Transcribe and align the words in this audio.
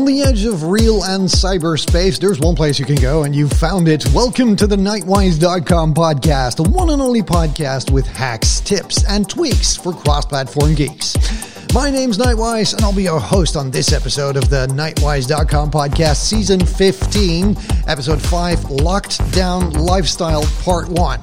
On 0.00 0.06
the 0.06 0.22
edge 0.22 0.46
of 0.46 0.64
real 0.64 1.04
and 1.04 1.28
cyberspace, 1.28 2.18
there's 2.18 2.40
one 2.40 2.56
place 2.56 2.78
you 2.78 2.86
can 2.86 2.94
go, 2.94 3.24
and 3.24 3.36
you've 3.36 3.52
found 3.52 3.86
it. 3.86 4.02
Welcome 4.14 4.56
to 4.56 4.66
the 4.66 4.74
Nightwise.com 4.74 5.92
podcast, 5.92 6.56
the 6.56 6.62
one 6.62 6.88
and 6.88 7.02
only 7.02 7.20
podcast 7.20 7.90
with 7.90 8.06
hacks, 8.06 8.60
tips, 8.60 9.04
and 9.06 9.28
tweaks 9.28 9.76
for 9.76 9.92
cross 9.92 10.24
platform 10.24 10.74
geeks. 10.74 11.49
My 11.72 11.88
name's 11.88 12.18
Nightwise, 12.18 12.74
and 12.74 12.82
I'll 12.82 12.92
be 12.92 13.04
your 13.04 13.20
host 13.20 13.56
on 13.56 13.70
this 13.70 13.92
episode 13.92 14.36
of 14.36 14.50
the 14.50 14.66
Nightwise.com 14.66 15.70
podcast, 15.70 16.16
season 16.16 16.58
15, 16.58 17.56
episode 17.86 18.20
5, 18.20 18.70
Locked 18.70 19.30
Down 19.30 19.70
Lifestyle, 19.74 20.42
part 20.64 20.88
1. 20.88 21.20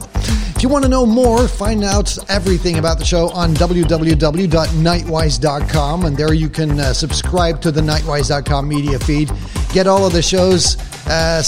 If 0.56 0.64
you 0.64 0.70
want 0.70 0.86
to 0.86 0.90
know 0.90 1.06
more, 1.06 1.50
find 1.50 1.84
out 1.84 2.18
everything 2.30 2.80
about 2.80 2.98
the 2.98 3.04
show 3.04 3.28
on 3.32 3.56
www.nightwise.com, 3.56 6.06
and 6.06 6.16
there 6.16 6.34
you 6.34 6.48
can 6.48 6.80
uh, 6.80 6.94
subscribe 6.94 7.60
to 7.60 7.70
the 7.70 7.82
Nightwise.com 7.82 8.70
media 8.70 9.00
feed. 9.00 9.30
Get 9.74 9.86
all 9.86 10.08
of 10.08 10.14
the 10.14 10.22
shows 10.22 10.78
uh, 11.08 11.44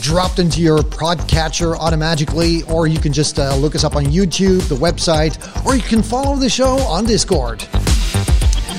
dropped 0.00 0.40
into 0.40 0.60
your 0.60 0.78
podcatcher 0.78 1.76
automatically, 1.76 2.64
or 2.64 2.88
you 2.88 2.98
can 2.98 3.12
just 3.12 3.38
uh, 3.38 3.54
look 3.54 3.76
us 3.76 3.84
up 3.84 3.94
on 3.94 4.06
YouTube, 4.06 4.68
the 4.68 4.74
website, 4.74 5.64
or 5.64 5.76
you 5.76 5.82
can 5.82 6.02
follow 6.02 6.34
the 6.34 6.50
show 6.50 6.78
on 6.78 7.04
Discord. 7.04 7.64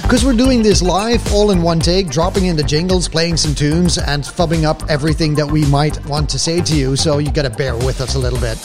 Because 0.04 0.24
we're 0.24 0.34
doing 0.34 0.62
this 0.62 0.84
live, 0.84 1.34
all 1.34 1.50
in 1.50 1.64
one 1.64 1.80
take, 1.80 2.10
dropping 2.10 2.46
in 2.46 2.56
the 2.56 2.64
jingles, 2.64 3.08
playing 3.08 3.38
some 3.38 3.56
tunes, 3.56 3.98
and 3.98 4.24
fubbing 4.24 4.64
up 4.64 4.84
everything 4.90 5.34
that 5.36 5.48
we 5.48 5.66
might 5.66 6.06
want 6.06 6.30
to 6.30 6.38
say 6.38 6.62
to 6.62 6.76
you, 6.76 6.96
so 6.96 7.18
you 7.18 7.32
gotta 7.32 7.50
bear 7.50 7.76
with 7.76 8.00
us 8.00 8.14
a 8.14 8.20
little 8.20 8.40
bit. 8.40 8.60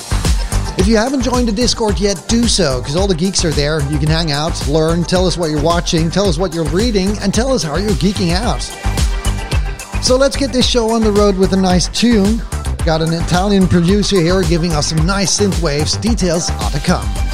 If 0.79 0.87
you 0.87 0.97
haven't 0.97 1.23
joined 1.23 1.49
the 1.49 1.53
Discord 1.53 1.99
yet, 2.01 2.23
do 2.29 2.47
so, 2.49 2.81
because 2.81 2.97
all 2.97 3.07
the 3.07 3.15
geeks 3.15 3.45
are 3.45 3.51
there. 3.51 3.81
You 3.91 3.99
can 3.99 4.09
hang 4.09 4.31
out, 4.31 4.69
learn, 4.69 5.05
tell 5.05 5.27
us 5.27 5.39
what 5.39 5.51
you're 5.51 5.63
watching, 5.63 6.11
tell 6.11 6.29
us 6.29 6.39
what 6.39 6.53
you're 6.53 6.69
reading, 6.69 7.17
and 7.19 7.33
tell 7.33 7.53
us 7.53 7.63
how 7.63 7.77
you're 7.77 7.91
geeking 7.93 8.35
out. 8.35 8.63
So 10.05 10.17
let's 10.17 10.37
get 10.37 10.53
this 10.53 10.69
show 10.69 10.91
on 10.91 11.03
the 11.03 11.13
road 11.13 11.37
with 11.37 11.53
a 11.53 11.57
nice 11.57 11.89
tune. 11.89 12.43
Got 12.85 13.01
an 13.01 13.13
Italian 13.13 13.67
producer 13.69 14.21
here 14.21 14.43
giving 14.43 14.73
us 14.73 14.89
some 14.89 15.07
nice 15.07 15.41
synth 15.41 15.63
waves. 15.63 15.97
Details 15.97 16.51
are 16.51 16.71
to 16.71 16.81
come. 16.81 17.28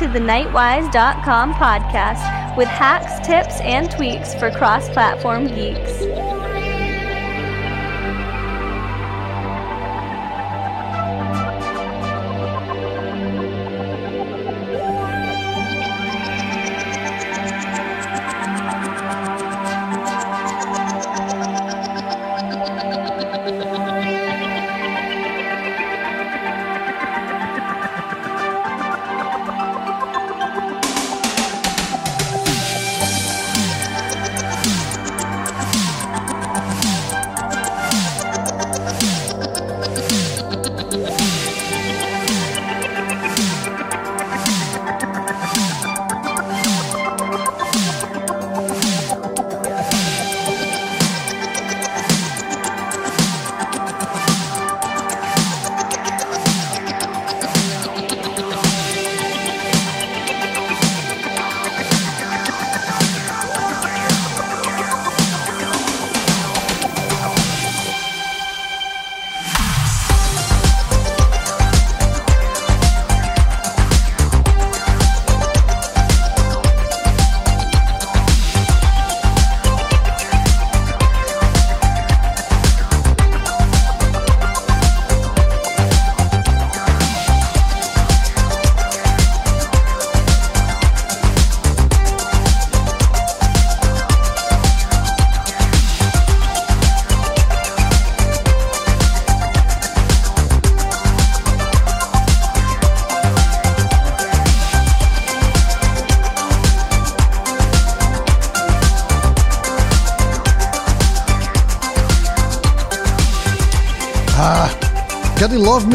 To 0.00 0.08
the 0.08 0.18
Nightwise.com 0.18 1.52
podcast 1.52 2.56
with 2.56 2.68
hacks, 2.68 3.18
tips, 3.26 3.60
and 3.60 3.90
tweaks 3.90 4.34
for 4.34 4.50
cross 4.50 4.88
platform 4.88 5.46
geeks. 5.46 5.99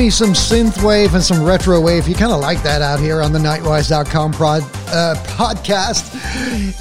Me 0.05 0.11
some 0.11 0.33
synthwave 0.33 1.15
and 1.15 1.23
some 1.23 1.43
retro 1.43 1.81
wave. 1.81 2.07
You 2.07 2.13
kind 2.13 2.31
of 2.31 2.39
like 2.39 2.61
that 2.61 2.83
out 2.83 2.99
here 2.99 3.21
on 3.21 3.33
the 3.33 3.39
Nightwise.com 3.39 4.33
prod, 4.33 4.61
uh, 4.61 5.15
podcast. 5.25 6.13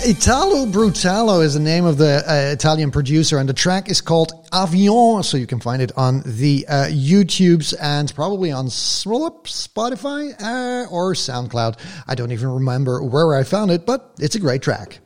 Italo 0.07 0.67
Brutalo 0.67 1.43
is 1.43 1.55
the 1.55 1.61
name 1.61 1.87
of 1.87 1.97
the 1.97 2.23
uh, 2.29 2.53
Italian 2.53 2.91
producer, 2.91 3.39
and 3.39 3.49
the 3.49 3.55
track 3.55 3.89
is 3.89 4.03
called 4.03 4.33
Avion. 4.51 5.25
So 5.25 5.39
you 5.39 5.47
can 5.47 5.59
find 5.59 5.81
it 5.81 5.91
on 5.97 6.23
the 6.27 6.67
uh, 6.69 6.85
YouTubes 6.91 7.73
and 7.81 8.15
probably 8.15 8.53
on 8.53 8.67
Spotify 8.67 10.35
uh, 10.43 10.91
or 10.91 11.15
SoundCloud. 11.15 11.79
I 12.07 12.15
don't 12.15 12.31
even 12.33 12.51
remember 12.51 13.03
where 13.03 13.35
I 13.35 13.43
found 13.43 13.71
it, 13.71 13.87
but 13.87 14.13
it's 14.19 14.35
a 14.35 14.41
great 14.41 14.61
track. 14.61 14.99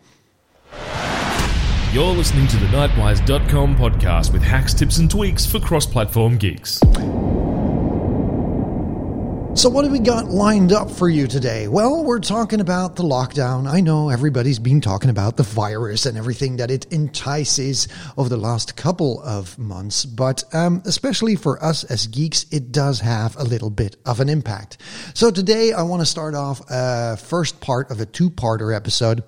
You're 1.92 2.12
listening 2.14 2.48
to 2.48 2.56
the 2.56 2.66
Nightwise.com 2.66 3.76
podcast 3.76 4.32
with 4.32 4.42
hacks, 4.42 4.74
tips, 4.74 4.98
and 4.98 5.08
tweaks 5.08 5.46
for 5.46 5.60
cross 5.60 5.86
platform 5.86 6.36
geeks. 6.36 6.80
So, 9.58 9.68
what 9.68 9.84
have 9.84 9.90
we 9.90 9.98
got 9.98 10.26
lined 10.26 10.72
up 10.72 10.88
for 10.88 11.08
you 11.08 11.26
today? 11.26 11.66
Well, 11.66 12.04
we're 12.04 12.20
talking 12.20 12.60
about 12.60 12.94
the 12.94 13.02
lockdown. 13.02 13.68
I 13.68 13.80
know 13.80 14.08
everybody's 14.08 14.60
been 14.60 14.80
talking 14.80 15.10
about 15.10 15.36
the 15.36 15.42
virus 15.42 16.06
and 16.06 16.16
everything 16.16 16.58
that 16.58 16.70
it 16.70 16.86
entices 16.92 17.88
over 18.16 18.28
the 18.28 18.36
last 18.36 18.76
couple 18.76 19.20
of 19.24 19.58
months, 19.58 20.04
but 20.04 20.44
um, 20.54 20.80
especially 20.86 21.34
for 21.34 21.60
us 21.60 21.82
as 21.82 22.06
geeks, 22.06 22.46
it 22.52 22.70
does 22.70 23.00
have 23.00 23.34
a 23.34 23.42
little 23.42 23.68
bit 23.68 23.96
of 24.06 24.20
an 24.20 24.28
impact. 24.28 24.78
So, 25.14 25.32
today 25.32 25.72
I 25.72 25.82
want 25.82 26.02
to 26.02 26.06
start 26.06 26.36
off 26.36 26.62
a 26.70 27.16
first 27.16 27.60
part 27.60 27.90
of 27.90 28.00
a 28.00 28.06
two 28.06 28.30
parter 28.30 28.72
episode 28.72 29.24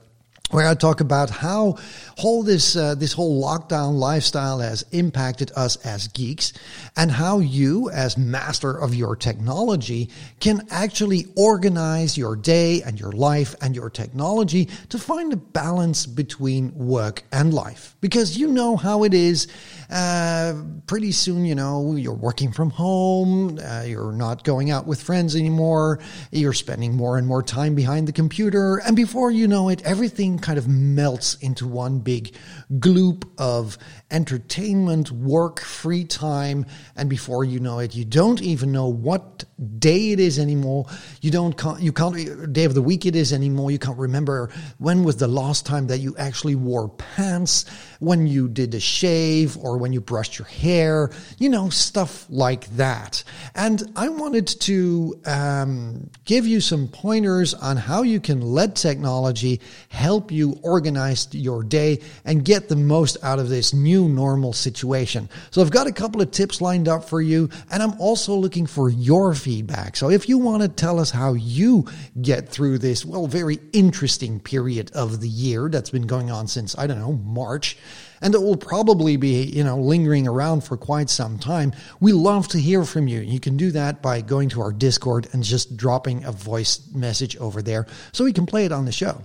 where 0.50 0.66
I 0.66 0.74
talk 0.74 1.00
about 1.00 1.30
how 1.30 1.78
whole 2.16 2.42
this 2.42 2.76
uh, 2.76 2.94
this 2.94 3.12
whole 3.12 3.42
lockdown 3.42 3.98
lifestyle 3.98 4.58
has 4.58 4.84
impacted 4.92 5.52
us 5.56 5.76
as 5.84 6.08
geeks, 6.08 6.52
and 6.96 7.10
how 7.10 7.38
you, 7.38 7.90
as 7.90 8.16
master 8.16 8.70
of 8.70 8.94
your 8.94 9.16
technology, 9.16 10.10
can 10.40 10.66
actually 10.70 11.26
organize 11.36 12.18
your 12.18 12.36
day 12.36 12.82
and 12.82 12.98
your 12.98 13.12
life 13.12 13.54
and 13.60 13.74
your 13.74 13.90
technology 13.90 14.68
to 14.88 14.98
find 14.98 15.32
a 15.32 15.36
balance 15.36 16.06
between 16.06 16.74
work 16.74 17.22
and 17.32 17.54
life. 17.54 17.96
Because 18.00 18.36
you 18.36 18.48
know 18.48 18.76
how 18.76 19.04
it 19.04 19.14
is. 19.14 19.46
Uh, 19.90 20.54
pretty 20.86 21.10
soon, 21.10 21.44
you 21.44 21.54
know, 21.54 21.96
you're 21.96 22.14
working 22.14 22.52
from 22.52 22.70
home, 22.70 23.58
uh, 23.58 23.82
you're 23.82 24.12
not 24.12 24.44
going 24.44 24.70
out 24.70 24.86
with 24.86 25.02
friends 25.02 25.34
anymore, 25.34 25.98
you're 26.30 26.52
spending 26.52 26.94
more 26.94 27.18
and 27.18 27.26
more 27.26 27.42
time 27.42 27.74
behind 27.74 28.06
the 28.06 28.12
computer, 28.12 28.76
and 28.86 28.94
before 28.94 29.32
you 29.32 29.48
know 29.48 29.68
it, 29.68 29.82
everything 29.82 30.38
kind 30.38 30.58
of 30.58 30.68
melts 30.68 31.34
into 31.36 31.66
one 31.66 31.98
big 31.98 32.34
gloop 32.74 33.24
of 33.36 33.76
entertainment, 34.12 35.10
work, 35.10 35.60
free 35.60 36.04
time, 36.04 36.66
and 36.96 37.10
before 37.10 37.44
you 37.44 37.58
know 37.58 37.80
it, 37.80 37.94
you 37.94 38.04
don't 38.04 38.42
even 38.42 38.70
know 38.70 38.86
what 38.86 39.44
day 39.78 40.12
it 40.12 40.20
is 40.20 40.38
anymore. 40.38 40.86
You 41.20 41.32
don't 41.32 41.60
you 41.80 41.92
can't 41.92 42.52
day 42.52 42.64
of 42.64 42.74
the 42.74 42.82
week 42.82 43.06
it 43.06 43.16
is 43.16 43.32
anymore. 43.32 43.70
You 43.70 43.78
can't 43.78 43.98
remember 43.98 44.50
when 44.78 45.02
was 45.02 45.16
the 45.16 45.28
last 45.28 45.66
time 45.66 45.88
that 45.88 45.98
you 45.98 46.14
actually 46.16 46.54
wore 46.54 46.88
pants, 46.88 47.64
when 47.98 48.26
you 48.26 48.48
did 48.48 48.74
a 48.74 48.80
shave, 48.80 49.56
or 49.58 49.79
when 49.80 49.92
you 49.92 50.00
brushed 50.00 50.38
your 50.38 50.46
hair. 50.46 51.10
You 51.38 51.48
know 51.48 51.70
stuff 51.70 52.26
like 52.28 52.66
that. 52.76 53.24
And 53.54 53.82
I 53.96 54.08
wanted 54.08 54.46
to 54.46 55.20
um, 55.26 56.10
give 56.24 56.46
you 56.46 56.60
some 56.60 56.88
pointers 56.88 57.54
on 57.54 57.76
how 57.76 58.02
you 58.02 58.20
can 58.20 58.40
let 58.40 58.76
technology 58.76 59.60
help 59.88 60.30
you 60.30 60.58
organize 60.62 61.28
your 61.32 61.62
day 61.62 62.00
and 62.24 62.44
get 62.44 62.68
the 62.68 62.76
most 62.76 63.16
out 63.22 63.38
of 63.38 63.48
this 63.48 63.74
new 63.74 64.08
normal 64.08 64.52
situation. 64.52 65.28
So 65.50 65.62
I've 65.62 65.70
got 65.70 65.86
a 65.86 65.92
couple 65.92 66.20
of 66.20 66.30
tips 66.30 66.60
lined 66.60 66.88
up 66.88 67.08
for 67.08 67.20
you, 67.20 67.48
and 67.70 67.82
I'm 67.82 67.98
also 68.00 68.34
looking 68.34 68.66
for 68.66 68.88
your 68.88 69.34
feedback. 69.34 69.96
So 69.96 70.10
if 70.10 70.28
you 70.28 70.38
want 70.38 70.62
to 70.62 70.68
tell 70.68 71.00
us 71.00 71.10
how 71.10 71.32
you 71.32 71.86
get 72.20 72.48
through 72.48 72.78
this, 72.78 73.04
well, 73.04 73.26
very 73.26 73.58
interesting 73.72 74.40
period 74.40 74.90
of 74.94 75.20
the 75.20 75.28
year 75.28 75.68
that's 75.68 75.90
been 75.90 76.06
going 76.06 76.30
on 76.30 76.46
since, 76.46 76.76
I 76.78 76.86
don't 76.86 76.98
know, 76.98 77.12
March, 77.12 77.76
and 78.20 78.34
it 78.34 78.42
will 78.42 78.56
probably 78.56 79.16
be, 79.16 79.44
you 79.44 79.64
know, 79.64 79.78
lingering 79.78 80.26
around 80.26 80.64
for 80.64 80.76
quite 80.76 81.10
some 81.10 81.38
time. 81.38 81.72
We 82.00 82.12
love 82.12 82.48
to 82.48 82.58
hear 82.58 82.84
from 82.84 83.08
you. 83.08 83.20
You 83.20 83.40
can 83.40 83.56
do 83.56 83.70
that 83.72 84.02
by 84.02 84.20
going 84.20 84.48
to 84.50 84.60
our 84.60 84.72
Discord 84.72 85.28
and 85.32 85.42
just 85.42 85.76
dropping 85.76 86.24
a 86.24 86.32
voice 86.32 86.80
message 86.92 87.36
over 87.36 87.62
there 87.62 87.86
so 88.12 88.24
we 88.24 88.32
can 88.32 88.46
play 88.46 88.64
it 88.64 88.72
on 88.72 88.84
the 88.84 88.92
show. 88.92 89.22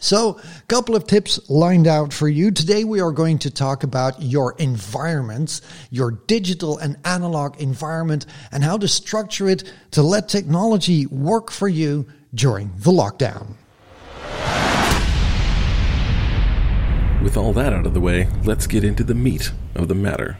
So, 0.00 0.38
a 0.38 0.62
couple 0.68 0.94
of 0.94 1.08
tips 1.08 1.50
lined 1.50 1.88
out 1.88 2.12
for 2.12 2.28
you. 2.28 2.52
Today, 2.52 2.84
we 2.84 3.00
are 3.00 3.10
going 3.10 3.38
to 3.40 3.50
talk 3.50 3.82
about 3.82 4.22
your 4.22 4.54
environments, 4.58 5.60
your 5.90 6.12
digital 6.12 6.78
and 6.78 6.96
analog 7.04 7.60
environment, 7.60 8.24
and 8.52 8.62
how 8.62 8.78
to 8.78 8.86
structure 8.86 9.48
it 9.48 9.64
to 9.92 10.02
let 10.02 10.28
technology 10.28 11.06
work 11.06 11.50
for 11.50 11.68
you 11.68 12.06
during 12.32 12.70
the 12.76 12.92
lockdown. 12.92 13.54
With 17.28 17.36
all 17.36 17.52
that 17.52 17.74
out 17.74 17.84
of 17.84 17.92
the 17.92 18.00
way, 18.00 18.26
let's 18.44 18.66
get 18.66 18.82
into 18.82 19.04
the 19.04 19.14
meat 19.14 19.52
of 19.74 19.88
the 19.88 19.94
matter. 19.94 20.38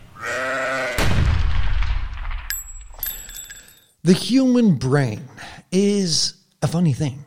The 4.02 4.14
human 4.14 4.76
brain 4.76 5.28
is 5.70 6.32
a 6.62 6.66
funny 6.66 6.94
thing 6.94 7.26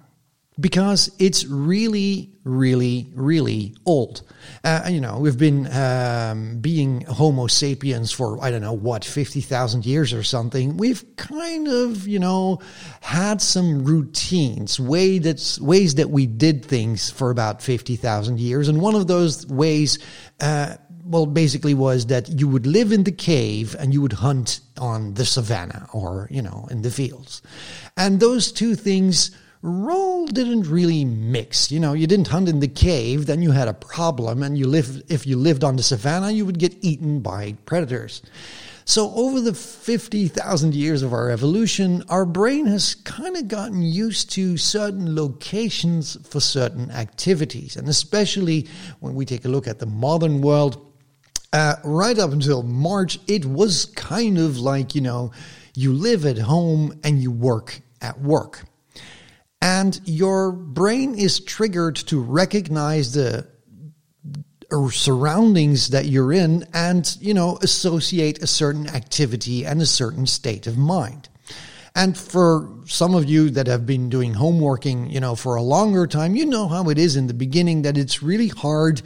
because 0.61 1.11
it's 1.19 1.45
really, 1.45 2.29
really, 2.43 3.07
really 3.15 3.75
old. 3.85 4.21
Uh, 4.63 4.87
you 4.89 5.01
know, 5.01 5.19
we've 5.19 5.37
been 5.37 5.67
um, 5.75 6.59
being 6.59 7.01
Homo 7.01 7.47
sapiens 7.47 8.11
for, 8.11 8.41
I 8.43 8.51
don't 8.51 8.61
know, 8.61 8.73
what, 8.73 9.03
50,000 9.03 9.85
years 9.85 10.13
or 10.13 10.23
something. 10.23 10.77
We've 10.77 11.03
kind 11.15 11.67
of, 11.67 12.07
you 12.07 12.19
know, 12.19 12.59
had 13.01 13.41
some 13.41 13.83
routines, 13.83 14.79
way 14.79 15.17
that's, 15.17 15.59
ways 15.59 15.95
that 15.95 16.09
we 16.09 16.27
did 16.27 16.63
things 16.63 17.09
for 17.09 17.31
about 17.31 17.61
50,000 17.61 18.39
years. 18.39 18.67
And 18.67 18.81
one 18.81 18.95
of 18.95 19.07
those 19.07 19.47
ways, 19.47 19.97
uh, 20.39 20.75
well, 21.03 21.25
basically 21.25 21.73
was 21.73 22.05
that 22.07 22.29
you 22.29 22.47
would 22.47 22.67
live 22.67 22.91
in 22.91 23.03
the 23.03 23.11
cave 23.11 23.75
and 23.79 23.93
you 23.93 24.01
would 24.01 24.13
hunt 24.13 24.61
on 24.77 25.15
the 25.15 25.25
savannah 25.25 25.87
or, 25.91 26.27
you 26.31 26.41
know, 26.41 26.67
in 26.69 26.83
the 26.83 26.91
fields. 26.91 27.41
And 27.97 28.19
those 28.19 28.51
two 28.51 28.75
things 28.75 29.31
role 29.61 30.25
didn't 30.25 30.63
really 30.63 31.05
mix. 31.05 31.71
You 31.71 31.79
know, 31.79 31.93
you 31.93 32.07
didn't 32.07 32.27
hunt 32.27 32.49
in 32.49 32.59
the 32.59 32.67
cave, 32.67 33.25
then 33.25 33.41
you 33.41 33.51
had 33.51 33.67
a 33.67 33.73
problem, 33.73 34.43
and 34.43 34.57
you 34.57 34.67
live 34.67 35.03
if 35.09 35.27
you 35.27 35.37
lived 35.37 35.63
on 35.63 35.75
the 35.75 35.83
savannah, 35.83 36.31
you 36.31 36.45
would 36.45 36.59
get 36.59 36.75
eaten 36.81 37.19
by 37.19 37.55
predators. 37.65 38.21
So, 38.83 39.13
over 39.13 39.39
the 39.39 39.53
50,000 39.53 40.73
years 40.73 41.03
of 41.03 41.13
our 41.13 41.29
evolution, 41.29 42.03
our 42.09 42.25
brain 42.25 42.65
has 42.65 42.95
kind 42.95 43.37
of 43.37 43.47
gotten 43.47 43.83
used 43.83 44.31
to 44.31 44.57
certain 44.57 45.15
locations 45.15 46.17
for 46.27 46.39
certain 46.39 46.89
activities. 46.89 47.77
And 47.77 47.87
especially 47.87 48.67
when 48.99 49.13
we 49.13 49.25
take 49.25 49.45
a 49.45 49.49
look 49.49 49.67
at 49.67 49.79
the 49.79 49.85
modern 49.85 50.41
world, 50.41 50.93
uh, 51.53 51.75
right 51.83 52.17
up 52.17 52.31
until 52.31 52.63
March, 52.63 53.19
it 53.27 53.45
was 53.45 53.85
kind 53.85 54.39
of 54.39 54.57
like, 54.57 54.95
you 54.95 55.01
know, 55.01 55.31
you 55.75 55.93
live 55.93 56.25
at 56.25 56.39
home 56.39 56.99
and 57.03 57.21
you 57.21 57.29
work 57.29 57.81
at 58.01 58.19
work 58.19 58.65
and 59.61 60.01
your 60.05 60.51
brain 60.51 61.15
is 61.15 61.39
triggered 61.39 61.95
to 61.95 62.19
recognize 62.19 63.13
the 63.13 63.47
surroundings 64.91 65.89
that 65.89 66.05
you're 66.05 66.31
in 66.31 66.65
and 66.73 67.17
you 67.19 67.33
know 67.33 67.57
associate 67.61 68.41
a 68.41 68.47
certain 68.47 68.87
activity 68.87 69.65
and 69.65 69.81
a 69.81 69.85
certain 69.85 70.25
state 70.25 70.65
of 70.65 70.77
mind. 70.77 71.27
And 71.93 72.17
for 72.17 72.69
some 72.85 73.13
of 73.15 73.25
you 73.29 73.49
that 73.49 73.67
have 73.67 73.85
been 73.85 74.09
doing 74.09 74.33
homeworking 74.33 75.11
you 75.11 75.19
know 75.19 75.35
for 75.35 75.55
a 75.55 75.61
longer 75.61 76.07
time 76.07 76.35
you 76.35 76.45
know 76.45 76.67
how 76.67 76.89
it 76.89 76.97
is 76.97 77.15
in 77.15 77.27
the 77.27 77.33
beginning 77.33 77.81
that 77.83 77.97
it's 77.97 78.23
really 78.23 78.47
hard 78.47 79.01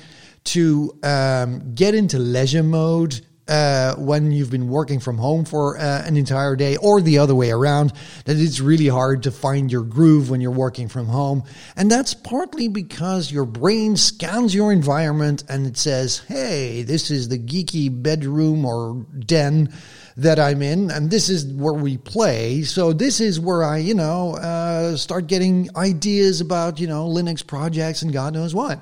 to 0.45 0.97
um, 1.01 1.73
get 1.73 1.95
into 1.95 2.19
leisure 2.19 2.63
mode 2.63 3.25
uh, 3.47 3.95
when 3.95 4.31
you've 4.31 4.49
been 4.49 4.67
working 4.67 4.99
from 4.99 5.17
home 5.17 5.45
for 5.45 5.77
uh, 5.77 6.03
an 6.05 6.17
entire 6.17 6.55
day, 6.55 6.77
or 6.77 7.01
the 7.01 7.19
other 7.19 7.35
way 7.35 7.51
around, 7.51 7.93
that 8.25 8.37
it's 8.37 8.59
really 8.59 8.87
hard 8.87 9.23
to 9.23 9.31
find 9.31 9.71
your 9.71 9.83
groove 9.83 10.29
when 10.29 10.41
you're 10.41 10.51
working 10.51 10.87
from 10.87 11.07
home. 11.07 11.43
And 11.75 11.91
that's 11.91 12.13
partly 12.13 12.67
because 12.67 13.31
your 13.31 13.45
brain 13.45 13.97
scans 13.97 14.55
your 14.55 14.71
environment 14.71 15.43
and 15.47 15.67
it 15.67 15.77
says, 15.77 16.19
hey, 16.27 16.83
this 16.83 17.11
is 17.11 17.29
the 17.29 17.39
geeky 17.39 17.89
bedroom 18.01 18.65
or 18.65 19.05
den 19.19 19.71
that 20.17 20.39
I'm 20.39 20.61
in, 20.61 20.91
and 20.91 21.11
this 21.11 21.27
is 21.27 21.45
where 21.45 21.73
we 21.73 21.97
play. 21.97 22.61
So 22.63 22.93
this 22.93 23.19
is 23.19 23.37
where 23.37 23.63
I, 23.63 23.79
you 23.79 23.93
know, 23.93 24.35
uh, 24.35 24.95
start 24.95 25.27
getting 25.27 25.69
ideas 25.75 26.39
about, 26.39 26.79
you 26.79 26.87
know, 26.87 27.09
Linux 27.09 27.45
projects 27.45 28.01
and 28.01 28.13
God 28.13 28.33
knows 28.33 28.55
what. 28.55 28.79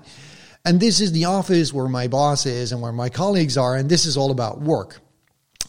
And 0.65 0.79
this 0.79 1.01
is 1.01 1.12
the 1.12 1.25
office 1.25 1.74
where 1.74 1.89
my 1.89 2.08
boss 2.08 2.46
is 2.46 2.72
and 2.72 2.82
where 2.82 2.93
my 2.93 3.10
colleagues 3.10 3.58
are, 3.58 3.75
and 3.75 3.89
this 3.89 4.05
is 4.05 4.15
all 4.15 4.32
about 4.32 4.62
work. 4.62 5.01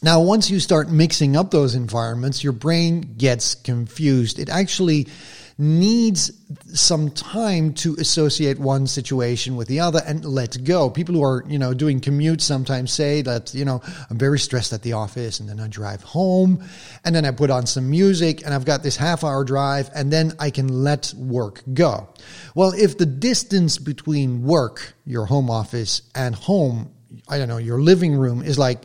Now, 0.03 0.21
once 0.21 0.51
you 0.51 0.61
start 0.61 0.89
mixing 0.89 1.35
up 1.35 1.51
those 1.51 1.75
environments, 1.75 2.45
your 2.45 2.53
brain 2.53 3.15
gets 3.17 3.55
confused. 3.57 4.39
It 4.39 4.49
actually 4.51 5.09
needs 5.57 6.33
some 6.73 7.11
time 7.11 7.73
to 7.75 7.95
associate 7.97 8.59
one 8.59 8.87
situation 8.87 9.57
with 9.57 9.69
the 9.69 9.81
other 9.81 10.01
and 10.07 10.25
let 10.25 10.63
go. 10.65 10.91
People 10.91 11.15
who 11.15 11.23
are, 11.23 11.45
you 11.47 11.59
know, 11.59 11.73
doing 11.73 12.01
commutes 12.01 12.43
sometimes 12.43 12.93
say 12.93 13.23
that, 13.23 13.55
you 13.55 13.65
know, 13.65 13.81
I'm 14.11 14.19
very 14.19 14.39
stressed 14.39 14.73
at 14.73 14.83
the 14.83 14.95
office 14.95 15.41
and 15.41 15.49
then 15.49 15.61
I 15.61 15.69
drive 15.69 16.03
home 16.03 16.65
and 17.05 17.15
then 17.15 17.25
I 17.25 17.31
put 17.31 17.51
on 17.51 17.67
some 17.67 17.89
music 17.89 18.45
and 18.45 18.53
I've 18.53 18.65
got 18.65 18.83
this 18.83 18.97
half 18.97 19.23
hour 19.23 19.45
drive 19.45 19.91
and 19.95 20.13
then 20.13 20.33
I 20.39 20.51
can 20.51 20.69
let 20.83 21.15
work 21.17 21.63
go. 21.73 22.09
Well, 22.55 22.73
if 22.77 22.99
the 22.99 23.07
distance 23.07 23.79
between 23.79 24.43
work, 24.43 24.95
your 25.07 25.27
home 25.27 25.51
office 25.51 26.03
and 26.15 26.35
home, 26.35 26.93
I 27.29 27.39
don't 27.39 27.49
know, 27.49 27.59
your 27.59 27.81
living 27.81 28.17
room 28.17 28.43
is 28.43 28.59
like 28.59 28.83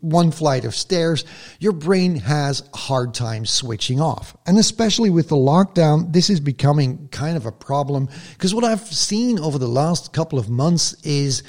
one 0.00 0.30
flight 0.30 0.64
of 0.64 0.74
stairs, 0.74 1.24
your 1.58 1.72
brain 1.72 2.16
has 2.16 2.62
a 2.72 2.76
hard 2.76 3.14
time 3.14 3.46
switching 3.46 4.00
off. 4.00 4.36
And 4.46 4.58
especially 4.58 5.10
with 5.10 5.28
the 5.28 5.36
lockdown, 5.36 6.12
this 6.12 6.30
is 6.30 6.40
becoming 6.40 7.08
kind 7.08 7.36
of 7.36 7.46
a 7.46 7.52
problem 7.52 8.08
because 8.32 8.54
what 8.54 8.64
I've 8.64 8.80
seen 8.80 9.38
over 9.38 9.58
the 9.58 9.68
last 9.68 10.12
couple 10.12 10.38
of 10.38 10.48
months 10.48 10.94
is 11.04 11.42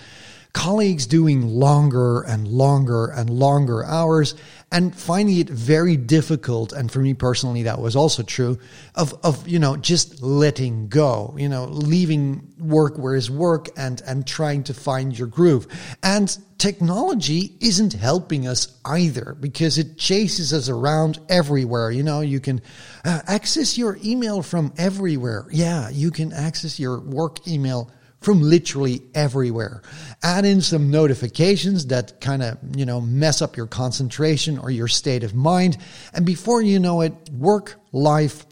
colleagues 0.54 1.08
doing 1.08 1.48
longer 1.48 2.22
and 2.22 2.48
longer 2.48 3.08
and 3.08 3.30
longer 3.30 3.86
hours 3.86 4.36
and 4.72 4.96
finding 4.96 5.38
it 5.38 5.50
very 5.50 5.98
difficult 5.98 6.74
and 6.74 6.92
for 6.92 7.00
me 7.00 7.14
personally 7.14 7.64
that 7.64 7.80
was 7.80 7.96
also 7.96 8.22
true 8.24 8.58
of 8.96 9.14
of 9.24 9.48
you 9.48 9.60
know 9.60 9.78
just 9.78 10.22
letting 10.22 10.88
go 10.88 11.34
you 11.38 11.48
know 11.48 11.66
leaving 11.66 12.52
work 12.62 12.98
where 12.98 13.16
is 13.16 13.30
work 13.30 13.68
and 13.76 14.02
and 14.06 14.26
trying 14.28 14.64
to 14.64 14.74
find 14.74 15.18
your 15.18 15.28
groove. 15.28 15.68
And 16.04 16.36
technology 16.58 17.56
isn't 17.60 17.94
helping 17.94 18.48
us 18.48 18.80
either 18.86 19.36
because 19.40 19.78
it 19.78 19.98
chases 19.98 20.54
us 20.54 20.70
around 20.70 21.20
everywhere 21.30 21.92
you 21.92 22.04
know. 22.04 22.22
You 22.22 22.40
can 22.40 22.62
uh, 23.04 23.22
access 23.28 23.78
your 23.78 23.98
email 24.04 24.42
from 24.42 24.74
everywhere. 24.78 25.48
Yeah 25.52 25.90
you 25.90 26.12
can 26.12 26.32
access 26.32 26.80
your 26.80 27.00
work 27.00 27.48
email 27.48 27.92
from 28.22 28.42
literally 28.42 29.02
everywhere. 29.16 29.82
Add 30.24 30.46
in 30.46 30.62
some 30.62 30.92
notifications 30.92 31.88
that 31.88 32.22
kind 32.22 32.44
of, 32.44 32.58
you 32.76 32.86
know, 32.86 33.02
mess 33.02 33.42
up 33.42 33.58
your 33.58 33.68
concentration 33.68 34.60
or 34.60 34.70
your 34.70 34.88
state 34.88 35.24
of 35.24 35.34
mind. 35.34 35.78
And 36.14 36.26
before 36.26 36.62
you 36.62 36.80
know 36.80 37.02
it, 37.02 37.14
work, 37.32 37.76
life, 37.92 38.46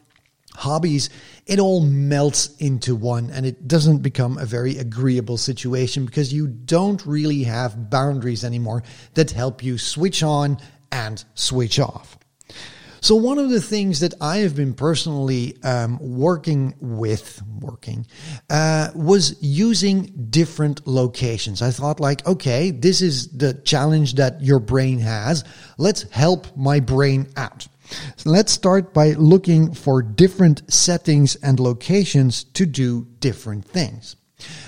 hobbies, 0.54 1.08
it 1.46 1.60
all 1.60 1.80
melts 1.80 2.54
into 2.56 2.94
one 2.94 3.30
and 3.30 3.46
it 3.46 3.68
doesn't 3.68 3.98
become 3.98 4.38
a 4.38 4.44
very 4.44 4.76
agreeable 4.76 5.38
situation 5.38 6.04
because 6.04 6.32
you 6.32 6.48
don't 6.48 7.04
really 7.06 7.44
have 7.44 7.88
boundaries 7.90 8.44
anymore 8.44 8.82
that 9.14 9.30
help 9.30 9.62
you 9.62 9.78
switch 9.78 10.22
on 10.22 10.58
and 10.92 11.24
switch 11.34 11.78
off. 11.78 12.19
So 13.00 13.14
one 13.14 13.38
of 13.38 13.50
the 13.50 13.60
things 13.60 14.00
that 14.00 14.14
I 14.20 14.38
have 14.38 14.54
been 14.54 14.74
personally 14.74 15.56
um, 15.62 15.98
working 16.00 16.74
with, 16.80 17.42
working, 17.60 18.06
uh, 18.50 18.90
was 18.94 19.42
using 19.42 20.28
different 20.30 20.86
locations. 20.86 21.62
I 21.62 21.70
thought 21.70 21.98
like, 21.98 22.26
okay, 22.26 22.70
this 22.70 23.00
is 23.00 23.28
the 23.28 23.54
challenge 23.54 24.14
that 24.14 24.42
your 24.42 24.58
brain 24.58 24.98
has. 24.98 25.44
Let's 25.78 26.02
help 26.10 26.54
my 26.56 26.80
brain 26.80 27.28
out. 27.36 27.66
So 28.16 28.30
let's 28.30 28.52
start 28.52 28.94
by 28.94 29.12
looking 29.12 29.74
for 29.74 30.02
different 30.02 30.70
settings 30.72 31.36
and 31.36 31.58
locations 31.58 32.44
to 32.44 32.66
do 32.66 33.08
different 33.18 33.64
things. 33.64 34.16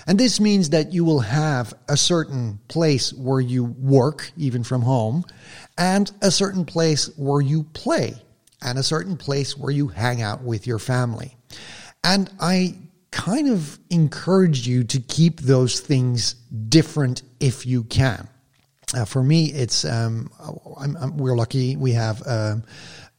And 0.06 0.18
this 0.18 0.40
means 0.40 0.70
that 0.70 0.92
you 0.92 1.04
will 1.04 1.20
have 1.20 1.72
a 1.88 1.96
certain 1.96 2.58
place 2.68 3.12
where 3.12 3.40
you 3.40 3.64
work, 3.64 4.30
even 4.36 4.64
from 4.64 4.82
home, 4.82 5.24
and 5.78 6.10
a 6.20 6.30
certain 6.30 6.64
place 6.64 7.06
where 7.16 7.40
you 7.40 7.64
play, 7.74 8.14
and 8.62 8.78
a 8.78 8.82
certain 8.82 9.16
place 9.16 9.56
where 9.56 9.72
you 9.72 9.88
hang 9.88 10.22
out 10.22 10.42
with 10.42 10.66
your 10.66 10.78
family. 10.78 11.36
And 12.04 12.30
I 12.40 12.76
kind 13.10 13.48
of 13.48 13.78
encourage 13.90 14.66
you 14.66 14.84
to 14.84 15.00
keep 15.00 15.40
those 15.40 15.80
things 15.80 16.34
different 16.68 17.22
if 17.40 17.66
you 17.66 17.84
can. 17.84 18.28
Uh, 18.94 19.04
for 19.04 19.22
me, 19.22 19.46
it's 19.46 19.84
um, 19.84 20.30
I'm, 20.78 20.96
I'm, 20.96 21.16
we're 21.16 21.36
lucky 21.36 21.76
we 21.76 21.92
have 21.92 22.22
um, 22.26 22.64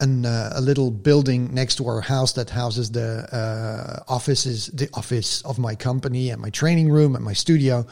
an, 0.04 0.26
uh, 0.26 0.52
a 0.54 0.62
little 0.62 0.92
building 0.92 1.54
next 1.54 1.76
to 1.76 1.88
our 1.88 2.02
house 2.02 2.34
that 2.34 2.50
houses 2.50 2.92
the 2.92 3.26
uh, 3.32 4.04
offices, 4.12 4.68
the 4.68 4.90
office 4.94 5.42
of 5.44 5.58
my 5.58 5.76
company 5.76 6.30
and 6.30 6.42
my 6.42 6.50
training 6.50 6.90
room 6.92 7.16
and 7.16 7.24
my 7.24 7.32
studio. 7.34 7.86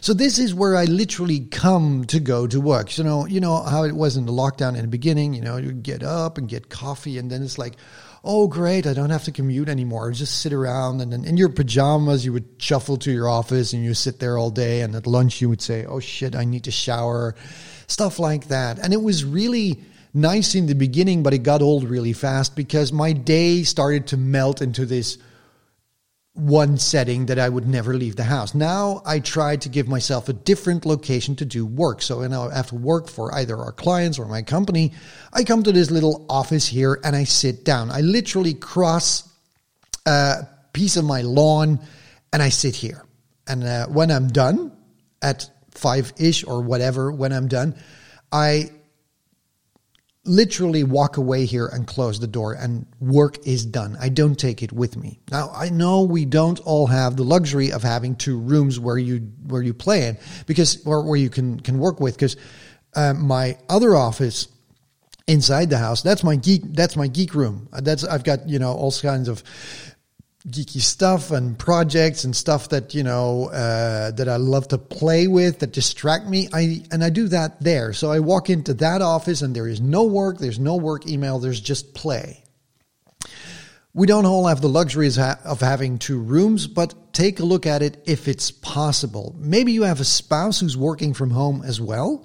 So 0.00 0.14
this 0.14 0.38
is 0.38 0.54
where 0.54 0.76
I 0.76 0.84
literally 0.86 1.40
come 1.40 2.04
to 2.06 2.20
go 2.20 2.46
to 2.46 2.60
work. 2.60 2.96
You 2.96 3.04
know, 3.04 3.26
you 3.26 3.40
know 3.40 3.62
how 3.62 3.84
it 3.84 3.92
was 3.92 4.16
in 4.16 4.24
the 4.24 4.32
lockdown 4.32 4.76
in 4.76 4.82
the 4.82 4.88
beginning. 4.88 5.34
You 5.34 5.42
know, 5.42 5.58
you 5.58 5.72
get 5.72 6.02
up 6.02 6.38
and 6.38 6.48
get 6.48 6.70
coffee, 6.70 7.18
and 7.18 7.30
then 7.30 7.42
it's 7.42 7.58
like, 7.58 7.74
oh 8.24 8.48
great, 8.48 8.86
I 8.86 8.94
don't 8.94 9.10
have 9.10 9.24
to 9.24 9.32
commute 9.32 9.68
anymore. 9.68 10.10
Just 10.12 10.40
sit 10.40 10.54
around, 10.54 11.02
and 11.02 11.12
then 11.12 11.24
in 11.24 11.36
your 11.36 11.50
pajamas 11.50 12.24
you 12.24 12.32
would 12.32 12.48
shuffle 12.56 12.96
to 12.98 13.12
your 13.12 13.28
office, 13.28 13.74
and 13.74 13.84
you 13.84 13.92
sit 13.92 14.20
there 14.20 14.38
all 14.38 14.50
day. 14.50 14.80
And 14.80 14.96
at 14.96 15.06
lunch 15.06 15.42
you 15.42 15.50
would 15.50 15.60
say, 15.60 15.84
oh 15.84 16.00
shit, 16.00 16.34
I 16.34 16.44
need 16.44 16.64
to 16.64 16.70
shower, 16.70 17.34
stuff 17.86 18.18
like 18.18 18.48
that. 18.48 18.78
And 18.78 18.94
it 18.94 19.02
was 19.02 19.22
really 19.22 19.84
nice 20.14 20.54
in 20.54 20.66
the 20.66 20.74
beginning, 20.74 21.22
but 21.22 21.34
it 21.34 21.38
got 21.38 21.62
old 21.62 21.84
really 21.84 22.12
fast 22.12 22.56
because 22.56 22.92
my 22.92 23.12
day 23.12 23.62
started 23.62 24.08
to 24.08 24.16
melt 24.16 24.62
into 24.62 24.86
this 24.86 25.18
one 26.38 26.78
setting 26.78 27.26
that 27.26 27.38
I 27.38 27.48
would 27.48 27.66
never 27.66 27.94
leave 27.94 28.14
the 28.14 28.24
house. 28.24 28.54
Now 28.54 29.02
I 29.04 29.18
try 29.18 29.56
to 29.56 29.68
give 29.68 29.88
myself 29.88 30.28
a 30.28 30.32
different 30.32 30.86
location 30.86 31.34
to 31.36 31.44
do 31.44 31.66
work. 31.66 32.00
So 32.00 32.20
when 32.20 32.32
I 32.32 32.54
have 32.54 32.68
to 32.68 32.76
work 32.76 33.08
for 33.08 33.34
either 33.34 33.56
our 33.56 33.72
clients 33.72 34.20
or 34.20 34.26
my 34.26 34.42
company, 34.42 34.92
I 35.32 35.42
come 35.42 35.64
to 35.64 35.72
this 35.72 35.90
little 35.90 36.24
office 36.28 36.66
here 36.66 37.00
and 37.02 37.16
I 37.16 37.24
sit 37.24 37.64
down. 37.64 37.90
I 37.90 38.02
literally 38.02 38.54
cross 38.54 39.28
a 40.06 40.46
piece 40.72 40.96
of 40.96 41.04
my 41.04 41.22
lawn 41.22 41.80
and 42.32 42.40
I 42.40 42.50
sit 42.50 42.76
here. 42.76 43.04
And 43.48 43.64
uh, 43.64 43.86
when 43.88 44.12
I'm 44.12 44.28
done 44.28 44.72
at 45.20 45.50
five 45.72 46.12
ish 46.18 46.44
or 46.44 46.62
whatever, 46.62 47.10
when 47.10 47.32
I'm 47.32 47.48
done, 47.48 47.74
I 48.30 48.70
literally 50.28 50.84
walk 50.84 51.16
away 51.16 51.46
here 51.46 51.66
and 51.66 51.86
close 51.86 52.20
the 52.20 52.26
door 52.26 52.52
and 52.52 52.86
work 53.00 53.46
is 53.46 53.64
done. 53.64 53.96
I 54.00 54.10
don't 54.10 54.36
take 54.36 54.62
it 54.62 54.72
with 54.72 54.96
me. 54.96 55.18
Now 55.30 55.50
I 55.54 55.70
know 55.70 56.02
we 56.02 56.24
don't 56.24 56.60
all 56.60 56.86
have 56.86 57.16
the 57.16 57.24
luxury 57.24 57.72
of 57.72 57.82
having 57.82 58.14
two 58.14 58.38
rooms 58.38 58.78
where 58.78 58.98
you 58.98 59.18
where 59.46 59.62
you 59.62 59.74
play 59.74 60.06
in 60.06 60.18
because 60.46 60.84
or 60.86 61.02
where 61.02 61.18
you 61.18 61.30
can 61.30 61.58
can 61.60 61.78
work 61.78 62.00
with 62.00 62.14
because 62.14 62.36
uh, 62.94 63.14
my 63.14 63.58
other 63.68 63.96
office 63.96 64.48
inside 65.26 65.68
the 65.68 65.78
house 65.78 66.02
that's 66.02 66.24
my 66.24 66.36
geek 66.36 66.62
that's 66.74 66.96
my 66.96 67.08
geek 67.08 67.34
room. 67.34 67.68
That's 67.72 68.04
I've 68.04 68.24
got 68.24 68.48
you 68.48 68.58
know 68.58 68.72
all 68.72 68.92
kinds 68.92 69.28
of 69.28 69.42
geeky 70.50 70.80
stuff 70.80 71.30
and 71.30 71.58
projects 71.58 72.24
and 72.24 72.34
stuff 72.34 72.70
that 72.70 72.94
you 72.94 73.02
know 73.02 73.46
uh, 73.48 74.10
that 74.12 74.28
I 74.28 74.36
love 74.36 74.68
to 74.68 74.78
play 74.78 75.26
with 75.26 75.60
that 75.60 75.72
distract 75.72 76.26
me. 76.26 76.48
I 76.52 76.82
and 76.90 77.04
I 77.04 77.10
do 77.10 77.28
that 77.28 77.60
there. 77.60 77.92
So 77.92 78.10
I 78.10 78.20
walk 78.20 78.50
into 78.50 78.74
that 78.74 79.02
office 79.02 79.42
and 79.42 79.54
there 79.54 79.68
is 79.68 79.80
no 79.80 80.04
work. 80.04 80.38
There's 80.38 80.58
no 80.58 80.76
work 80.76 81.06
email. 81.06 81.38
There's 81.38 81.60
just 81.60 81.94
play. 81.94 82.44
We 83.94 84.06
don't 84.06 84.26
all 84.26 84.46
have 84.46 84.60
the 84.60 84.68
luxuries 84.68 85.18
of 85.18 85.60
having 85.60 85.98
two 85.98 86.20
rooms, 86.20 86.66
but 86.66 87.12
take 87.12 87.40
a 87.40 87.44
look 87.44 87.66
at 87.66 87.82
it 87.82 88.02
if 88.06 88.28
it's 88.28 88.50
possible. 88.50 89.34
Maybe 89.38 89.72
you 89.72 89.82
have 89.82 90.00
a 90.00 90.04
spouse 90.04 90.60
who's 90.60 90.76
working 90.76 91.14
from 91.14 91.30
home 91.30 91.62
as 91.64 91.80
well 91.80 92.24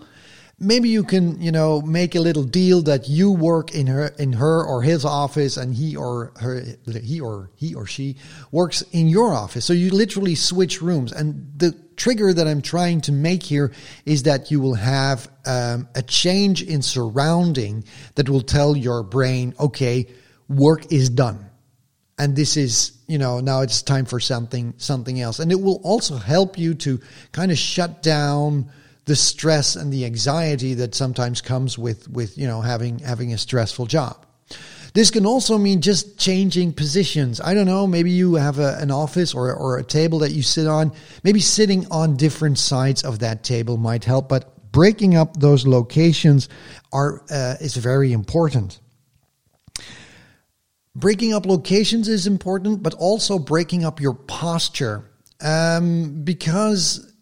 maybe 0.60 0.90
you 0.90 1.04
can 1.04 1.42
you 1.42 1.52
know 1.52 1.82
make 1.82 2.16
a 2.16 2.20
little 2.20 2.44
deal 2.44 2.82
that 2.84 3.10
you 3.10 3.32
work 3.32 3.74
in 3.74 3.88
her 3.88 4.08
in 4.20 4.34
her 4.34 4.64
or 4.64 4.82
his 4.82 5.06
office 5.06 5.58
and 5.58 5.74
he 5.74 5.96
or 5.96 6.32
her 6.40 6.64
he 6.86 7.20
or 7.20 7.50
he 7.56 7.74
or 7.76 7.86
she 7.86 8.16
works 8.52 8.84
in 8.92 9.08
your 9.08 9.34
office. 9.34 9.66
So 9.66 9.74
you 9.74 9.90
literally 9.92 10.36
switch 10.36 10.82
rooms. 10.82 11.12
And 11.12 11.52
the 11.58 11.74
trigger 11.96 12.34
that 12.34 12.48
i'm 12.48 12.64
trying 12.64 13.02
to 13.02 13.12
make 13.12 13.44
here 13.44 13.72
is 14.04 14.24
that 14.24 14.50
you 14.50 14.60
will 14.60 14.74
have 14.74 15.30
um, 15.46 15.88
a 15.94 16.02
change 16.02 16.64
in 16.64 16.82
surrounding 16.82 17.84
that 18.16 18.28
will 18.28 18.42
tell 18.42 18.76
your 18.76 19.04
brain 19.04 19.54
okay 19.60 20.08
work 20.50 20.92
is 20.92 21.10
done. 21.10 21.50
And 22.18 22.36
this 22.36 22.58
is 22.58 22.98
you 23.08 23.18
know 23.18 23.40
now 23.40 23.62
it's 23.62 23.82
time 23.82 24.06
for 24.06 24.20
something 24.20 24.76
something 24.78 25.20
else. 25.20 25.40
And 25.40 25.52
it 25.52 25.60
will 25.60 25.82
also 25.84 26.18
help 26.18 26.58
you 26.58 26.76
to 26.76 27.00
kind 27.32 27.52
of 27.52 27.58
shut 27.58 28.04
down 28.04 28.72
the 29.06 29.16
stress 29.16 29.76
and 29.76 29.92
the 29.92 30.06
anxiety 30.06 30.76
that 30.76 30.96
sometimes 30.96 31.42
comes 31.42 31.78
with 31.78 32.08
with 32.10 32.38
you 32.38 32.48
know 32.48 32.62
having 32.62 33.00
having 33.00 33.34
a 33.34 33.38
stressful 33.38 33.86
job. 33.86 34.26
This 34.94 35.10
can 35.10 35.26
also 35.26 35.58
mean 35.58 35.82
just 35.82 36.20
changing 36.20 36.74
positions. 36.74 37.42
I 37.42 37.56
don't 37.56 37.66
know, 37.66 37.88
maybe 37.88 38.12
you 38.12 38.36
have 38.36 38.60
a, 38.60 38.78
an 38.80 38.92
office 38.92 39.34
or, 39.34 39.52
or 39.52 39.80
a 39.80 39.84
table 39.84 40.20
that 40.20 40.34
you 40.34 40.44
sit 40.44 40.68
on. 40.68 40.92
Maybe 41.24 41.40
sitting 41.40 41.88
on 41.90 42.16
different 42.16 42.60
sides 42.60 43.04
of 43.04 43.20
that 43.20 43.44
table 43.44 43.78
might 43.78 44.04
help, 44.06 44.30
but 44.30 44.72
breaking 44.72 45.16
up 45.16 45.38
those 45.38 45.66
locations 45.66 46.48
are 46.92 47.24
uh, 47.32 47.56
is 47.60 47.76
very 47.76 48.14
important. 48.14 48.80
Breaking 50.96 51.34
up 51.34 51.48
locations 51.48 52.08
is 52.08 52.28
important, 52.28 52.84
but 52.84 52.94
also 52.94 53.40
breaking 53.40 53.84
up 53.84 54.00
your 54.00 54.14
posture. 54.14 55.10
Um, 55.42 56.24
because 56.24 57.12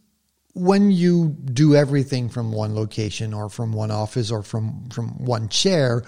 when 0.53 0.91
you 0.91 1.29
do 1.29 1.75
everything 1.75 2.29
from 2.29 2.51
one 2.51 2.75
location 2.75 3.33
or 3.33 3.49
from 3.49 3.71
one 3.71 3.91
office 3.91 4.31
or 4.31 4.43
from 4.43 4.89
from 4.89 5.09
one 5.23 5.47
chair 5.49 6.03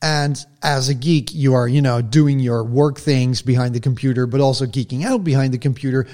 and 0.00 0.44
as 0.62 0.88
a 0.88 0.94
geek 0.94 1.32
you 1.32 1.54
are 1.54 1.68
you 1.68 1.82
know 1.82 2.00
doing 2.00 2.40
your 2.40 2.64
work 2.64 2.98
things 2.98 3.42
behind 3.42 3.74
the 3.74 3.80
computer 3.80 4.26
but 4.26 4.40
also 4.40 4.66
geeking 4.66 5.04
out 5.04 5.22
behind 5.24 5.52
the 5.52 5.58
computer 5.58 6.06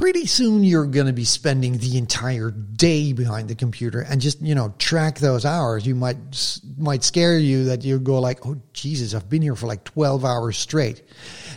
pretty 0.00 0.24
soon 0.24 0.64
you're 0.64 0.86
going 0.86 1.06
to 1.06 1.12
be 1.12 1.26
spending 1.26 1.76
the 1.76 1.98
entire 1.98 2.50
day 2.50 3.12
behind 3.12 3.50
the 3.50 3.54
computer 3.54 4.00
and 4.00 4.18
just 4.18 4.40
you 4.40 4.54
know 4.54 4.72
track 4.78 5.18
those 5.18 5.44
hours. 5.44 5.86
You 5.86 5.94
might 5.94 6.16
might 6.78 7.04
scare 7.04 7.38
you 7.38 7.64
that 7.64 7.84
you 7.84 7.98
go 7.98 8.18
like 8.18 8.46
oh 8.46 8.56
jesus 8.72 9.14
i've 9.14 9.28
been 9.28 9.42
here 9.42 9.54
for 9.54 9.66
like 9.66 9.84
12 9.84 10.24
hours 10.24 10.56
straight. 10.56 11.02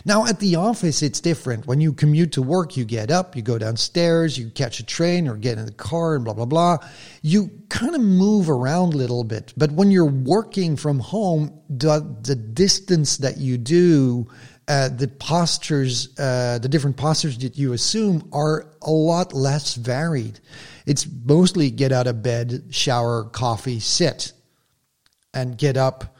Now 0.04 0.26
at 0.26 0.40
the 0.40 0.56
office 0.56 1.02
it's 1.02 1.20
different. 1.20 1.66
When 1.66 1.80
you 1.80 1.94
commute 1.94 2.32
to 2.32 2.42
work 2.42 2.76
you 2.76 2.84
get 2.84 3.10
up 3.10 3.34
you 3.34 3.40
go 3.40 3.56
downstairs 3.56 4.36
you 4.36 4.50
catch 4.50 4.78
a 4.78 4.84
train 4.84 5.26
or 5.26 5.36
get 5.36 5.56
in 5.56 5.64
the 5.64 5.72
car 5.72 6.14
and 6.14 6.24
blah 6.24 6.34
blah 6.34 6.44
blah. 6.44 6.78
You 7.22 7.50
kind 7.70 7.94
of 7.94 8.02
move 8.02 8.50
around 8.50 8.92
a 8.92 8.98
little 8.98 9.24
bit 9.24 9.54
but 9.56 9.72
when 9.72 9.90
you're 9.90 10.04
working 10.04 10.76
from 10.76 10.98
home 10.98 11.62
the, 11.70 12.16
the 12.22 12.36
distance 12.36 13.16
that 13.16 13.38
you 13.38 13.56
do 13.56 14.28
uh, 14.66 14.88
the 14.88 15.08
postures, 15.08 16.18
uh, 16.18 16.58
the 16.58 16.68
different 16.68 16.96
postures 16.96 17.38
that 17.38 17.58
you 17.58 17.72
assume 17.72 18.28
are 18.32 18.66
a 18.82 18.90
lot 18.90 19.32
less 19.32 19.74
varied. 19.74 20.40
It's 20.86 21.06
mostly 21.24 21.70
get 21.70 21.92
out 21.92 22.06
of 22.06 22.22
bed, 22.22 22.64
shower, 22.70 23.24
coffee, 23.24 23.80
sit, 23.80 24.32
and 25.32 25.58
get 25.58 25.76
up, 25.76 26.16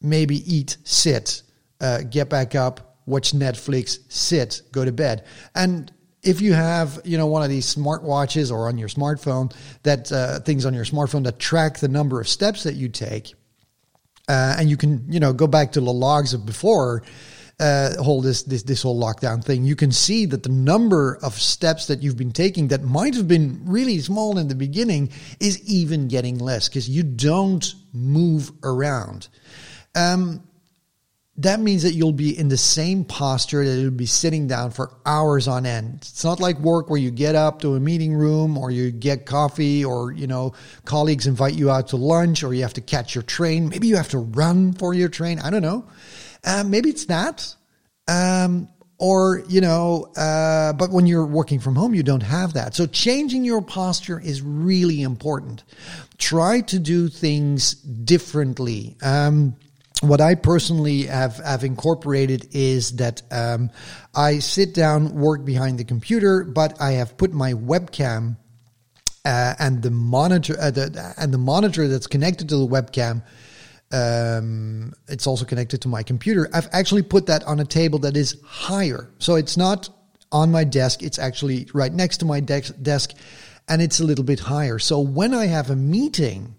maybe 0.00 0.36
eat, 0.52 0.78
sit, 0.84 1.42
uh, 1.80 2.02
get 2.02 2.28
back 2.28 2.54
up, 2.54 2.98
watch 3.06 3.32
Netflix, 3.32 3.98
sit, 4.08 4.62
go 4.72 4.84
to 4.84 4.92
bed. 4.92 5.24
And 5.54 5.92
if 6.22 6.40
you 6.40 6.52
have 6.52 7.00
you 7.04 7.16
know 7.16 7.26
one 7.26 7.42
of 7.42 7.48
these 7.48 7.72
smartwatches 7.72 8.50
or 8.50 8.68
on 8.68 8.76
your 8.76 8.88
smartphone 8.88 9.54
that 9.84 10.10
uh, 10.10 10.40
things 10.40 10.66
on 10.66 10.74
your 10.74 10.84
smartphone 10.84 11.22
that 11.24 11.38
track 11.38 11.78
the 11.78 11.88
number 11.88 12.20
of 12.20 12.28
steps 12.28 12.64
that 12.64 12.74
you 12.74 12.88
take 12.88 13.34
uh, 14.28 14.56
and 14.58 14.68
you 14.68 14.76
can 14.76 15.04
you 15.08 15.20
know 15.20 15.32
go 15.32 15.46
back 15.46 15.72
to 15.72 15.80
the 15.80 15.92
logs 15.92 16.34
of 16.34 16.44
before 16.44 17.04
uh, 17.58 18.02
whole 18.02 18.20
this 18.20 18.42
this 18.42 18.64
this 18.64 18.82
whole 18.82 19.00
lockdown 19.00 19.42
thing 19.42 19.64
you 19.64 19.74
can 19.74 19.90
see 19.90 20.26
that 20.26 20.42
the 20.42 20.50
number 20.50 21.18
of 21.22 21.32
steps 21.34 21.86
that 21.86 22.02
you've 22.02 22.16
been 22.16 22.32
taking 22.32 22.68
that 22.68 22.82
might 22.82 23.14
have 23.14 23.26
been 23.26 23.60
really 23.64 23.98
small 23.98 24.36
in 24.38 24.48
the 24.48 24.54
beginning 24.54 25.10
is 25.40 25.62
even 25.66 26.06
getting 26.06 26.38
less 26.38 26.68
because 26.68 26.86
you 26.86 27.02
don't 27.02 27.74
move 27.94 28.52
around 28.62 29.28
um, 29.94 30.42
that 31.38 31.60
means 31.60 31.82
that 31.82 31.92
you'll 31.92 32.12
be 32.12 32.38
in 32.38 32.48
the 32.48 32.56
same 32.56 33.04
posture 33.04 33.64
that 33.64 33.78
you'll 33.78 33.90
be 33.90 34.06
sitting 34.06 34.46
down 34.46 34.70
for 34.70 34.90
hours 35.04 35.46
on 35.48 35.66
end. 35.66 35.96
It's 35.96 36.24
not 36.24 36.40
like 36.40 36.58
work 36.60 36.88
where 36.88 36.98
you 36.98 37.10
get 37.10 37.34
up 37.34 37.60
to 37.60 37.74
a 37.74 37.80
meeting 37.80 38.14
room 38.14 38.56
or 38.56 38.70
you 38.70 38.90
get 38.90 39.26
coffee 39.26 39.84
or, 39.84 40.12
you 40.12 40.26
know, 40.26 40.54
colleagues 40.86 41.26
invite 41.26 41.54
you 41.54 41.70
out 41.70 41.88
to 41.88 41.96
lunch 41.96 42.42
or 42.42 42.54
you 42.54 42.62
have 42.62 42.72
to 42.74 42.80
catch 42.80 43.14
your 43.14 43.22
train. 43.22 43.68
Maybe 43.68 43.86
you 43.86 43.96
have 43.96 44.08
to 44.10 44.18
run 44.18 44.72
for 44.72 44.94
your 44.94 45.10
train. 45.10 45.38
I 45.38 45.50
don't 45.50 45.62
know. 45.62 45.84
Uh, 46.46 46.64
maybe 46.64 46.88
it's 46.88 47.06
that. 47.06 47.54
Um, 48.08 48.68
or, 48.98 49.42
you 49.48 49.60
know, 49.60 50.10
uh, 50.16 50.72
but 50.72 50.90
when 50.90 51.06
you're 51.06 51.26
working 51.26 51.60
from 51.60 51.74
home, 51.74 51.92
you 51.92 52.02
don't 52.02 52.22
have 52.22 52.54
that. 52.54 52.74
So 52.74 52.86
changing 52.86 53.44
your 53.44 53.60
posture 53.60 54.18
is 54.18 54.40
really 54.40 55.02
important. 55.02 55.64
Try 56.16 56.62
to 56.62 56.78
do 56.78 57.08
things 57.08 57.74
differently. 57.74 58.96
Um, 59.02 59.56
what 60.00 60.20
I 60.20 60.34
personally 60.34 61.04
have, 61.04 61.36
have 61.38 61.64
incorporated 61.64 62.48
is 62.52 62.92
that 62.96 63.22
um, 63.30 63.70
I 64.14 64.38
sit 64.38 64.72
down, 64.72 65.14
work 65.14 65.44
behind 65.44 65.78
the 65.78 65.84
computer, 65.84 66.44
but 66.44 66.80
I 66.80 66.92
have 66.92 67.18
put 67.18 67.32
my 67.32 67.52
webcam 67.52 68.36
uh, 69.26 69.54
and 69.58 69.82
the 69.82 69.90
monitor 69.90 70.56
uh, 70.60 70.70
the, 70.70 71.14
and 71.18 71.34
the 71.34 71.38
monitor 71.38 71.88
that's 71.88 72.06
connected 72.06 72.48
to 72.50 72.56
the 72.56 72.66
webcam. 72.66 73.22
Um, 73.92 74.92
it's 75.08 75.26
also 75.26 75.44
connected 75.44 75.82
to 75.82 75.88
my 75.88 76.02
computer. 76.02 76.48
I've 76.52 76.68
actually 76.72 77.02
put 77.02 77.26
that 77.26 77.44
on 77.44 77.60
a 77.60 77.64
table 77.64 78.00
that 78.00 78.16
is 78.16 78.36
higher, 78.44 79.10
so 79.18 79.36
it's 79.36 79.56
not 79.56 79.88
on 80.32 80.50
my 80.50 80.64
desk. 80.64 81.02
It's 81.02 81.18
actually 81.18 81.68
right 81.72 81.92
next 81.92 82.18
to 82.18 82.24
my 82.24 82.40
desk, 82.40 82.74
desk 82.82 83.12
and 83.68 83.80
it's 83.80 84.00
a 84.00 84.04
little 84.04 84.24
bit 84.24 84.40
higher. 84.40 84.78
So 84.78 85.00
when 85.00 85.34
I 85.34 85.46
have 85.46 85.70
a 85.70 85.76
meeting 85.76 86.56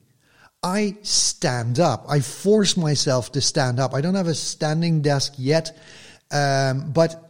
I 0.63 0.97
stand 1.03 1.79
up. 1.79 2.05
I 2.09 2.19
force 2.19 2.77
myself 2.77 3.31
to 3.33 3.41
stand 3.41 3.79
up. 3.79 3.93
I 3.93 4.01
don't 4.01 4.15
have 4.15 4.27
a 4.27 4.33
standing 4.33 5.01
desk 5.01 5.33
yet, 5.37 5.77
um, 6.31 6.91
but 6.91 7.26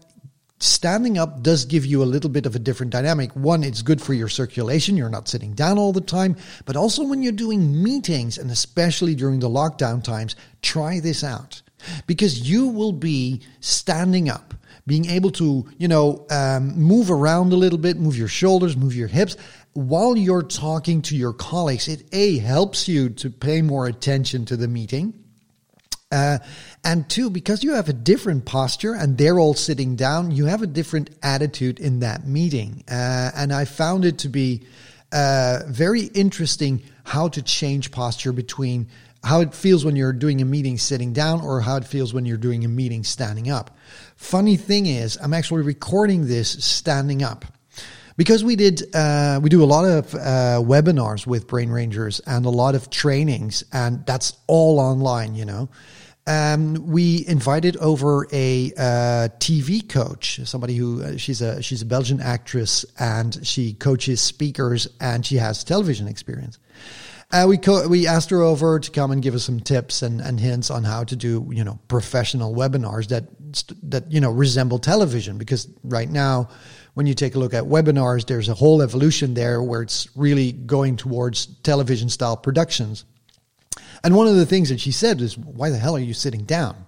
standing 0.59 1.17
up 1.17 1.41
does 1.41 1.65
give 1.65 1.85
you 1.85 2.03
a 2.03 2.05
little 2.05 2.29
bit 2.29 2.45
of 2.45 2.55
a 2.55 2.59
different 2.59 2.91
dynamic. 2.91 3.35
One, 3.35 3.63
it's 3.63 3.81
good 3.81 4.01
for 4.01 4.13
your 4.13 4.27
circulation. 4.27 4.97
You're 4.97 5.09
not 5.09 5.27
sitting 5.27 5.53
down 5.53 5.77
all 5.77 5.93
the 5.93 6.01
time, 6.01 6.35
but 6.65 6.75
also 6.75 7.03
when 7.03 7.21
you're 7.21 7.31
doing 7.31 7.83
meetings 7.83 8.37
and 8.37 8.49
especially 8.51 9.15
during 9.15 9.39
the 9.39 9.49
lockdown 9.49 10.03
times, 10.03 10.35
try 10.61 10.99
this 10.99 11.23
out 11.23 11.61
because 12.07 12.49
you 12.49 12.67
will 12.67 12.93
be 12.93 13.41
standing 13.59 14.29
up 14.29 14.53
being 14.87 15.05
able 15.09 15.29
to, 15.29 15.67
you 15.77 15.87
know, 15.89 16.25
um, 16.29 16.73
move 16.79 17.11
around 17.11 17.51
a 17.51 17.57
little 17.57 17.77
bit, 17.77 17.97
move 17.97 18.17
your 18.17 18.29
shoulders, 18.29 18.77
move 18.77 18.95
your 18.95 19.09
hips, 19.09 19.35
while 19.77 20.17
you're 20.17 20.41
talking 20.41 21.03
to 21.03 21.15
your 21.15 21.33
colleagues, 21.33 21.87
it 21.87 22.03
A 22.11 22.39
helps 22.39 22.87
you 22.87 23.09
to 23.09 23.29
pay 23.29 23.61
more 23.61 23.85
attention 23.85 24.43
to 24.45 24.57
the 24.57 24.67
meeting. 24.67 25.13
Uh, 26.09 26.39
and 26.83 27.09
two, 27.09 27.29
because 27.29 27.63
you 27.63 27.73
have 27.73 27.89
a 27.89 27.93
different 27.93 28.45
posture 28.45 28.93
and 28.93 29.17
they're 29.17 29.39
all 29.39 29.53
sitting 29.53 29.95
down, 29.95 30.31
you 30.31 30.45
have 30.45 30.61
a 30.61 30.67
different 30.67 31.09
attitude 31.21 31.79
in 31.79 31.99
that 31.99 32.25
meeting. 32.25 32.83
Uh, 32.89 33.31
and 33.35 33.51
I 33.51 33.65
found 33.65 34.05
it 34.05 34.19
to 34.19 34.29
be 34.29 34.65
uh, 35.11 35.59
very 35.67 36.03
interesting 36.03 36.81
how 37.03 37.27
to 37.29 37.41
change 37.41 37.91
posture 37.91 38.31
between 38.31 38.87
how 39.23 39.41
it 39.41 39.53
feels 39.53 39.83
when 39.83 39.97
you're 39.97 40.13
doing 40.13 40.41
a 40.41 40.45
meeting 40.45 40.77
sitting 40.77 41.11
down 41.11 41.41
or 41.41 41.59
how 41.59 41.75
it 41.75 41.83
feels 41.83 42.13
when 42.13 42.25
you're 42.25 42.37
doing 42.37 42.63
a 42.63 42.69
meeting 42.69 43.03
standing 43.03 43.49
up. 43.49 43.77
Funny 44.15 44.55
thing 44.55 44.85
is, 44.85 45.17
I'm 45.21 45.33
actually 45.33 45.63
recording 45.63 46.27
this 46.27 46.63
standing 46.63 47.21
up 47.21 47.43
because 48.17 48.43
we 48.43 48.55
did 48.55 48.95
uh, 48.95 49.39
we 49.41 49.49
do 49.49 49.63
a 49.63 49.65
lot 49.65 49.85
of 49.85 50.13
uh, 50.15 50.61
webinars 50.63 51.25
with 51.25 51.47
brain 51.47 51.69
rangers 51.69 52.19
and 52.25 52.45
a 52.45 52.49
lot 52.49 52.75
of 52.75 52.89
trainings 52.89 53.63
and 53.71 54.05
that's 54.05 54.33
all 54.47 54.79
online 54.79 55.35
you 55.35 55.45
know 55.45 55.69
um, 56.27 56.85
we 56.85 57.25
invited 57.25 57.77
over 57.77 58.27
a 58.33 58.73
uh, 58.77 59.29
TV 59.39 59.87
coach, 59.87 60.41
somebody 60.43 60.75
who 60.75 61.01
uh, 61.01 61.17
she's 61.17 61.41
a 61.41 61.63
she's 61.63 61.81
a 61.81 61.85
Belgian 61.85 62.19
actress 62.19 62.85
and 62.99 63.47
she 63.47 63.73
coaches 63.73 64.19
speakers 64.19 64.89
and 64.99 65.25
she 65.25 65.37
has 65.37 65.63
television 65.63 66.07
experience. 66.07 66.59
Uh, 67.31 67.45
we 67.47 67.57
co- 67.57 67.87
we 67.87 68.07
asked 68.07 68.29
her 68.29 68.41
over 68.41 68.77
to 68.77 68.91
come 68.91 69.11
and 69.11 69.23
give 69.23 69.35
us 69.35 69.45
some 69.45 69.61
tips 69.61 70.01
and, 70.01 70.19
and 70.19 70.39
hints 70.39 70.69
on 70.69 70.83
how 70.83 71.05
to 71.05 71.15
do 71.15 71.47
you 71.51 71.63
know 71.63 71.79
professional 71.87 72.53
webinars 72.53 73.07
that 73.07 73.23
that 73.83 74.11
you 74.11 74.19
know 74.19 74.31
resemble 74.31 74.79
television 74.79 75.37
because 75.37 75.69
right 75.83 76.09
now 76.09 76.49
when 76.93 77.05
you 77.05 77.13
take 77.13 77.35
a 77.35 77.39
look 77.39 77.53
at 77.53 77.63
webinars, 77.63 78.25
there's 78.25 78.49
a 78.49 78.53
whole 78.53 78.81
evolution 78.81 79.33
there 79.33 79.61
where 79.61 79.83
it's 79.83 80.09
really 80.15 80.51
going 80.51 80.97
towards 80.97 81.45
television 81.61 82.09
style 82.09 82.35
productions. 82.35 83.05
And 84.03 84.15
one 84.15 84.27
of 84.27 84.35
the 84.35 84.45
things 84.45 84.69
that 84.69 84.79
she 84.79 84.91
said 84.91 85.21
is, 85.21 85.37
Why 85.37 85.69
the 85.69 85.77
hell 85.77 85.95
are 85.95 85.99
you 85.99 86.13
sitting 86.13 86.43
down? 86.43 86.85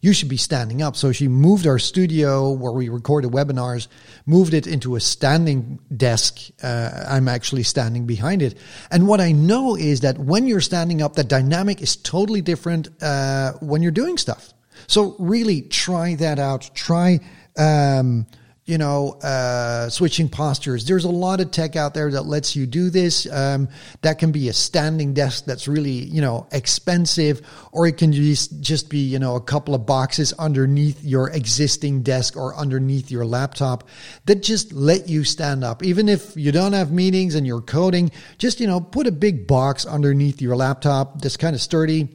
You 0.00 0.12
should 0.12 0.28
be 0.28 0.36
standing 0.36 0.82
up. 0.82 0.94
So 0.94 1.10
she 1.10 1.26
moved 1.26 1.66
our 1.66 1.78
studio 1.78 2.52
where 2.52 2.72
we 2.72 2.88
recorded 2.88 3.32
webinars, 3.32 3.88
moved 4.26 4.54
it 4.54 4.66
into 4.66 4.94
a 4.94 5.00
standing 5.00 5.80
desk. 5.96 6.50
Uh, 6.62 7.06
I'm 7.08 7.28
actually 7.28 7.62
standing 7.62 8.06
behind 8.06 8.42
it. 8.42 8.58
And 8.90 9.08
what 9.08 9.20
I 9.20 9.32
know 9.32 9.74
is 9.74 10.00
that 10.00 10.18
when 10.18 10.46
you're 10.46 10.60
standing 10.60 11.02
up, 11.02 11.14
the 11.14 11.24
dynamic 11.24 11.80
is 11.82 11.96
totally 11.96 12.40
different 12.42 12.88
uh, 13.02 13.54
when 13.54 13.82
you're 13.82 13.90
doing 13.90 14.18
stuff. 14.18 14.52
So 14.86 15.16
really 15.18 15.62
try 15.62 16.14
that 16.16 16.38
out. 16.38 16.70
Try. 16.74 17.20
Um, 17.58 18.26
you 18.66 18.78
know, 18.78 19.12
uh, 19.22 19.88
switching 19.88 20.28
postures. 20.28 20.86
There's 20.86 21.04
a 21.04 21.10
lot 21.10 21.40
of 21.40 21.52
tech 21.52 21.76
out 21.76 21.94
there 21.94 22.10
that 22.10 22.22
lets 22.22 22.56
you 22.56 22.66
do 22.66 22.90
this. 22.90 23.30
Um, 23.30 23.68
that 24.02 24.18
can 24.18 24.32
be 24.32 24.48
a 24.48 24.52
standing 24.52 25.14
desk 25.14 25.44
that's 25.44 25.68
really, 25.68 25.90
you 25.90 26.20
know, 26.20 26.48
expensive, 26.50 27.46
or 27.70 27.86
it 27.86 27.96
can 27.96 28.12
just, 28.12 28.60
just 28.60 28.90
be, 28.90 28.98
you 28.98 29.20
know, 29.20 29.36
a 29.36 29.40
couple 29.40 29.76
of 29.76 29.86
boxes 29.86 30.32
underneath 30.32 31.04
your 31.04 31.30
existing 31.30 32.02
desk 32.02 32.36
or 32.36 32.56
underneath 32.56 33.08
your 33.08 33.24
laptop 33.24 33.88
that 34.24 34.42
just 34.42 34.72
let 34.72 35.08
you 35.08 35.22
stand 35.22 35.62
up. 35.62 35.84
Even 35.84 36.08
if 36.08 36.36
you 36.36 36.50
don't 36.50 36.72
have 36.72 36.90
meetings 36.90 37.36
and 37.36 37.46
you're 37.46 37.60
coding, 37.60 38.10
just, 38.38 38.58
you 38.58 38.66
know, 38.66 38.80
put 38.80 39.06
a 39.06 39.12
big 39.12 39.46
box 39.46 39.86
underneath 39.86 40.42
your 40.42 40.56
laptop 40.56 41.22
that's 41.22 41.36
kind 41.36 41.54
of 41.54 41.62
sturdy 41.62 42.08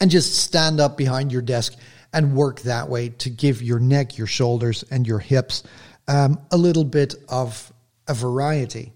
and 0.00 0.12
just 0.12 0.36
stand 0.36 0.78
up 0.78 0.96
behind 0.96 1.32
your 1.32 1.42
desk 1.42 1.74
and 2.12 2.34
work 2.34 2.60
that 2.62 2.88
way 2.88 3.08
to 3.08 3.30
give 3.30 3.62
your 3.62 3.78
neck, 3.78 4.18
your 4.18 4.26
shoulders, 4.26 4.84
and 4.90 5.06
your 5.06 5.18
hips 5.18 5.62
um, 6.08 6.40
a 6.50 6.56
little 6.56 6.84
bit 6.84 7.14
of 7.28 7.72
a 8.08 8.14
variety. 8.14 8.92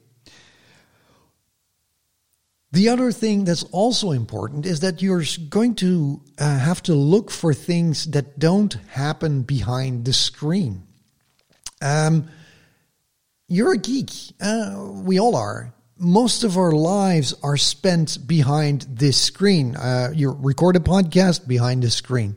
The 2.72 2.90
other 2.90 3.12
thing 3.12 3.44
that's 3.44 3.62
also 3.62 4.10
important 4.10 4.66
is 4.66 4.80
that 4.80 5.00
you're 5.00 5.22
going 5.48 5.76
to 5.76 6.20
uh, 6.38 6.58
have 6.58 6.82
to 6.82 6.94
look 6.94 7.30
for 7.30 7.54
things 7.54 8.04
that 8.10 8.38
don't 8.38 8.74
happen 8.88 9.42
behind 9.42 10.04
the 10.04 10.12
screen. 10.12 10.82
Um, 11.80 12.28
you're 13.48 13.72
a 13.72 13.78
geek. 13.78 14.10
Uh, 14.40 14.90
we 14.92 15.20
all 15.20 15.36
are. 15.36 15.72
Most 15.96 16.44
of 16.44 16.58
our 16.58 16.72
lives 16.72 17.32
are 17.42 17.56
spent 17.56 18.26
behind 18.26 18.82
this 18.90 19.18
screen. 19.18 19.76
Uh, 19.76 20.10
you 20.14 20.32
record 20.32 20.76
a 20.76 20.80
podcast 20.80 21.48
behind 21.48 21.82
the 21.82 21.90
screen. 21.90 22.36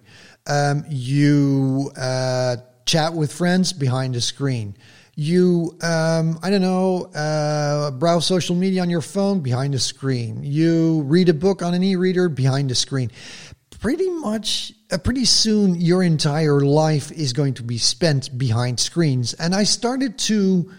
Um, 0.50 0.84
you 0.90 1.92
uh, 1.96 2.58
chat 2.86 3.14
with 3.14 3.32
friends 3.32 3.72
behind 3.72 4.16
a 4.16 4.22
screen. 4.22 4.76
You, 5.16 5.78
um, 5.82 6.40
I 6.42 6.50
don't 6.50 6.62
know, 6.62 7.06
uh, 7.14 7.92
browse 7.92 8.26
social 8.26 8.56
media 8.56 8.82
on 8.82 8.90
your 8.90 9.02
phone 9.02 9.42
behind 9.42 9.76
a 9.76 9.80
screen. 9.80 10.44
You 10.44 11.04
read 11.04 11.30
a 11.30 11.34
book 11.34 11.62
on 11.62 11.74
an 11.74 11.84
e-reader 11.84 12.30
behind 12.30 12.72
a 12.72 12.76
screen. 12.76 13.12
Pretty 13.80 14.10
much, 14.10 14.74
uh, 14.92 14.98
pretty 14.98 15.26
soon, 15.26 15.80
your 15.80 16.02
entire 16.02 16.62
life 16.62 17.12
is 17.12 17.34
going 17.34 17.54
to 17.56 17.64
be 17.64 17.78
spent 17.78 18.36
behind 18.38 18.80
screens. 18.80 19.34
And 19.36 19.54
I 19.54 19.64
started 19.64 20.18
to 20.20 20.72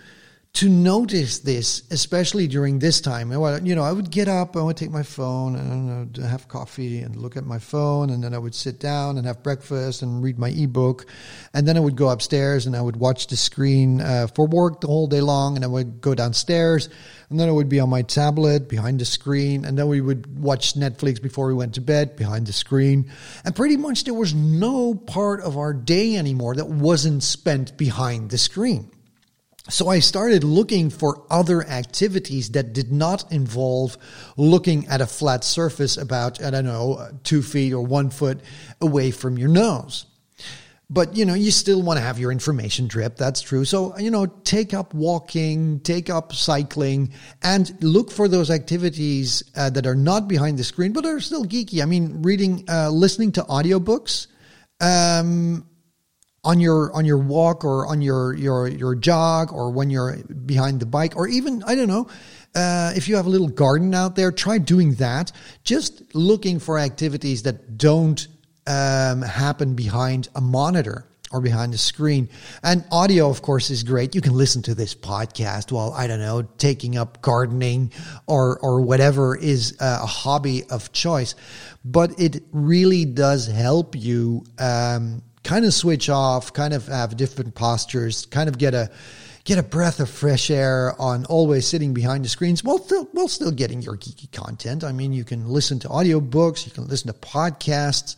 to 0.52 0.68
notice 0.68 1.38
this, 1.38 1.84
especially 1.90 2.48
during 2.48 2.80
this 2.80 3.00
time. 3.00 3.30
You 3.30 3.74
know, 3.74 3.82
I 3.82 3.92
would 3.92 4.10
get 4.10 4.26
up, 4.26 4.56
I 4.56 4.62
would 4.62 4.76
take 4.76 4.90
my 4.90 5.04
phone 5.04 5.54
and 5.54 6.16
have 6.16 6.48
coffee 6.48 6.98
and 6.98 7.14
look 7.14 7.36
at 7.36 7.44
my 7.44 7.58
phone, 7.58 8.10
and 8.10 8.22
then 8.22 8.34
I 8.34 8.38
would 8.38 8.54
sit 8.54 8.80
down 8.80 9.16
and 9.16 9.26
have 9.26 9.44
breakfast 9.44 10.02
and 10.02 10.22
read 10.22 10.38
my 10.38 10.50
ebook, 10.50 11.06
and 11.54 11.68
then 11.68 11.76
I 11.76 11.80
would 11.80 11.94
go 11.96 12.08
upstairs 12.08 12.66
and 12.66 12.76
I 12.76 12.80
would 12.80 12.96
watch 12.96 13.28
the 13.28 13.36
screen 13.36 14.00
uh, 14.00 14.26
for 14.34 14.46
work 14.46 14.80
the 14.80 14.88
whole 14.88 15.06
day 15.06 15.20
long, 15.20 15.54
and 15.54 15.64
I 15.64 15.68
would 15.68 16.00
go 16.00 16.16
downstairs, 16.16 16.88
and 17.30 17.38
then 17.38 17.48
I 17.48 17.52
would 17.52 17.68
be 17.68 17.78
on 17.78 17.88
my 17.88 18.02
tablet 18.02 18.68
behind 18.68 19.00
the 19.00 19.04
screen, 19.04 19.64
and 19.64 19.78
then 19.78 19.86
we 19.86 20.00
would 20.00 20.42
watch 20.42 20.74
Netflix 20.74 21.22
before 21.22 21.46
we 21.46 21.54
went 21.54 21.74
to 21.76 21.80
bed 21.80 22.16
behind 22.16 22.48
the 22.48 22.52
screen, 22.52 23.10
and 23.44 23.54
pretty 23.54 23.76
much 23.76 24.02
there 24.02 24.14
was 24.14 24.34
no 24.34 24.94
part 24.94 25.40
of 25.42 25.56
our 25.56 25.72
day 25.72 26.16
anymore 26.16 26.56
that 26.56 26.68
wasn't 26.68 27.22
spent 27.22 27.78
behind 27.78 28.30
the 28.30 28.38
screen. 28.38 28.90
So 29.70 29.88
I 29.88 30.00
started 30.00 30.44
looking 30.44 30.90
for 30.90 31.24
other 31.30 31.66
activities 31.66 32.50
that 32.50 32.72
did 32.72 32.92
not 32.92 33.30
involve 33.32 33.96
looking 34.36 34.86
at 34.88 35.00
a 35.00 35.06
flat 35.06 35.44
surface 35.44 35.96
about, 35.96 36.42
I 36.42 36.50
don't 36.50 36.64
know, 36.64 37.08
two 37.22 37.42
feet 37.42 37.72
or 37.72 37.82
one 37.84 38.10
foot 38.10 38.40
away 38.80 39.10
from 39.10 39.38
your 39.38 39.48
nose. 39.48 40.06
But, 40.92 41.16
you 41.16 41.24
know, 41.24 41.34
you 41.34 41.52
still 41.52 41.82
want 41.82 41.98
to 41.98 42.02
have 42.02 42.18
your 42.18 42.32
information 42.32 42.88
drip. 42.88 43.14
That's 43.16 43.40
true. 43.40 43.64
So, 43.64 43.96
you 43.96 44.10
know, 44.10 44.26
take 44.26 44.74
up 44.74 44.92
walking, 44.92 45.78
take 45.80 46.10
up 46.10 46.34
cycling, 46.34 47.12
and 47.42 47.72
look 47.80 48.10
for 48.10 48.26
those 48.26 48.50
activities 48.50 49.44
uh, 49.54 49.70
that 49.70 49.86
are 49.86 49.94
not 49.94 50.26
behind 50.26 50.58
the 50.58 50.64
screen, 50.64 50.92
but 50.92 51.06
are 51.06 51.20
still 51.20 51.44
geeky. 51.44 51.80
I 51.80 51.86
mean, 51.86 52.22
reading, 52.22 52.64
uh, 52.68 52.90
listening 52.90 53.30
to 53.32 53.42
audiobooks. 53.42 54.26
Um, 54.80 55.64
on 56.42 56.58
your 56.60 56.92
on 56.94 57.04
your 57.04 57.18
walk 57.18 57.64
or 57.64 57.86
on 57.86 58.00
your 58.00 58.34
your 58.34 58.66
your 58.66 58.94
jog 58.94 59.52
or 59.52 59.70
when 59.70 59.90
you're 59.90 60.16
behind 60.46 60.80
the 60.80 60.86
bike 60.86 61.16
or 61.16 61.28
even 61.28 61.62
I 61.64 61.74
don't 61.74 61.88
know 61.88 62.08
uh, 62.54 62.92
if 62.96 63.08
you 63.08 63.16
have 63.16 63.26
a 63.26 63.30
little 63.30 63.48
garden 63.48 63.94
out 63.94 64.16
there 64.16 64.32
try 64.32 64.58
doing 64.58 64.94
that. 64.94 65.32
Just 65.64 66.14
looking 66.14 66.58
for 66.58 66.78
activities 66.78 67.42
that 67.44 67.76
don't 67.76 68.26
um, 68.66 69.22
happen 69.22 69.74
behind 69.74 70.28
a 70.34 70.40
monitor 70.40 71.06
or 71.32 71.40
behind 71.40 71.72
the 71.72 71.78
screen. 71.78 72.28
And 72.62 72.84
audio 72.90 73.30
of 73.30 73.42
course 73.42 73.70
is 73.70 73.82
great. 73.82 74.14
You 74.14 74.20
can 74.20 74.32
listen 74.32 74.62
to 74.62 74.74
this 74.74 74.94
podcast 74.94 75.70
while 75.70 75.92
I 75.92 76.06
don't 76.06 76.20
know 76.20 76.42
taking 76.42 76.96
up 76.96 77.20
gardening 77.20 77.92
or 78.26 78.58
or 78.60 78.80
whatever 78.80 79.36
is 79.36 79.76
a 79.78 80.06
hobby 80.06 80.64
of 80.70 80.90
choice. 80.92 81.34
But 81.84 82.18
it 82.18 82.42
really 82.50 83.04
does 83.04 83.46
help 83.46 83.94
you 83.94 84.44
um, 84.58 85.22
kind 85.44 85.64
of 85.64 85.74
switch 85.74 86.08
off, 86.08 86.52
kind 86.52 86.74
of 86.74 86.86
have 86.86 87.16
different 87.16 87.54
postures, 87.54 88.26
kind 88.26 88.48
of 88.48 88.58
get 88.58 88.74
a 88.74 88.90
get 89.44 89.58
a 89.58 89.62
breath 89.62 90.00
of 90.00 90.10
fresh 90.10 90.50
air 90.50 90.94
on 91.00 91.24
always 91.26 91.66
sitting 91.66 91.94
behind 91.94 92.24
the 92.24 92.28
screens 92.28 92.62
while 92.62 92.78
still 92.78 93.08
while 93.12 93.28
still 93.28 93.50
getting 93.50 93.82
your 93.82 93.96
geeky 93.96 94.30
content. 94.32 94.84
I 94.84 94.92
mean, 94.92 95.12
you 95.12 95.24
can 95.24 95.48
listen 95.48 95.78
to 95.80 95.88
audiobooks, 95.88 96.66
you 96.66 96.72
can 96.72 96.86
listen 96.86 97.12
to 97.12 97.18
podcasts. 97.18 98.16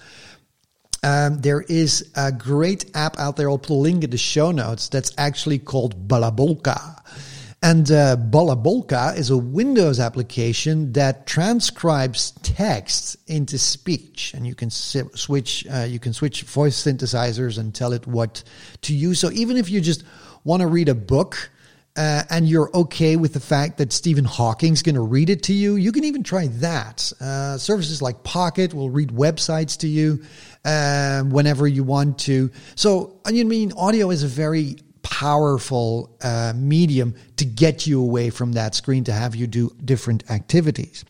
Um, 1.04 1.40
there 1.40 1.62
is 1.62 2.12
a 2.14 2.30
great 2.30 2.84
app 2.94 3.18
out 3.18 3.36
there. 3.36 3.50
I'll 3.50 3.58
put 3.58 3.70
a 3.70 3.74
link 3.74 4.04
in 4.04 4.10
the 4.10 4.18
show 4.18 4.52
notes. 4.52 4.88
That's 4.88 5.12
actually 5.18 5.58
called 5.58 6.06
Balabolka. 6.06 7.02
And 7.64 7.88
uh, 7.92 8.16
Balabolka 8.16 9.16
is 9.16 9.30
a 9.30 9.38
Windows 9.38 10.00
application 10.00 10.92
that 10.94 11.28
transcribes 11.28 12.32
text 12.42 13.16
into 13.28 13.56
speech, 13.56 14.34
and 14.34 14.44
you 14.44 14.56
can 14.56 14.68
si- 14.68 15.02
switch 15.14 15.64
uh, 15.72 15.86
you 15.88 16.00
can 16.00 16.12
switch 16.12 16.42
voice 16.42 16.82
synthesizers 16.82 17.58
and 17.58 17.72
tell 17.72 17.92
it 17.92 18.04
what 18.04 18.42
to 18.80 18.92
use. 18.92 19.20
So 19.20 19.30
even 19.30 19.56
if 19.56 19.70
you 19.70 19.80
just 19.80 20.02
want 20.44 20.62
to 20.62 20.66
read 20.66 20.88
a 20.88 20.94
book. 20.94 21.50
Uh, 21.94 22.22
and 22.30 22.48
you're 22.48 22.70
okay 22.72 23.16
with 23.16 23.34
the 23.34 23.40
fact 23.40 23.76
that 23.76 23.92
Stephen 23.92 24.24
Hawking's 24.24 24.80
going 24.80 24.94
to 24.94 25.02
read 25.02 25.28
it 25.28 25.42
to 25.42 25.52
you, 25.52 25.76
you 25.76 25.92
can 25.92 26.04
even 26.04 26.22
try 26.22 26.46
that. 26.46 27.12
Uh, 27.20 27.58
services 27.58 28.00
like 28.00 28.24
Pocket 28.24 28.72
will 28.72 28.88
read 28.88 29.10
websites 29.10 29.76
to 29.80 29.86
you 29.86 30.24
uh, 30.64 31.20
whenever 31.24 31.68
you 31.68 31.84
want 31.84 32.18
to. 32.20 32.50
So, 32.76 33.20
I 33.26 33.32
mean, 33.32 33.72
audio 33.72 34.08
is 34.08 34.22
a 34.22 34.26
very 34.26 34.78
powerful 35.02 36.16
uh, 36.22 36.52
medium 36.56 37.14
to 37.36 37.44
get 37.44 37.86
you 37.86 38.00
away 38.00 38.30
from 38.30 38.52
that 38.52 38.74
screen 38.74 39.04
to 39.04 39.12
have 39.12 39.34
you 39.34 39.46
do 39.46 39.70
different 39.84 40.30
activities. 40.30 41.04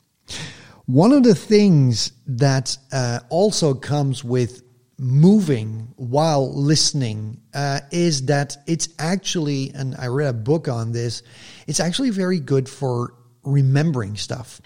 One 0.86 1.12
of 1.12 1.22
the 1.22 1.34
things 1.34 2.12
that 2.26 2.76
uh, 2.92 3.20
also 3.30 3.74
comes 3.74 4.24
with 4.24 4.62
moving 4.98 5.92
while 5.96 6.54
listening 6.54 7.40
uh, 7.54 7.80
is 7.90 8.26
that 8.26 8.56
it's 8.66 8.88
actually, 8.98 9.72
and 9.74 9.94
I 9.96 10.06
read 10.06 10.28
a 10.28 10.32
book 10.32 10.68
on 10.68 10.92
this, 10.92 11.22
it's 11.66 11.80
actually 11.80 12.10
very 12.10 12.40
good 12.40 12.68
for 12.68 13.14
remembering 13.42 14.16
stuff. 14.16 14.60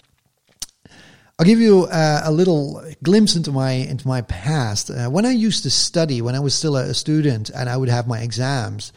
I'll 1.39 1.45
give 1.45 1.59
you 1.59 1.83
uh, 1.83 2.21
a 2.23 2.31
little 2.31 2.83
glimpse 3.03 3.35
into 3.35 3.51
my 3.51 3.71
into 3.71 4.07
my 4.07 4.21
past. 4.21 4.89
Uh, 4.89 5.07
when 5.07 5.23
I 5.23 5.31
used 5.31 5.63
to 5.63 5.69
study, 5.69 6.19
when 6.21 6.33
I 6.33 6.39
was 6.39 6.55
still 6.55 6.75
a 6.75 6.95
student, 6.95 7.51
and 7.51 7.69
I 7.69 7.77
would 7.77 7.89
have 7.89 8.07
my 8.07 8.21
exams, 8.21 8.91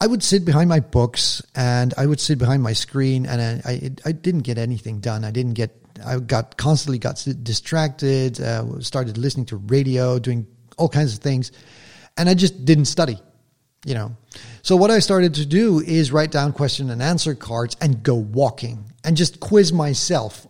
I 0.00 0.08
would 0.08 0.24
sit 0.24 0.44
behind 0.44 0.68
my 0.68 0.80
books 0.80 1.40
and 1.54 1.94
I 1.96 2.06
would 2.06 2.18
sit 2.18 2.38
behind 2.38 2.64
my 2.64 2.72
screen 2.72 3.26
and 3.26 3.62
I, 3.64 3.70
I, 3.70 3.90
I 4.06 4.12
didn't 4.12 4.40
get 4.40 4.58
anything 4.58 4.98
done. 4.98 5.24
I 5.24 5.30
didn't 5.30 5.54
get, 5.54 5.70
I 6.04 6.18
got 6.18 6.56
constantly 6.56 6.98
got 6.98 7.24
distracted, 7.44 8.40
uh, 8.40 8.80
started 8.80 9.16
listening 9.16 9.46
to 9.46 9.56
radio, 9.56 10.18
doing 10.18 10.48
all 10.78 10.88
kinds 10.88 11.14
of 11.14 11.20
things. 11.20 11.52
And 12.16 12.28
I 12.28 12.34
just 12.34 12.64
didn't 12.64 12.86
study, 12.86 13.20
you 13.86 13.94
know. 13.94 14.16
So 14.62 14.74
what 14.74 14.90
I 14.90 14.98
started 14.98 15.34
to 15.34 15.46
do 15.46 15.78
is 15.78 16.10
write 16.10 16.32
down 16.32 16.54
question 16.54 16.90
and 16.90 17.00
answer 17.00 17.36
cards 17.36 17.76
and 17.80 18.02
go 18.02 18.16
walking 18.16 18.92
and 19.04 19.16
just 19.16 19.38
quiz 19.38 19.72
myself 19.72 20.47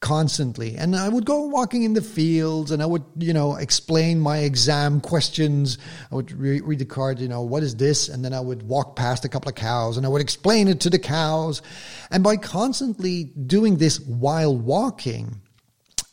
constantly. 0.00 0.76
And 0.76 0.94
I 0.94 1.08
would 1.08 1.24
go 1.24 1.46
walking 1.46 1.82
in 1.82 1.94
the 1.94 2.02
fields 2.02 2.70
and 2.70 2.82
I 2.82 2.86
would, 2.86 3.04
you 3.16 3.32
know, 3.32 3.56
explain 3.56 4.20
my 4.20 4.38
exam 4.38 5.00
questions. 5.00 5.78
I 6.12 6.14
would 6.14 6.30
re- 6.32 6.60
read 6.60 6.78
the 6.78 6.84
card, 6.84 7.20
you 7.20 7.28
know, 7.28 7.42
what 7.42 7.62
is 7.62 7.76
this? 7.76 8.08
And 8.08 8.24
then 8.24 8.34
I 8.34 8.40
would 8.40 8.62
walk 8.62 8.96
past 8.96 9.24
a 9.24 9.28
couple 9.28 9.48
of 9.48 9.54
cows 9.54 9.96
and 9.96 10.04
I 10.04 10.10
would 10.10 10.20
explain 10.20 10.68
it 10.68 10.80
to 10.80 10.90
the 10.90 10.98
cows. 10.98 11.62
And 12.10 12.22
by 12.22 12.36
constantly 12.36 13.24
doing 13.24 13.78
this 13.78 13.98
while 14.00 14.56
walking, 14.56 15.40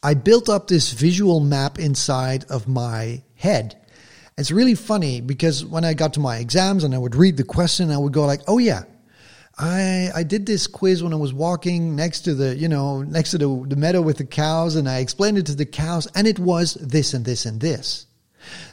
I 0.01 0.13
built 0.13 0.49
up 0.49 0.67
this 0.67 0.93
visual 0.93 1.41
map 1.41 1.77
inside 1.77 2.45
of 2.45 2.67
my 2.67 3.23
head. 3.35 3.77
It's 4.37 4.51
really 4.51 4.75
funny 4.75 5.21
because 5.21 5.65
when 5.65 5.83
I 5.83 5.93
got 5.93 6.13
to 6.13 6.19
my 6.19 6.37
exams 6.37 6.83
and 6.83 6.95
I 6.95 6.97
would 6.97 7.15
read 7.15 7.37
the 7.37 7.43
question, 7.43 7.91
I 7.91 7.97
would 7.97 8.13
go 8.13 8.25
like, 8.25 8.41
oh 8.47 8.57
yeah, 8.57 8.83
I 9.57 10.09
I 10.15 10.23
did 10.23 10.45
this 10.45 10.67
quiz 10.67 11.03
when 11.03 11.13
I 11.13 11.17
was 11.17 11.33
walking 11.33 11.95
next 11.95 12.21
to 12.21 12.33
the 12.33 12.55
you 12.55 12.67
know 12.67 13.03
next 13.03 13.31
to 13.31 13.37
the, 13.37 13.65
the 13.67 13.75
meadow 13.75 14.01
with 14.01 14.17
the 14.17 14.25
cows, 14.25 14.75
and 14.75 14.87
I 14.87 14.99
explained 14.99 15.37
it 15.37 15.45
to 15.47 15.55
the 15.55 15.65
cows, 15.65 16.07
and 16.15 16.27
it 16.27 16.39
was 16.39 16.75
this 16.75 17.13
and 17.13 17.25
this 17.25 17.45
and 17.45 17.59
this. 17.59 18.07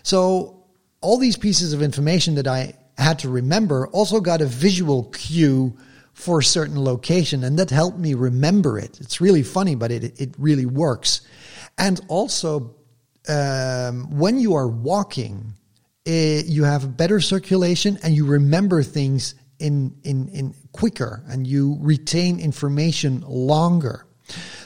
So 0.02 0.64
all 1.00 1.18
these 1.18 1.36
pieces 1.36 1.72
of 1.72 1.82
information 1.82 2.36
that 2.36 2.46
I 2.46 2.74
had 2.96 3.20
to 3.20 3.28
remember 3.28 3.86
also 3.88 4.20
got 4.20 4.40
a 4.40 4.46
visual 4.46 5.04
cue 5.04 5.76
for 6.12 6.40
a 6.40 6.44
certain 6.44 6.82
location, 6.82 7.44
and 7.44 7.58
that 7.58 7.70
helped 7.70 7.98
me 7.98 8.14
remember 8.14 8.78
it. 8.78 9.00
It's 9.00 9.20
really 9.20 9.42
funny, 9.42 9.74
but 9.74 9.90
it 9.90 10.20
it 10.20 10.34
really 10.38 10.66
works. 10.66 11.22
And 11.76 12.00
also, 12.08 12.74
um, 13.28 14.18
when 14.18 14.38
you 14.38 14.54
are 14.54 14.66
walking, 14.66 15.54
it, 16.04 16.10
eh, 16.10 16.42
you 16.46 16.64
have 16.64 16.96
better 16.96 17.20
circulation 17.20 17.98
and 18.02 18.14
you 18.14 18.26
remember 18.26 18.82
things 18.82 19.34
in, 19.58 19.96
in, 20.04 20.28
in 20.28 20.54
quicker 20.72 21.22
and 21.28 21.46
you 21.46 21.76
retain 21.80 22.40
information 22.40 23.22
longer. 23.26 24.06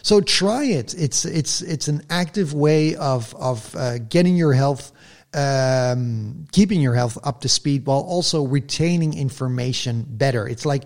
So 0.03 0.21
try 0.21 0.65
it. 0.65 0.95
It's, 0.95 1.25
it's, 1.25 1.63
it's 1.63 1.89
an 1.89 2.03
active 2.11 2.53
way 2.55 2.97
of, 2.97 3.35
of 3.37 3.75
uh, 3.77 3.99
getting 3.99 4.37
your 4.37 4.53
health, 4.53 4.93
um, 5.35 6.47
keeping 6.53 6.81
your 6.81 6.95
health 6.95 7.19
up 7.23 7.43
to 7.43 7.49
speed 7.49 7.87
while 7.87 8.01
also 8.01 8.45
retaining 8.45 9.17
information 9.17 10.05
better. 10.09 10.49
It's 10.49 10.67
like 10.67 10.85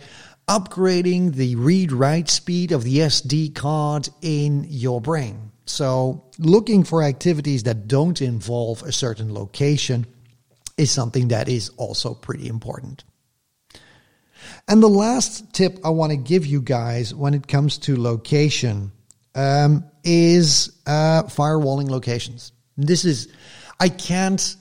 upgrading 0.49 1.35
the 1.35 1.57
read 1.57 1.91
write 1.91 2.29
speed 2.29 2.73
of 2.73 2.85
the 2.85 2.99
SD 2.99 3.55
card 3.55 4.09
in 4.23 4.67
your 4.69 5.01
brain. 5.01 5.51
So 5.65 6.25
looking 6.39 6.85
for 6.85 7.03
activities 7.03 7.65
that 7.65 7.89
don't 7.89 8.21
involve 8.23 8.83
a 8.83 8.93
certain 8.93 9.35
location 9.35 10.07
is 10.77 10.91
something 10.91 11.29
that 11.29 11.49
is 11.49 11.71
also 11.71 12.15
pretty 12.15 12.49
important. 12.49 13.05
And 14.69 14.83
the 14.83 14.89
last 14.89 15.53
tip 15.53 15.79
I 15.85 15.91
want 15.91 16.11
to 16.11 16.17
give 16.17 16.47
you 16.47 16.61
guys 16.61 17.15
when 17.15 17.35
it 17.35 17.47
comes 17.47 17.79
to 17.79 18.01
location 18.01 18.93
um, 19.35 19.85
is 20.03 20.79
uh, 20.87 21.25
firewalling 21.25 21.91
locations. 21.91 22.53
This 22.77 23.05
is, 23.05 23.29
I 23.79 23.89
can't 23.89 24.57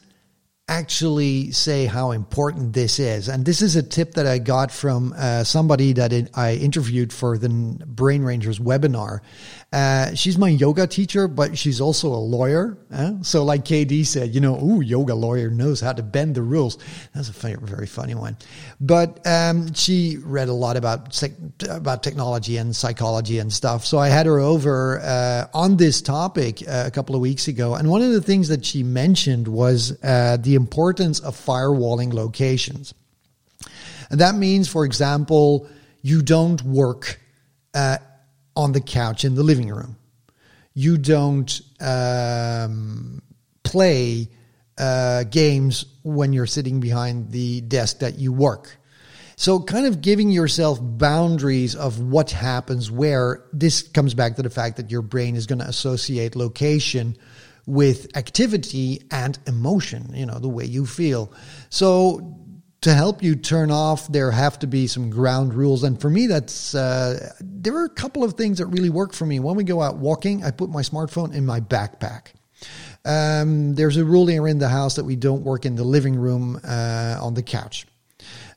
actually 0.67 1.51
say 1.51 1.85
how 1.85 2.11
important 2.11 2.73
this 2.73 2.99
is. 2.99 3.29
And 3.29 3.45
this 3.45 3.61
is 3.61 3.75
a 3.75 3.83
tip 3.83 4.15
that 4.15 4.25
I 4.25 4.39
got 4.39 4.71
from 4.71 5.13
uh, 5.15 5.43
somebody 5.43 5.93
that 5.93 6.29
I 6.33 6.55
interviewed 6.55 7.13
for 7.13 7.37
the 7.37 7.49
Brain 7.49 8.23
Rangers 8.23 8.59
webinar. 8.59 9.19
Uh, 9.75 10.15
she's 10.15 10.37
my 10.37 10.47
yoga 10.47 10.87
teacher, 10.87 11.27
but 11.27 11.57
she's 11.57 11.81
also 11.81 12.07
a 12.07 12.15
lawyer. 12.15 12.77
Uh? 12.89 13.15
So, 13.23 13.43
like 13.43 13.65
KD 13.65 14.05
said, 14.05 14.33
you 14.33 14.39
know, 14.39 14.57
ooh, 14.57 14.79
yoga 14.79 15.13
lawyer 15.13 15.49
knows 15.49 15.81
how 15.81 15.91
to 15.91 16.01
bend 16.01 16.33
the 16.35 16.41
rules. 16.41 16.77
That's 17.13 17.27
a 17.27 17.33
very, 17.33 17.57
very 17.61 17.85
funny 17.85 18.15
one. 18.15 18.37
But 18.79 19.19
um, 19.27 19.73
she 19.73 20.15
read 20.23 20.47
a 20.47 20.53
lot 20.53 20.77
about 20.77 21.21
about 21.69 22.03
technology 22.03 22.55
and 22.55 22.73
psychology 22.73 23.39
and 23.39 23.51
stuff. 23.51 23.85
So 23.85 23.97
I 23.97 24.07
had 24.07 24.27
her 24.27 24.39
over 24.39 25.01
uh, 25.01 25.47
on 25.53 25.75
this 25.75 26.01
topic 26.01 26.61
uh, 26.65 26.85
a 26.87 26.91
couple 26.91 27.13
of 27.13 27.19
weeks 27.19 27.49
ago, 27.49 27.75
and 27.75 27.89
one 27.89 28.01
of 28.01 28.13
the 28.13 28.21
things 28.21 28.47
that 28.47 28.63
she 28.63 28.81
mentioned 28.81 29.45
was 29.45 30.01
uh, 30.01 30.37
the 30.39 30.55
importance 30.55 31.19
of 31.19 31.35
firewalling 31.35 32.13
locations. 32.13 32.93
And 34.09 34.21
that 34.21 34.35
means, 34.35 34.69
for 34.69 34.85
example, 34.85 35.67
you 36.01 36.21
don't 36.21 36.61
work 36.61 37.19
uh, 37.73 37.97
on 38.55 38.71
the 38.71 38.81
couch 38.81 39.25
in 39.25 39.35
the 39.35 39.43
living 39.43 39.69
room. 39.69 39.97
You 40.73 40.97
don't 40.97 41.61
um, 41.79 43.21
play 43.63 44.29
uh, 44.77 45.23
games 45.23 45.85
when 46.03 46.33
you're 46.33 46.45
sitting 46.45 46.79
behind 46.79 47.31
the 47.31 47.61
desk 47.61 47.99
that 47.99 48.17
you 48.19 48.33
work. 48.33 48.77
So, 49.37 49.59
kind 49.59 49.85
of 49.85 50.01
giving 50.01 50.29
yourself 50.29 50.79
boundaries 50.81 51.75
of 51.75 51.99
what 51.99 52.31
happens 52.31 52.89
where, 52.89 53.43
this 53.51 53.81
comes 53.81 54.13
back 54.13 54.37
to 54.37 54.41
the 54.41 54.49
fact 54.49 54.77
that 54.77 54.91
your 54.91 55.01
brain 55.01 55.35
is 55.35 55.45
going 55.45 55.59
to 55.59 55.67
associate 55.67 56.37
location 56.37 57.17
with 57.65 58.15
activity 58.15 59.01
and 59.11 59.37
emotion, 59.45 60.11
you 60.13 60.25
know, 60.25 60.39
the 60.39 60.47
way 60.47 60.63
you 60.65 60.85
feel. 60.85 61.33
So, 61.69 62.44
to 62.85 62.93
help 62.93 63.23
you 63.23 63.35
turn 63.35 63.71
off, 63.71 64.07
there 64.09 64.29
have 64.29 64.59
to 64.59 64.67
be 64.67 64.85
some 64.85 65.09
ground 65.09 65.55
rules. 65.55 65.83
And 65.83 65.99
for 65.99 66.07
me, 66.07 66.27
that's 66.27 66.75
uh, 66.75 67.33
there 67.41 67.75
are 67.77 67.85
a 67.85 67.89
couple 67.89 68.23
of 68.23 68.35
things 68.35 68.59
that 68.59 68.67
really 68.67 68.91
work 68.91 69.11
for 69.11 69.25
me. 69.25 69.39
When 69.39 69.55
we 69.55 69.63
go 69.63 69.81
out 69.81 69.97
walking, 69.97 70.43
I 70.43 70.51
put 70.51 70.69
my 70.69 70.83
smartphone 70.83 71.33
in 71.33 71.47
my 71.47 71.61
backpack. 71.61 72.27
Um, 73.03 73.73
there's 73.73 73.97
a 73.97 74.05
rule 74.05 74.27
here 74.27 74.47
in 74.47 74.59
the 74.59 74.69
house 74.69 74.97
that 74.97 75.03
we 75.03 75.15
don't 75.15 75.41
work 75.41 75.65
in 75.65 75.75
the 75.75 75.83
living 75.83 76.15
room 76.15 76.59
uh, 76.63 77.17
on 77.19 77.33
the 77.33 77.41
couch. 77.41 77.87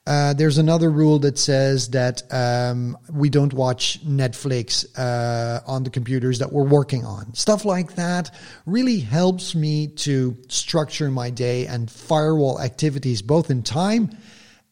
Uh, 0.09 0.33
there's 0.33 0.57
another 0.57 0.90
rule 0.90 1.18
that 1.18 1.37
says 1.37 1.90
that 1.90 2.23
um, 2.31 2.97
we 3.12 3.29
don't 3.29 3.53
watch 3.53 4.03
Netflix 4.07 4.87
uh, 4.99 5.61
on 5.66 5.83
the 5.83 5.90
computers 5.90 6.38
that 6.38 6.51
we're 6.51 6.64
working 6.66 7.05
on. 7.05 7.35
Stuff 7.35 7.66
like 7.66 7.94
that 7.97 8.35
really 8.64 9.01
helps 9.01 9.55
me 9.55 9.88
to 9.88 10.35
structure 10.49 11.11
my 11.11 11.29
day 11.29 11.66
and 11.66 11.90
firewall 11.90 12.59
activities 12.59 13.21
both 13.21 13.51
in 13.51 13.62
time 13.62 14.16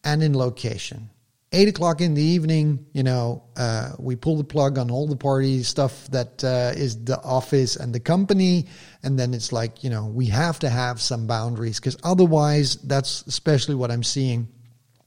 and 0.04 0.22
in 0.22 0.34
location. 0.34 1.10
Eight 1.52 1.68
o'clock 1.68 2.00
in 2.00 2.14
the 2.14 2.22
evening, 2.22 2.86
you 2.94 3.02
know, 3.02 3.44
uh, 3.58 3.90
we 3.98 4.16
pull 4.16 4.38
the 4.38 4.44
plug 4.44 4.78
on 4.78 4.90
all 4.90 5.06
the 5.06 5.16
party 5.16 5.62
stuff 5.64 6.06
that 6.12 6.42
uh, 6.44 6.72
is 6.74 7.04
the 7.04 7.20
office 7.22 7.76
and 7.76 7.94
the 7.94 8.00
company. 8.00 8.68
And 9.02 9.18
then 9.18 9.34
it's 9.34 9.52
like, 9.52 9.84
you 9.84 9.90
know, 9.90 10.06
we 10.06 10.26
have 10.26 10.58
to 10.60 10.70
have 10.70 10.98
some 10.98 11.26
boundaries 11.26 11.78
because 11.78 11.98
otherwise, 12.02 12.76
that's 12.76 13.22
especially 13.26 13.74
what 13.74 13.90
I'm 13.90 14.02
seeing 14.02 14.48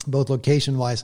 both 0.07 0.29
location 0.29 0.77
wise 0.77 1.03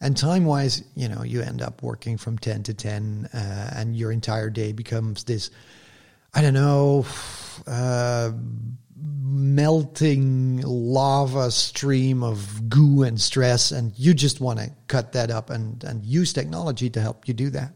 and 0.00 0.16
time 0.16 0.46
wise, 0.46 0.82
you 0.96 1.08
know, 1.08 1.22
you 1.22 1.42
end 1.42 1.60
up 1.60 1.82
working 1.82 2.16
from 2.16 2.38
10 2.38 2.62
to 2.64 2.74
10 2.74 3.28
uh, 3.34 3.70
and 3.76 3.94
your 3.94 4.10
entire 4.10 4.48
day 4.48 4.72
becomes 4.72 5.24
this, 5.24 5.50
I 6.32 6.40
don't 6.40 6.54
know, 6.54 7.04
uh, 7.66 8.32
melting 8.96 10.62
lava 10.62 11.50
stream 11.50 12.22
of 12.22 12.68
goo 12.70 13.02
and 13.02 13.20
stress. 13.20 13.72
And 13.72 13.92
you 13.98 14.14
just 14.14 14.40
want 14.40 14.58
to 14.58 14.70
cut 14.88 15.12
that 15.12 15.30
up 15.30 15.50
and, 15.50 15.84
and 15.84 16.04
use 16.04 16.32
technology 16.32 16.88
to 16.90 17.00
help 17.00 17.28
you 17.28 17.34
do 17.34 17.50
that. 17.50 17.74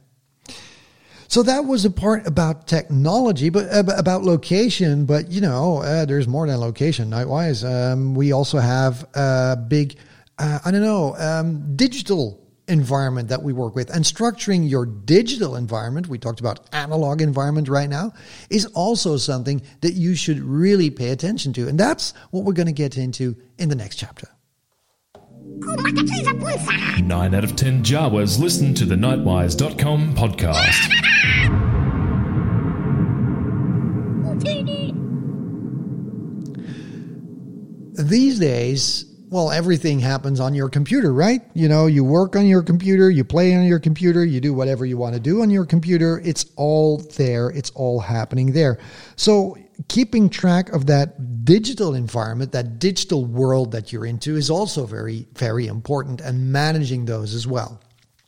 So 1.29 1.43
that 1.43 1.65
was 1.65 1.85
a 1.85 1.91
part 1.91 2.27
about 2.27 2.67
technology, 2.67 3.51
but 3.51 3.69
uh, 3.71 3.83
about 3.97 4.23
location. 4.23 5.05
But 5.05 5.31
you 5.31 5.41
know, 5.41 5.79
uh, 5.79 6.05
there's 6.05 6.29
more 6.29 6.47
than 6.47 6.59
location. 6.59 7.11
Nightwise, 7.11 7.65
um, 7.69 8.15
we 8.15 8.33
also 8.33 8.59
have 8.59 9.07
a 9.15 9.57
big 9.57 9.97
uh, 10.39 10.59
I 10.65 10.71
don't 10.71 10.83
know, 10.83 11.15
um, 11.17 11.77
digital 11.77 12.41
environment 12.69 13.29
that 13.29 13.43
we 13.43 13.53
work 13.53 13.75
with 13.75 13.91
and 13.95 14.05
structuring 14.05 14.69
your 14.69 14.87
digital 14.87 15.55
environment 15.55 16.09
we 16.09 16.19
talked 16.19 16.41
about 16.41 16.61
analog 16.73 17.21
environment 17.21 17.69
right 17.69 17.91
now 17.91 18.11
is 18.49 18.65
also 18.67 19.19
something 19.19 19.61
that 19.83 19.93
you 19.93 20.15
should 20.15 20.41
really 20.41 20.89
pay 20.89 21.11
attention 21.11 21.53
to 21.53 21.69
and 21.69 21.79
that's 21.79 22.15
what 22.31 22.43
we're 22.45 22.55
going 22.55 22.67
to 22.67 22.73
get 22.73 22.97
into 22.97 23.37
in 23.59 23.69
the 23.69 23.75
next 23.75 23.97
chapter 23.97 24.29
Nine 27.03 27.35
out 27.35 27.45
of 27.45 27.55
ten 27.55 27.83
Jawas 27.83 28.39
listen 28.41 28.75
to 28.75 28.85
the 28.85 28.95
Nightwise.com 28.95 30.15
podcast. 30.15 30.91
These 37.97 38.39
days, 38.41 39.14
well, 39.35 39.51
everything 39.51 39.99
happens 39.99 40.39
on 40.39 40.55
your 40.55 40.69
computer, 40.69 41.13
right? 41.13 41.43
You 41.55 41.67
know, 41.67 41.87
you 41.87 42.05
work 42.05 42.37
on 42.37 42.47
your 42.47 42.63
computer, 42.63 43.11
you 43.11 43.25
play 43.25 43.53
on 43.57 43.65
your 43.65 43.81
computer, 43.81 44.25
you 44.25 44.41
do 44.41 44.55
whatever 44.55 44.87
you 44.87 44.97
want 44.97 45.15
to 45.15 45.21
do 45.21 45.43
on 45.43 45.51
your 45.51 45.67
computer. 45.67 46.23
It's 46.25 46.47
all 46.55 46.99
there, 47.17 47.51
it's 47.51 47.71
all 47.71 47.99
happening 47.99 48.53
there. 48.53 48.79
So, 49.17 49.59
keeping 49.89 50.31
track 50.31 50.69
of 50.69 50.87
that 50.87 51.45
digital 51.45 51.97
environment, 51.97 52.53
that 52.53 52.79
digital 52.79 53.25
world 53.25 53.73
that 53.73 53.93
you're 53.93 54.07
into 54.07 54.37
is 54.37 54.51
also 54.51 54.87
very, 54.87 55.27
very 55.35 55.67
important 55.67 56.21
and 56.21 56.53
managing 56.53 57.05
those 57.05 57.35
as 57.35 57.45
well. 57.45 57.83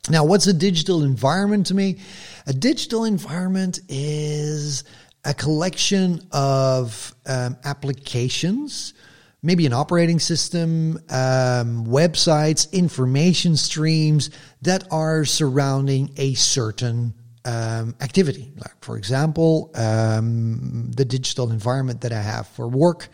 Now, 0.09 0.25
what's 0.25 0.47
a 0.47 0.53
digital 0.53 1.05
environment 1.05 1.67
to 1.67 1.73
me? 1.73 1.99
A 2.47 2.53
digital 2.53 3.05
environment 3.05 3.79
is 3.87 4.83
a 5.23 5.33
collection 5.33 6.27
of 6.33 7.15
um, 7.25 7.55
applications 7.63 8.93
maybe 9.41 9.65
an 9.65 9.73
operating 9.73 10.19
system, 10.19 10.97
um, 11.09 11.85
websites, 11.85 12.71
information 12.71 13.55
streams 13.55 14.29
that 14.61 14.83
are 14.91 15.25
surrounding 15.25 16.11
a 16.17 16.33
certain 16.33 17.13
um, 17.45 17.95
activity. 18.01 18.51
Like, 18.57 18.83
for 18.83 18.97
example, 18.97 19.71
um, 19.75 20.91
the 20.91 21.05
digital 21.05 21.51
environment 21.51 22.01
that 22.01 22.11
I 22.11 22.21
have 22.21 22.47
for 22.47 22.67
work 22.67 23.09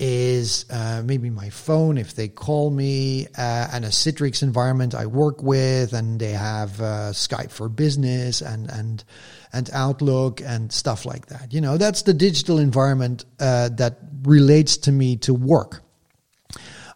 is 0.00 0.64
uh, 0.70 1.02
maybe 1.04 1.28
my 1.28 1.50
phone 1.50 1.98
if 1.98 2.14
they 2.14 2.26
call 2.26 2.70
me, 2.70 3.26
uh, 3.36 3.68
and 3.72 3.84
a 3.84 3.88
Citrix 3.88 4.42
environment 4.42 4.94
I 4.94 5.06
work 5.06 5.42
with, 5.42 5.92
and 5.92 6.18
they 6.18 6.32
have 6.32 6.80
uh, 6.80 7.12
Skype 7.12 7.50
for 7.50 7.68
Business 7.68 8.40
and 8.40 8.70
and 8.70 9.04
and 9.52 9.68
Outlook 9.72 10.40
and 10.40 10.72
stuff 10.72 11.04
like 11.04 11.26
that. 11.26 11.52
You 11.52 11.60
know, 11.60 11.76
that's 11.76 12.02
the 12.02 12.14
digital 12.14 12.58
environment 12.58 13.24
uh, 13.38 13.70
that 13.70 13.98
relates 14.22 14.76
to 14.78 14.92
me 14.92 15.16
to 15.18 15.34
work. 15.34 15.82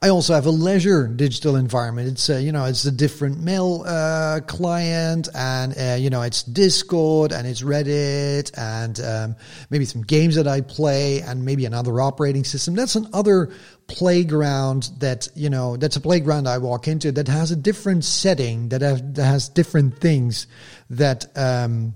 I 0.04 0.10
also 0.10 0.34
have 0.34 0.44
a 0.44 0.50
leisure 0.50 1.08
digital 1.08 1.56
environment. 1.56 2.08
It's 2.08 2.28
uh, 2.28 2.36
you 2.36 2.52
know 2.52 2.66
it's 2.66 2.84
a 2.84 2.92
different 2.92 3.40
mail 3.40 3.84
uh, 3.86 4.40
client, 4.46 5.28
and 5.34 5.74
uh, 5.78 5.96
you 5.98 6.10
know 6.10 6.20
it's 6.20 6.42
Discord 6.42 7.32
and 7.32 7.46
it's 7.46 7.62
Reddit, 7.62 8.50
and 8.54 9.00
um, 9.00 9.36
maybe 9.70 9.86
some 9.86 10.02
games 10.02 10.34
that 10.34 10.46
I 10.46 10.60
play, 10.60 11.22
and 11.22 11.46
maybe 11.46 11.64
another 11.64 12.02
operating 12.02 12.44
system. 12.44 12.74
That's 12.74 12.96
another 12.96 13.54
playground 13.86 14.90
that 14.98 15.28
you 15.34 15.48
know 15.48 15.78
that's 15.78 15.96
a 15.96 16.02
playground 16.02 16.48
I 16.48 16.58
walk 16.58 16.86
into 16.86 17.10
that 17.12 17.28
has 17.28 17.50
a 17.50 17.56
different 17.56 18.04
setting 18.04 18.68
that, 18.68 18.82
have, 18.82 19.14
that 19.14 19.24
has 19.24 19.48
different 19.48 20.00
things 20.00 20.48
that 20.90 21.24
um, 21.34 21.94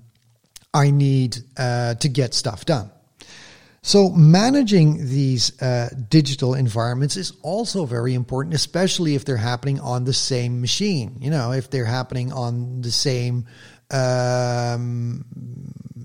I 0.73 0.91
need 0.91 1.39
uh, 1.57 1.95
to 1.95 2.09
get 2.09 2.35
stuff 2.35 2.65
done. 2.65 2.91
So, 3.81 4.11
managing 4.11 5.09
these 5.09 5.61
uh, 5.63 5.89
digital 6.11 6.55
environments 6.55 7.17
is 7.17 7.33
also 7.43 7.87
very 7.87 8.13
important, 8.13 8.55
especially 8.55 9.15
if 9.15 9.25
they're 9.25 9.37
happening 9.37 9.81
on 9.81 10.05
the 10.05 10.13
same 10.13 10.61
machine. 10.61 11.17
You 11.21 11.31
know, 11.31 11.53
if 11.53 11.71
they're 11.71 11.85
happening 11.85 12.33
on 12.33 12.83
the 12.83 12.91
same, 12.91 13.47
um, 13.91 15.25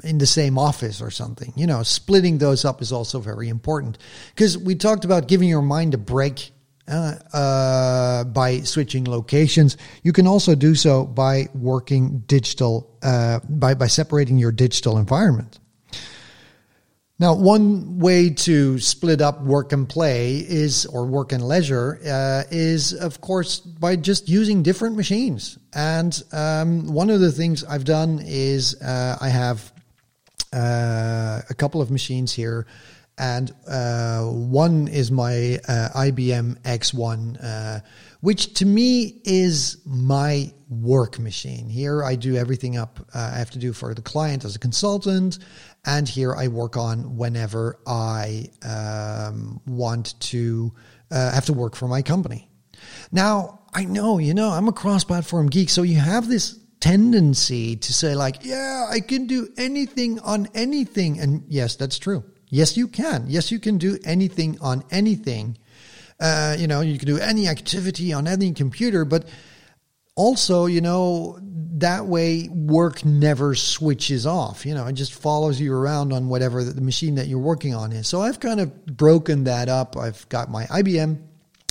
in 0.04 0.17
the 0.17 0.26
same 0.26 0.58
office 0.58 1.02
or 1.02 1.12
something. 1.12 1.52
You 1.56 1.67
know, 1.67 1.84
splitting 1.84 2.38
those 2.38 2.63
up 2.63 2.82
is 2.82 2.91
also 2.91 3.19
very 3.19 3.49
important 3.49 3.97
because 4.36 4.58
we 4.58 4.76
talked 4.76 5.04
about 5.04 5.28
giving 5.28 5.49
your 5.49 5.62
mind 5.62 5.93
a 5.93 5.97
break 5.97 6.52
uh, 6.86 7.15
uh, 7.32 8.24
by 8.26 8.60
switching 8.60 9.06
locations. 9.06 9.78
You 10.04 10.12
can 10.12 10.28
also 10.28 10.54
do 10.54 10.76
so 10.76 11.06
by 11.06 11.48
working 11.54 12.19
digital, 12.28 12.98
uh, 13.02 13.39
by, 13.48 13.74
by 13.74 13.88
separating 13.88 14.38
your 14.38 14.52
digital 14.52 14.98
environment. 14.98 15.60
Now, 17.19 17.36
one 17.36 18.00
way 18.00 18.32
to 18.32 18.80
split 18.80 19.22
up 19.22 19.41
work 19.43 19.72
and 19.72 19.88
play 19.88 20.39
is, 20.39 20.86
or 20.86 21.06
work 21.06 21.32
and 21.32 21.48
leisure, 21.48 22.00
uh, 22.06 22.43
is 22.52 22.93
of 22.93 23.22
course 23.22 23.60
by 23.60 23.96
just 23.96 24.28
using 24.28 24.62
different 24.62 24.98
machines. 24.98 25.58
And 25.74 26.22
um, 26.34 26.88
one 26.88 27.10
of 27.10 27.22
the 27.22 27.32
things 27.32 27.63
I've 27.63 27.86
done 27.86 28.19
is 28.22 28.76
uh, 28.82 29.17
I 29.22 29.30
have 29.30 29.72
a 30.52 31.56
couple 31.56 31.82
of 31.82 31.89
machines 31.91 32.34
here 32.34 32.67
and 33.17 33.54
uh, 33.67 34.23
one 34.23 34.88
is 34.88 35.12
my 35.12 35.60
uh, 35.67 35.89
IBM 35.95 36.60
X1, 36.62 37.43
uh, 37.43 37.80
which 38.21 38.54
to 38.56 38.65
me 38.65 39.21
is 39.23 39.78
my 39.86 40.52
work 40.69 41.19
machine. 41.19 41.69
Here 41.69 42.04
I 42.04 42.15
do 42.15 42.36
everything 42.36 42.78
up 42.78 42.99
uh, 43.13 43.32
I 43.34 43.38
have 43.38 43.52
to 43.52 43.60
do 43.60 43.73
for 43.73 43.93
the 43.93 44.02
client 44.02 44.45
as 44.45 44.56
a 44.56 44.60
consultant, 44.60 45.39
and 45.86 46.08
here 46.08 46.36
I 46.36 46.47
work 46.47 46.76
on 46.76 47.15
whenever 47.17 47.80
I 47.86 48.49
um, 48.63 49.62
want 49.67 50.19
to 50.32 50.73
uh, 51.12 51.32
have 51.32 51.45
to 51.45 51.54
work 51.54 51.76
for 51.76 51.88
my 51.88 52.02
company. 52.02 52.49
Now 53.12 53.60
I 53.73 53.86
know, 53.86 54.17
you 54.17 54.34
know, 54.34 54.49
I'm 54.49 54.67
a 54.67 54.73
cross-platform 54.73 55.49
geek, 55.49 55.69
so 55.69 55.84
you 55.84 55.97
have 55.97 56.28
this 56.28 56.60
tendency 56.80 57.76
to 57.76 57.93
say 57.93 58.15
like, 58.15 58.43
yeah, 58.43 58.88
I 58.89 58.99
can 58.99 59.28
do 59.28 59.49
anything 59.58 60.19
on 60.19 60.47
anything, 60.56 61.19
and 61.19 61.43
yes, 61.47 61.76
that's 61.76 61.99
true. 61.99 62.23
Yes, 62.53 62.77
you 62.77 62.87
can. 62.87 63.25
Yes, 63.29 63.51
you 63.51 63.57
can 63.57 63.79
do 63.79 63.97
anything 64.05 64.59
on 64.61 64.83
anything. 64.91 65.57
Uh, 66.19 66.55
you 66.55 66.67
know, 66.67 66.81
you 66.81 66.99
can 66.99 67.07
do 67.07 67.17
any 67.17 67.47
activity 67.47 68.13
on 68.13 68.27
any 68.27 68.53
computer, 68.53 69.05
but 69.05 69.27
also, 70.15 70.67
you 70.67 70.79
know, 70.79 71.39
that 71.41 72.05
way 72.05 72.47
work 72.49 73.03
never 73.03 73.55
switches 73.55 74.27
off. 74.27 74.67
You 74.67 74.75
know, 74.75 74.85
it 74.85 74.93
just 74.93 75.15
follows 75.15 75.59
you 75.59 75.73
around 75.73 76.13
on 76.13 76.29
whatever 76.29 76.63
the 76.63 76.79
machine 76.79 77.15
that 77.15 77.25
you're 77.25 77.39
working 77.39 77.73
on 77.73 77.91
is. 77.91 78.07
So 78.07 78.21
I've 78.21 78.39
kind 78.39 78.59
of 78.59 78.85
broken 78.85 79.45
that 79.45 79.67
up. 79.67 79.97
I've 79.97 80.29
got 80.29 80.51
my 80.51 80.65
IBM, 80.65 81.23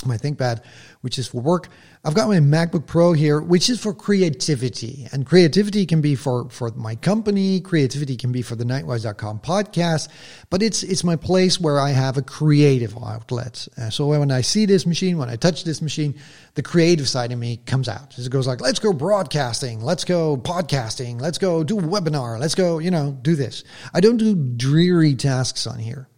my 0.05 0.17
ThinkPad, 0.17 0.61
which 1.01 1.17
is 1.19 1.27
for 1.27 1.41
work. 1.41 1.69
I've 2.05 2.13
got 2.13 2.27
my 2.27 2.39
MacBook 2.39 2.85
Pro 2.85 3.13
here, 3.13 3.39
which 3.39 3.69
is 3.69 3.81
for 3.81 3.93
creativity. 3.93 5.07
And 5.13 5.25
creativity 5.25 5.85
can 5.85 6.01
be 6.01 6.15
for, 6.15 6.49
for 6.49 6.69
my 6.71 6.95
company, 6.95 7.61
creativity 7.61 8.17
can 8.17 8.31
be 8.31 8.41
for 8.41 8.55
the 8.55 8.65
Knightwise.com 8.65 9.39
podcast, 9.39 10.09
but 10.49 10.61
it's, 10.61 10.83
it's 10.83 11.03
my 11.03 11.15
place 11.15 11.59
where 11.59 11.79
I 11.79 11.91
have 11.91 12.17
a 12.17 12.21
creative 12.21 12.97
outlet. 12.97 13.67
Uh, 13.77 13.89
so 13.89 14.07
when 14.07 14.31
I 14.31 14.41
see 14.41 14.65
this 14.65 14.85
machine, 14.85 15.17
when 15.17 15.29
I 15.29 15.37
touch 15.37 15.63
this 15.63 15.81
machine, 15.81 16.15
the 16.55 16.61
creative 16.61 17.07
side 17.07 17.31
of 17.31 17.39
me 17.39 17.57
comes 17.65 17.87
out. 17.87 18.17
It 18.17 18.29
goes 18.29 18.47
like, 18.47 18.61
let's 18.61 18.79
go 18.79 18.91
broadcasting, 18.91 19.81
let's 19.81 20.03
go 20.03 20.37
podcasting, 20.37 21.21
let's 21.21 21.37
go 21.37 21.63
do 21.63 21.79
a 21.79 21.81
webinar, 21.81 22.39
let's 22.39 22.55
go, 22.55 22.79
you 22.79 22.91
know, 22.91 23.17
do 23.21 23.35
this. 23.35 23.63
I 23.93 24.01
don't 24.01 24.17
do 24.17 24.35
dreary 24.35 25.15
tasks 25.15 25.65
on 25.65 25.79
here. 25.79 26.09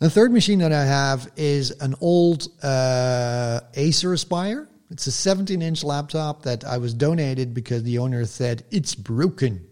The 0.00 0.10
third 0.10 0.32
machine 0.32 0.58
that 0.58 0.72
I 0.72 0.84
have 0.84 1.30
is 1.36 1.70
an 1.80 1.94
old 2.00 2.48
uh, 2.62 3.60
Acer 3.74 4.12
Aspire. 4.12 4.68
It's 4.90 5.06
a 5.06 5.12
17 5.12 5.62
inch 5.62 5.82
laptop 5.82 6.42
that 6.42 6.64
I 6.64 6.78
was 6.78 6.94
donated 6.94 7.54
because 7.54 7.82
the 7.84 7.98
owner 7.98 8.24
said 8.26 8.64
it's 8.70 8.94
broken. 8.94 9.66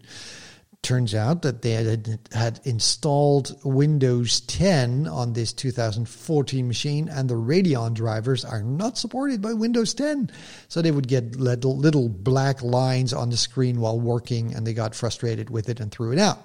Turns 0.81 1.15
out 1.15 1.43
that 1.43 1.61
they 1.61 1.71
had, 1.71 2.19
had 2.33 2.59
installed 2.65 3.57
Windows 3.63 4.41
10 4.41 5.07
on 5.07 5.31
this 5.31 5.53
2014 5.53 6.67
machine, 6.67 7.07
and 7.07 7.29
the 7.29 7.35
Radeon 7.35 7.93
drivers 7.93 8.43
are 8.43 8.61
not 8.61 8.97
supported 8.97 9.41
by 9.41 9.53
Windows 9.53 9.93
10. 9.93 10.29
So 10.67 10.81
they 10.81 10.91
would 10.91 11.07
get 11.07 11.37
little, 11.37 11.77
little 11.77 12.09
black 12.09 12.61
lines 12.61 13.13
on 13.13 13.29
the 13.29 13.37
screen 13.37 13.79
while 13.79 13.97
working, 13.97 14.55
and 14.55 14.67
they 14.67 14.73
got 14.73 14.93
frustrated 14.93 15.49
with 15.49 15.69
it 15.69 15.79
and 15.79 15.89
threw 15.89 16.11
it 16.11 16.19
out. 16.19 16.41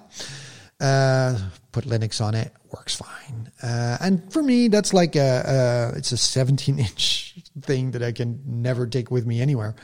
Uh, 0.79 1.37
put 1.71 1.85
Linux 1.85 2.23
on 2.23 2.35
it, 2.35 2.53
works 2.71 2.95
fine. 2.95 3.51
Uh, 3.61 3.97
and 4.01 4.31
for 4.31 4.41
me, 4.41 4.67
that's 4.67 4.93
like 4.93 5.15
a, 5.15 5.91
a, 5.93 5.97
it's 5.97 6.11
a 6.11 6.17
17 6.17 6.79
inch 6.79 7.35
thing 7.61 7.91
that 7.91 8.03
I 8.03 8.11
can 8.11 8.41
never 8.45 8.87
take 8.87 9.11
with 9.11 9.25
me 9.25 9.41
anywhere. 9.41 9.75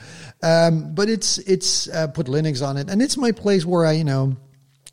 Um, 0.41 0.93
but 0.93 1.09
it's 1.09 1.37
it's 1.39 1.87
uh, 1.89 2.07
put 2.07 2.27
Linux 2.27 2.65
on 2.65 2.77
it, 2.77 2.89
and 2.89 3.01
it's 3.01 3.17
my 3.17 3.31
place 3.31 3.65
where 3.65 3.85
I 3.85 3.93
you 3.93 4.03
know 4.03 4.35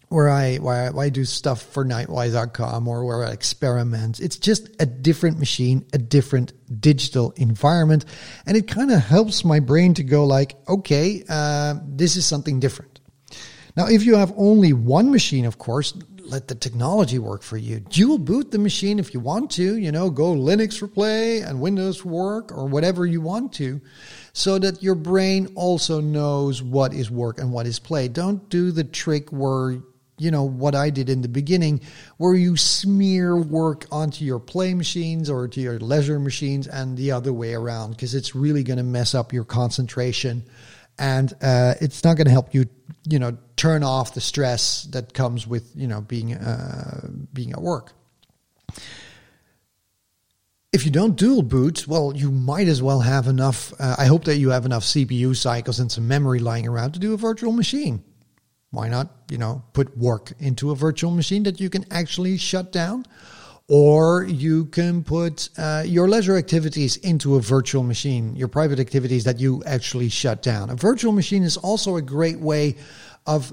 where 0.09 0.29
I 0.29 0.57
where 0.57 0.89
I, 0.89 0.91
where 0.91 1.07
I 1.07 1.09
do 1.09 1.25
stuff 1.25 1.63
for 1.63 1.85
Knightwise.com 1.85 2.87
or 2.87 3.05
where 3.05 3.25
I 3.25 3.33
experiment. 3.33 4.21
It's 4.21 4.37
just 4.37 4.69
a 4.81 4.87
different 4.87 5.39
machine, 5.39 5.87
a 5.93 5.99
different 5.99 6.53
digital 6.81 7.33
environment, 7.37 8.05
and 8.47 8.57
it 8.57 8.69
kind 8.69 8.91
of 8.91 9.01
helps 9.01 9.45
my 9.45 9.61
brain 9.61 9.95
to 9.95 10.05
go 10.05 10.27
like, 10.27 10.57
okay, 10.69 11.25
uh, 11.29 11.77
this 11.87 12.17
is 12.17 12.27
something 12.27 12.61
different. 12.61 13.01
Now, 13.75 13.87
if 13.87 14.05
you 14.05 14.17
have 14.17 14.35
only 14.37 14.75
one 14.75 15.11
machine, 15.11 15.47
of 15.47 15.57
course, 15.59 15.93
let 16.33 16.49
the 16.49 16.55
technology 16.55 17.18
work 17.18 17.42
for 17.42 17.59
you. 17.59 17.79
Dual 17.79 18.16
boot 18.16 18.51
the 18.51 18.59
machine 18.59 18.99
if 18.99 19.12
you 19.12 19.21
want 19.21 19.51
to, 19.53 19.77
you 19.77 19.92
know, 19.92 20.09
go 20.09 20.35
Linux 20.35 20.79
for 20.79 20.88
play 20.88 21.40
and 21.40 21.61
Windows 21.61 21.99
for 21.99 22.09
work 22.09 22.51
or 22.51 22.66
whatever 22.66 23.05
you 23.05 23.21
want 23.21 23.53
to, 23.55 23.83
so 24.33 24.59
that 24.59 24.83
your 24.83 24.95
brain 24.95 25.53
also 25.57 26.01
knows 26.01 26.62
what 26.62 26.95
is 26.95 27.11
work 27.11 27.38
and 27.38 27.53
what 27.53 27.66
is 27.66 27.79
play. 27.79 28.09
Don't 28.09 28.49
do 28.49 28.73
the 28.73 28.83
trick 28.83 29.29
where, 29.29 29.77
you 30.16 30.31
know, 30.31 30.45
what 30.45 30.75
I 30.75 30.88
did 30.88 31.11
in 31.11 31.21
the 31.21 31.29
beginning, 31.29 31.83
where 32.16 32.35
you 32.35 32.57
smear 32.57 33.37
work 33.37 33.85
onto 33.92 34.25
your 34.25 34.40
play 34.40 34.73
machines 34.73 35.29
or 35.29 35.49
to 35.49 35.61
your 35.61 35.79
leisure 35.79 36.18
machines 36.18 36.66
and 36.66 36.97
the 36.97 37.12
other 37.12 37.33
way 37.33 37.53
around, 37.53 37.90
because 37.90 38.14
it's 38.14 38.35
really 38.35 38.62
going 38.62 38.79
to 38.79 38.83
mess 38.83 39.14
up 39.14 39.35
your 39.35 39.45
concentration 39.45 40.45
and 41.03 41.33
uh, 41.43 41.75
it's 41.81 42.05
not 42.05 42.17
going 42.17 42.27
to 42.27 42.31
help 42.31 42.55
you, 42.55 42.67
you 43.09 43.19
know, 43.19 43.37
turn 43.57 43.83
off 43.83 44.15
the 44.15 44.21
stress 44.21 44.85
that 44.93 45.12
comes 45.12 45.49
with 45.49 45.73
you 45.75 45.88
know 45.88 46.01
being 46.01 46.33
uh, 46.33 47.09
being 47.33 47.53
at 47.53 47.61
work. 47.61 47.93
If 50.73 50.87
you 50.87 50.93
don't 50.93 51.17
dual 51.17 51.43
boot, 51.43 51.87
well, 51.88 52.12
you 52.17 52.31
might 52.31 52.69
as 52.69 52.81
well 52.81 53.01
have 53.01 53.27
enough. 53.27 53.75
Uh, 53.79 53.97
I 53.99 54.07
hope 54.07 54.25
that 54.25 54.37
you 54.37 54.51
have 54.51 54.65
enough 54.65 54.85
CPU 54.85 55.37
cycles 55.37 55.81
and 55.81 55.91
some 55.91 56.07
memory 56.07 56.38
lying 56.38 56.69
around 56.69 56.93
to 56.93 57.01
do 57.01 57.12
a 57.12 57.17
virtual 57.17 57.53
machine. 57.53 58.03
Why 58.71 58.88
not, 58.88 59.11
you 59.29 59.37
know, 59.37 59.65
put 59.75 59.99
work 59.99 60.33
into 60.38 60.71
a 60.71 60.77
virtual 60.77 61.11
machine 61.11 61.43
that 61.43 61.61
you 61.61 61.69
can 61.69 61.85
actually 61.91 62.38
shut 62.38 62.73
down? 62.73 63.05
Or 63.73 64.25
you 64.25 64.67
can 64.67 65.03
put 65.03 65.49
uh, 65.57 65.83
your 65.87 66.07
leisure 66.07 66.37
activities 66.37 66.99
into 66.99 67.37
a 67.37 67.41
virtual 67.41 67.83
machine, 67.83 68.37
your 68.37 68.47
private 68.47 68.79
activities 68.79 69.25
that 69.25 69.41
you 69.41 69.63
actually 69.65 70.11
shut 70.11 70.43
down. 70.43 70.69
A 70.69 70.75
virtual 70.75 71.11
machine 71.11 71.43
is 71.43 71.57
also 71.57 71.97
a 71.97 72.03
great 72.03 72.39
way 72.39 72.77
of 73.27 73.51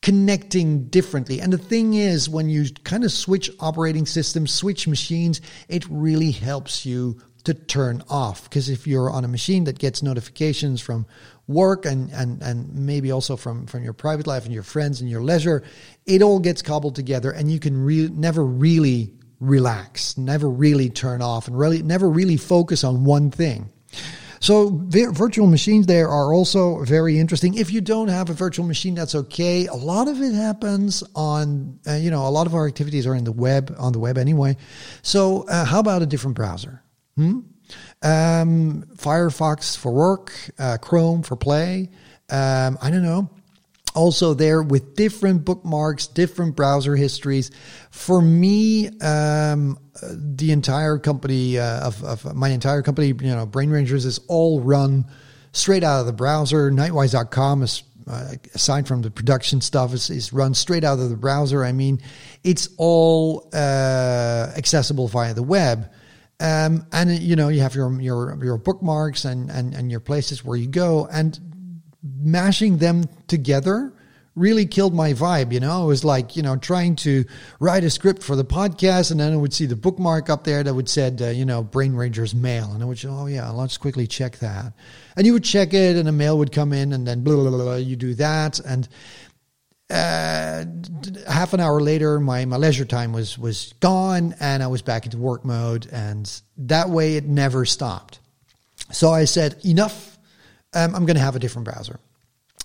connecting 0.00 0.88
differently. 0.88 1.42
And 1.42 1.52
the 1.52 1.58
thing 1.58 1.92
is, 1.92 2.30
when 2.30 2.48
you 2.48 2.64
kind 2.84 3.04
of 3.04 3.12
switch 3.12 3.50
operating 3.60 4.06
systems, 4.06 4.54
switch 4.54 4.88
machines, 4.88 5.42
it 5.68 5.84
really 5.90 6.30
helps 6.30 6.86
you 6.86 7.20
to 7.44 7.52
turn 7.52 8.02
off. 8.08 8.44
Because 8.44 8.70
if 8.70 8.86
you're 8.86 9.10
on 9.10 9.22
a 9.26 9.28
machine 9.28 9.64
that 9.64 9.78
gets 9.78 10.02
notifications 10.02 10.80
from 10.80 11.04
work 11.46 11.84
and, 11.84 12.10
and, 12.12 12.42
and 12.42 12.74
maybe 12.74 13.12
also 13.12 13.36
from, 13.36 13.66
from 13.66 13.84
your 13.84 13.92
private 13.92 14.26
life 14.26 14.44
and 14.44 14.54
your 14.54 14.62
friends 14.62 15.02
and 15.02 15.10
your 15.10 15.22
leisure, 15.22 15.62
it 16.06 16.22
all 16.22 16.38
gets 16.38 16.62
cobbled 16.62 16.94
together 16.94 17.30
and 17.30 17.50
you 17.50 17.60
can 17.60 17.84
re- 17.84 18.08
never 18.08 18.42
really 18.42 19.12
relax, 19.40 20.16
never 20.16 20.48
really 20.48 20.90
turn 20.90 21.22
off, 21.22 21.48
and 21.48 21.58
really 21.58 21.82
never 21.82 22.08
really 22.08 22.36
focus 22.36 22.84
on 22.84 23.04
one 23.04 23.30
thing. 23.30 23.70
So 24.40 24.70
virtual 24.70 25.46
machines 25.46 25.86
there 25.86 26.08
are 26.08 26.32
also 26.32 26.84
very 26.84 27.18
interesting. 27.18 27.54
If 27.54 27.72
you 27.72 27.80
don't 27.80 28.08
have 28.08 28.30
a 28.30 28.32
virtual 28.34 28.66
machine, 28.66 28.94
that's 28.94 29.14
okay. 29.14 29.66
A 29.66 29.74
lot 29.74 30.08
of 30.08 30.20
it 30.20 30.34
happens 30.34 31.02
on, 31.14 31.80
uh, 31.86 31.94
you 31.94 32.10
know, 32.10 32.26
a 32.26 32.28
lot 32.28 32.46
of 32.46 32.54
our 32.54 32.66
activities 32.66 33.06
are 33.06 33.14
in 33.14 33.24
the 33.24 33.32
web, 33.32 33.74
on 33.78 33.92
the 33.92 33.98
web 33.98 34.18
anyway. 34.18 34.56
So 35.02 35.48
uh, 35.48 35.64
how 35.64 35.80
about 35.80 36.02
a 36.02 36.06
different 36.06 36.36
browser? 36.36 36.82
Hmm? 37.16 37.40
Um, 38.02 38.84
Firefox 38.96 39.76
for 39.76 39.90
work, 39.90 40.32
uh, 40.58 40.76
Chrome 40.78 41.22
for 41.22 41.36
play. 41.36 41.90
Um, 42.30 42.78
I 42.82 42.90
don't 42.90 43.02
know 43.02 43.30
also 43.96 44.34
there 44.34 44.62
with 44.62 44.94
different 44.94 45.44
bookmarks, 45.44 46.06
different 46.06 46.54
browser 46.54 46.94
histories. 46.94 47.50
For 47.90 48.20
me, 48.20 48.88
um, 49.00 49.78
the 50.02 50.52
entire 50.52 50.98
company 50.98 51.58
uh, 51.58 51.88
of, 51.88 52.04
of, 52.04 52.34
my 52.34 52.50
entire 52.50 52.82
company, 52.82 53.08
you 53.08 53.34
know, 53.34 53.46
Brain 53.46 53.70
Rangers 53.70 54.04
is 54.04 54.20
all 54.28 54.60
run 54.60 55.06
straight 55.52 55.82
out 55.82 56.00
of 56.00 56.06
the 56.06 56.12
browser. 56.12 56.70
Knightwise.com 56.70 57.62
is 57.62 57.82
uh, 58.06 58.34
aside 58.54 58.86
from 58.86 59.02
the 59.02 59.10
production 59.10 59.60
stuff, 59.60 59.92
is, 59.92 60.10
is 60.10 60.32
run 60.32 60.54
straight 60.54 60.84
out 60.84 60.98
of 61.00 61.10
the 61.10 61.16
browser. 61.16 61.64
I 61.64 61.72
mean, 61.72 62.00
it's 62.44 62.68
all 62.76 63.48
uh, 63.52 64.52
accessible 64.56 65.08
via 65.08 65.34
the 65.34 65.42
web. 65.42 65.90
Um, 66.38 66.86
and 66.92 67.10
you 67.10 67.34
know, 67.34 67.48
you 67.48 67.62
have 67.62 67.74
your 67.74 67.90
your 68.00 68.38
your 68.44 68.58
bookmarks 68.58 69.24
and, 69.24 69.50
and 69.50 69.74
and 69.74 69.90
your 69.90 70.00
places 70.00 70.44
where 70.44 70.56
you 70.56 70.66
go, 70.66 71.08
and 71.10 71.55
mashing 72.20 72.78
them 72.78 73.04
together 73.26 73.92
really 74.36 74.66
killed 74.66 74.94
my 74.94 75.14
vibe. 75.14 75.50
You 75.50 75.60
know, 75.60 75.84
it 75.84 75.86
was 75.86 76.04
like, 76.04 76.36
you 76.36 76.42
know, 76.42 76.56
trying 76.56 76.94
to 76.96 77.24
write 77.58 77.82
a 77.82 77.90
script 77.90 78.22
for 78.22 78.36
the 78.36 78.44
podcast 78.44 79.10
and 79.10 79.18
then 79.18 79.32
I 79.32 79.36
would 79.36 79.54
see 79.54 79.66
the 79.66 79.74
bookmark 79.74 80.30
up 80.30 80.44
there 80.44 80.62
that 80.62 80.72
would 80.72 80.88
said, 80.88 81.20
uh, 81.20 81.28
you 81.28 81.46
know, 81.46 81.62
Brain 81.62 81.94
Rangers 81.94 82.34
mail. 82.34 82.70
And 82.72 82.82
I 82.82 82.86
would 82.86 82.98
say, 82.98 83.08
oh 83.08 83.26
yeah, 83.26 83.48
let's 83.50 83.78
quickly 83.78 84.06
check 84.06 84.38
that. 84.38 84.74
And 85.16 85.26
you 85.26 85.32
would 85.32 85.44
check 85.44 85.72
it 85.74 85.96
and 85.96 86.06
a 86.06 86.12
mail 86.12 86.38
would 86.38 86.52
come 86.52 86.72
in 86.72 86.92
and 86.92 87.06
then 87.06 87.24
blah, 87.24 87.34
blah, 87.34 87.50
blah, 87.50 87.64
blah 87.64 87.76
you 87.76 87.96
do 87.96 88.14
that. 88.14 88.60
And, 88.60 88.86
uh, 89.88 90.64
half 91.28 91.54
an 91.54 91.60
hour 91.60 91.80
later, 91.80 92.20
my, 92.20 92.44
my 92.44 92.56
leisure 92.56 92.84
time 92.84 93.12
was, 93.12 93.38
was 93.38 93.72
gone 93.80 94.34
and 94.40 94.62
I 94.62 94.66
was 94.66 94.82
back 94.82 95.06
into 95.06 95.16
work 95.16 95.44
mode. 95.44 95.88
And 95.90 96.30
that 96.58 96.90
way 96.90 97.16
it 97.16 97.24
never 97.24 97.64
stopped. 97.64 98.20
So 98.92 99.12
I 99.12 99.24
said, 99.24 99.64
enough 99.64 100.15
um, 100.76 100.94
I'm 100.94 101.06
going 101.06 101.16
to 101.16 101.22
have 101.22 101.36
a 101.36 101.40
different 101.40 101.64
browser. 101.64 101.98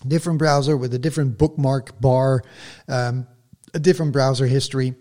Different 0.08 0.40
browser 0.40 0.76
with 0.76 0.94
a 0.94 1.00
different 1.00 1.38
bookmark 1.38 2.00
bar, 2.02 2.44
um, 2.88 3.28
a 3.74 3.80
different 3.80 4.12
browser 4.14 4.48
history. 4.48 4.96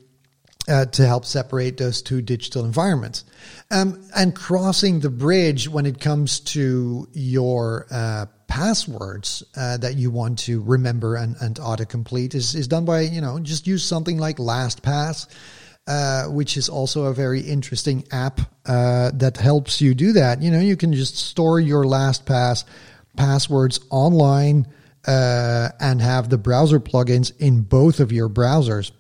uh, 0.68 0.86
to 0.86 1.06
help 1.06 1.24
separate 1.24 1.76
those 1.76 2.02
two 2.02 2.22
digital 2.22 2.64
environments. 2.64 3.24
Um, 3.70 4.08
and 4.14 4.34
crossing 4.34 5.00
the 5.00 5.11
bridge 5.11 5.68
when 5.68 5.86
it 5.86 6.00
comes 6.00 6.40
to 6.40 7.08
your 7.12 7.86
uh, 7.90 8.26
passwords 8.46 9.42
uh, 9.56 9.78
that 9.78 9.96
you 9.96 10.11
want 10.11 10.38
to 10.40 10.62
remember 10.62 11.16
and, 11.16 11.36
and 11.40 11.56
autocomplete 11.56 12.34
is, 12.34 12.54
is 12.54 12.68
done 12.68 12.84
by, 12.84 13.00
you 13.00 13.20
know, 13.20 13.38
just 13.40 13.66
use 13.66 13.84
something 13.84 14.18
like 14.18 14.36
LastPass. 14.36 15.26
Uh, 15.86 16.26
which 16.26 16.56
is 16.56 16.68
also 16.68 17.06
a 17.06 17.14
very 17.14 17.40
interesting 17.40 18.04
app 18.12 18.38
uh, 18.66 19.11
that 19.12 19.38
helps 19.38 19.80
you 19.80 19.92
do 19.92 20.12
that. 20.12 20.40
You 20.40 20.50
know, 20.50 20.61
you 20.61 20.76
can 20.76 20.92
just 20.92 21.16
store 21.16 21.58
your 21.58 21.84
LastPass 21.84 22.64
passwords 23.20 23.80
online 23.90 24.66
uh, 25.06 25.68
and 25.78 26.00
have 26.00 26.30
the 26.30 26.38
browser 26.38 26.80
plugins 26.80 27.32
in 27.38 27.60
both 27.60 28.00
of 28.00 28.10
your 28.12 28.30
browsers. 28.30 28.92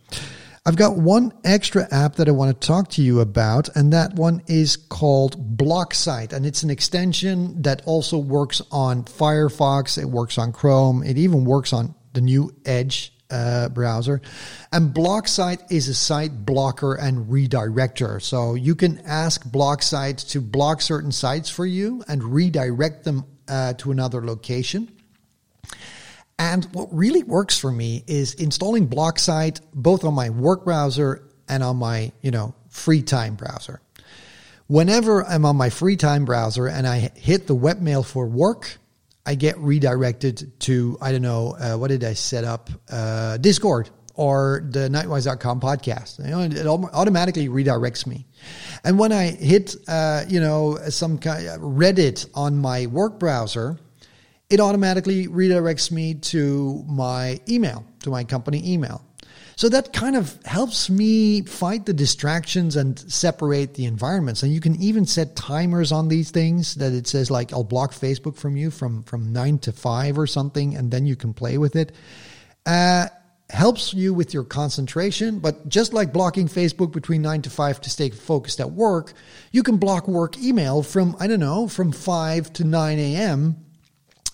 I've 0.66 0.76
got 0.76 0.98
one 0.98 1.32
extra 1.42 1.88
app 1.90 2.16
that 2.16 2.28
I 2.28 2.32
want 2.32 2.60
to 2.60 2.66
talk 2.66 2.90
to 2.90 3.02
you 3.02 3.20
about, 3.20 3.70
and 3.74 3.94
that 3.94 4.14
one 4.14 4.42
is 4.46 4.76
called 4.76 5.56
BlockSite, 5.56 6.34
and 6.34 6.44
it's 6.44 6.62
an 6.62 6.68
extension 6.68 7.62
that 7.62 7.80
also 7.86 8.18
works 8.18 8.60
on 8.70 9.04
Firefox. 9.04 9.96
It 9.96 10.04
works 10.04 10.36
on 10.36 10.52
Chrome. 10.52 11.02
It 11.02 11.16
even 11.16 11.46
works 11.46 11.72
on 11.72 11.94
the 12.12 12.20
new 12.20 12.54
Edge 12.66 13.14
uh, 13.30 13.70
browser. 13.70 14.20
And 14.70 14.92
BlockSite 14.92 15.72
is 15.72 15.88
a 15.88 15.94
site 15.94 16.44
blocker 16.44 16.94
and 16.94 17.26
redirector. 17.28 18.20
So 18.20 18.54
you 18.54 18.74
can 18.74 18.98
ask 19.06 19.44
BlockSite 19.44 20.28
to 20.32 20.42
block 20.42 20.82
certain 20.82 21.12
sites 21.12 21.48
for 21.48 21.64
you 21.64 22.04
and 22.06 22.22
redirect 22.22 23.04
them 23.04 23.24
uh, 23.50 23.74
to 23.74 23.90
another 23.90 24.24
location. 24.24 24.90
And 26.38 26.64
what 26.72 26.88
really 26.90 27.22
works 27.22 27.58
for 27.58 27.70
me 27.70 28.02
is 28.06 28.32
installing 28.32 28.88
Blocksite 28.88 29.60
both 29.74 30.04
on 30.04 30.14
my 30.14 30.30
work 30.30 30.64
browser 30.64 31.28
and 31.48 31.62
on 31.62 31.76
my, 31.76 32.12
you 32.22 32.30
know, 32.30 32.54
free 32.70 33.02
time 33.02 33.34
browser. 33.34 33.82
Whenever 34.66 35.24
I'm 35.24 35.44
on 35.44 35.56
my 35.56 35.68
free 35.68 35.96
time 35.96 36.24
browser 36.24 36.66
and 36.66 36.86
I 36.86 37.10
hit 37.14 37.46
the 37.46 37.56
webmail 37.56 38.06
for 38.06 38.26
work, 38.26 38.78
I 39.26 39.34
get 39.34 39.58
redirected 39.58 40.58
to, 40.60 40.96
I 41.00 41.12
don't 41.12 41.22
know, 41.22 41.56
uh, 41.60 41.76
what 41.76 41.88
did 41.88 42.04
I 42.04 42.14
set 42.14 42.44
up? 42.44 42.70
Uh, 42.90 43.36
Discord 43.36 43.90
or 44.20 44.68
the 44.68 44.80
knightwise.com 44.80 45.60
podcast. 45.60 46.18
You 46.18 46.30
know, 46.30 46.40
it 46.42 46.66
automatically 46.66 47.48
redirects 47.48 48.06
me. 48.06 48.26
And 48.84 48.98
when 48.98 49.12
I 49.12 49.30
hit, 49.30 49.74
uh, 49.88 50.24
you 50.28 50.40
know, 50.40 50.76
some 50.90 51.16
kind 51.16 51.46
of 51.48 51.58
Reddit 51.62 52.28
on 52.34 52.58
my 52.58 52.86
work 52.88 53.18
browser, 53.18 53.78
it 54.50 54.60
automatically 54.60 55.26
redirects 55.26 55.90
me 55.90 56.16
to 56.16 56.84
my 56.86 57.40
email, 57.48 57.86
to 58.02 58.10
my 58.10 58.24
company 58.24 58.74
email. 58.74 59.02
So 59.56 59.70
that 59.70 59.94
kind 59.94 60.14
of 60.14 60.38
helps 60.44 60.90
me 60.90 61.40
fight 61.40 61.86
the 61.86 61.94
distractions 61.94 62.76
and 62.76 62.98
separate 62.98 63.72
the 63.72 63.86
environments. 63.86 64.42
And 64.42 64.52
you 64.52 64.60
can 64.60 64.76
even 64.82 65.06
set 65.06 65.34
timers 65.34 65.92
on 65.92 66.08
these 66.08 66.30
things 66.30 66.74
that 66.74 66.92
it 66.92 67.06
says 67.06 67.30
like 67.30 67.54
I'll 67.54 67.64
block 67.64 67.92
Facebook 67.92 68.36
from 68.36 68.58
you 68.58 68.70
from 68.70 69.02
from 69.02 69.32
nine 69.32 69.58
to 69.60 69.72
five 69.72 70.18
or 70.18 70.26
something, 70.26 70.76
and 70.76 70.90
then 70.90 71.06
you 71.06 71.16
can 71.16 71.32
play 71.32 71.56
with 71.56 71.74
it. 71.74 71.92
Uh, 72.66 73.06
helps 73.50 73.92
you 73.92 74.14
with 74.14 74.32
your 74.32 74.44
concentration, 74.44 75.38
but 75.38 75.68
just 75.68 75.92
like 75.92 76.12
blocking 76.12 76.48
Facebook 76.48 76.92
between 76.92 77.22
nine 77.22 77.42
to 77.42 77.50
five 77.50 77.80
to 77.82 77.90
stay 77.90 78.10
focused 78.10 78.60
at 78.60 78.70
work, 78.70 79.12
you 79.52 79.62
can 79.62 79.76
block 79.76 80.08
work 80.08 80.38
email 80.38 80.82
from 80.82 81.16
I 81.20 81.26
don't 81.26 81.40
know 81.40 81.68
from 81.68 81.92
five 81.92 82.52
to 82.54 82.64
nine 82.64 82.98
a.m 82.98 83.66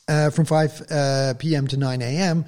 uh, 0.08 0.30
from 0.30 0.44
5 0.44 0.82
uh, 0.90 1.34
p.m. 1.38 1.66
to 1.68 1.76
9 1.76 2.02
a.m. 2.02 2.44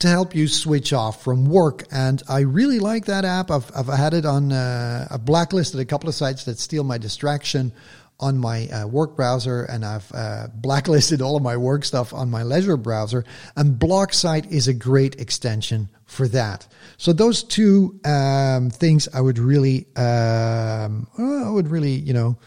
to 0.00 0.08
help 0.08 0.34
you 0.34 0.48
switch 0.48 0.92
off 0.92 1.22
from 1.22 1.46
work. 1.46 1.84
And 1.90 2.22
I 2.28 2.40
really 2.40 2.78
like 2.78 3.06
that 3.06 3.24
app. 3.24 3.50
I've, 3.50 3.70
I've 3.74 3.86
had 3.86 4.14
it 4.14 4.24
on, 4.24 4.52
uh, 4.52 5.08
I've 5.10 5.24
blacklisted 5.24 5.80
a 5.80 5.84
couple 5.84 6.08
of 6.08 6.14
sites 6.14 6.44
that 6.44 6.58
steal 6.58 6.84
my 6.84 6.98
distraction 6.98 7.72
on 8.20 8.38
my 8.38 8.68
uh, 8.68 8.86
work 8.86 9.16
browser, 9.16 9.64
and 9.64 9.84
I've 9.84 10.12
uh, 10.12 10.48
blacklisted 10.54 11.20
all 11.22 11.36
of 11.36 11.42
my 11.42 11.56
work 11.56 11.84
stuff 11.84 12.12
on 12.12 12.30
my 12.30 12.42
leisure 12.42 12.76
browser. 12.76 13.24
And 13.56 13.78
BlockSite 13.78 14.50
is 14.50 14.68
a 14.68 14.74
great 14.74 15.20
extension 15.20 15.88
for 16.04 16.28
that. 16.28 16.68
So 16.98 17.12
those 17.12 17.42
two 17.42 17.98
um, 18.04 18.70
things, 18.70 19.08
I 19.12 19.20
would 19.20 19.38
really, 19.38 19.86
um, 19.96 21.08
I 21.18 21.50
would 21.50 21.68
really, 21.68 21.94
you 21.94 22.12
know, 22.12 22.38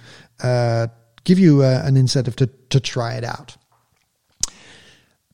uh, 0.42 0.88
give 1.24 1.40
you 1.40 1.64
uh, 1.64 1.82
an 1.84 1.98
incentive 1.98 2.36
to 2.38 2.48
to 2.70 2.80
try 2.80 3.16
it 3.16 3.24
out. 3.24 3.58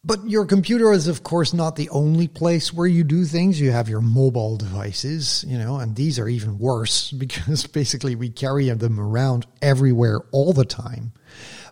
But 0.04 0.30
your 0.30 0.46
computer 0.46 0.94
is, 0.94 1.08
of 1.08 1.24
course, 1.24 1.54
not 1.54 1.76
the 1.76 1.90
only 1.90 2.28
place 2.28 2.74
where 2.74 2.88
you 2.88 3.04
do 3.04 3.26
things. 3.26 3.60
You 3.60 3.72
have 3.72 3.90
your 3.90 4.02
mobile 4.02 4.56
devices, 4.56 5.44
you 5.48 5.58
know, 5.58 5.78
and 5.78 5.96
these 5.96 6.20
are 6.20 6.28
even 6.30 6.58
worse 6.58 7.12
because 7.26 7.68
basically 7.68 8.16
we 8.16 8.30
carry 8.30 8.70
them 8.70 9.00
around 9.00 9.46
everywhere 9.62 10.22
all 10.32 10.54
the 10.54 10.66
time. 10.66 11.12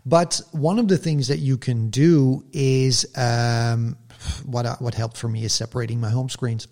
But 0.05 0.39
one 0.51 0.79
of 0.79 0.87
the 0.87 0.97
things 0.97 1.27
that 1.27 1.39
you 1.39 1.57
can 1.57 1.89
do 1.89 2.45
is 2.53 3.05
um, 3.17 3.97
what 4.45 4.81
what 4.81 4.93
helped 4.93 5.17
for 5.17 5.27
me 5.27 5.43
is 5.43 5.53
separating 5.53 5.99
my 5.99 6.09
home 6.09 6.29
screens. 6.29 6.67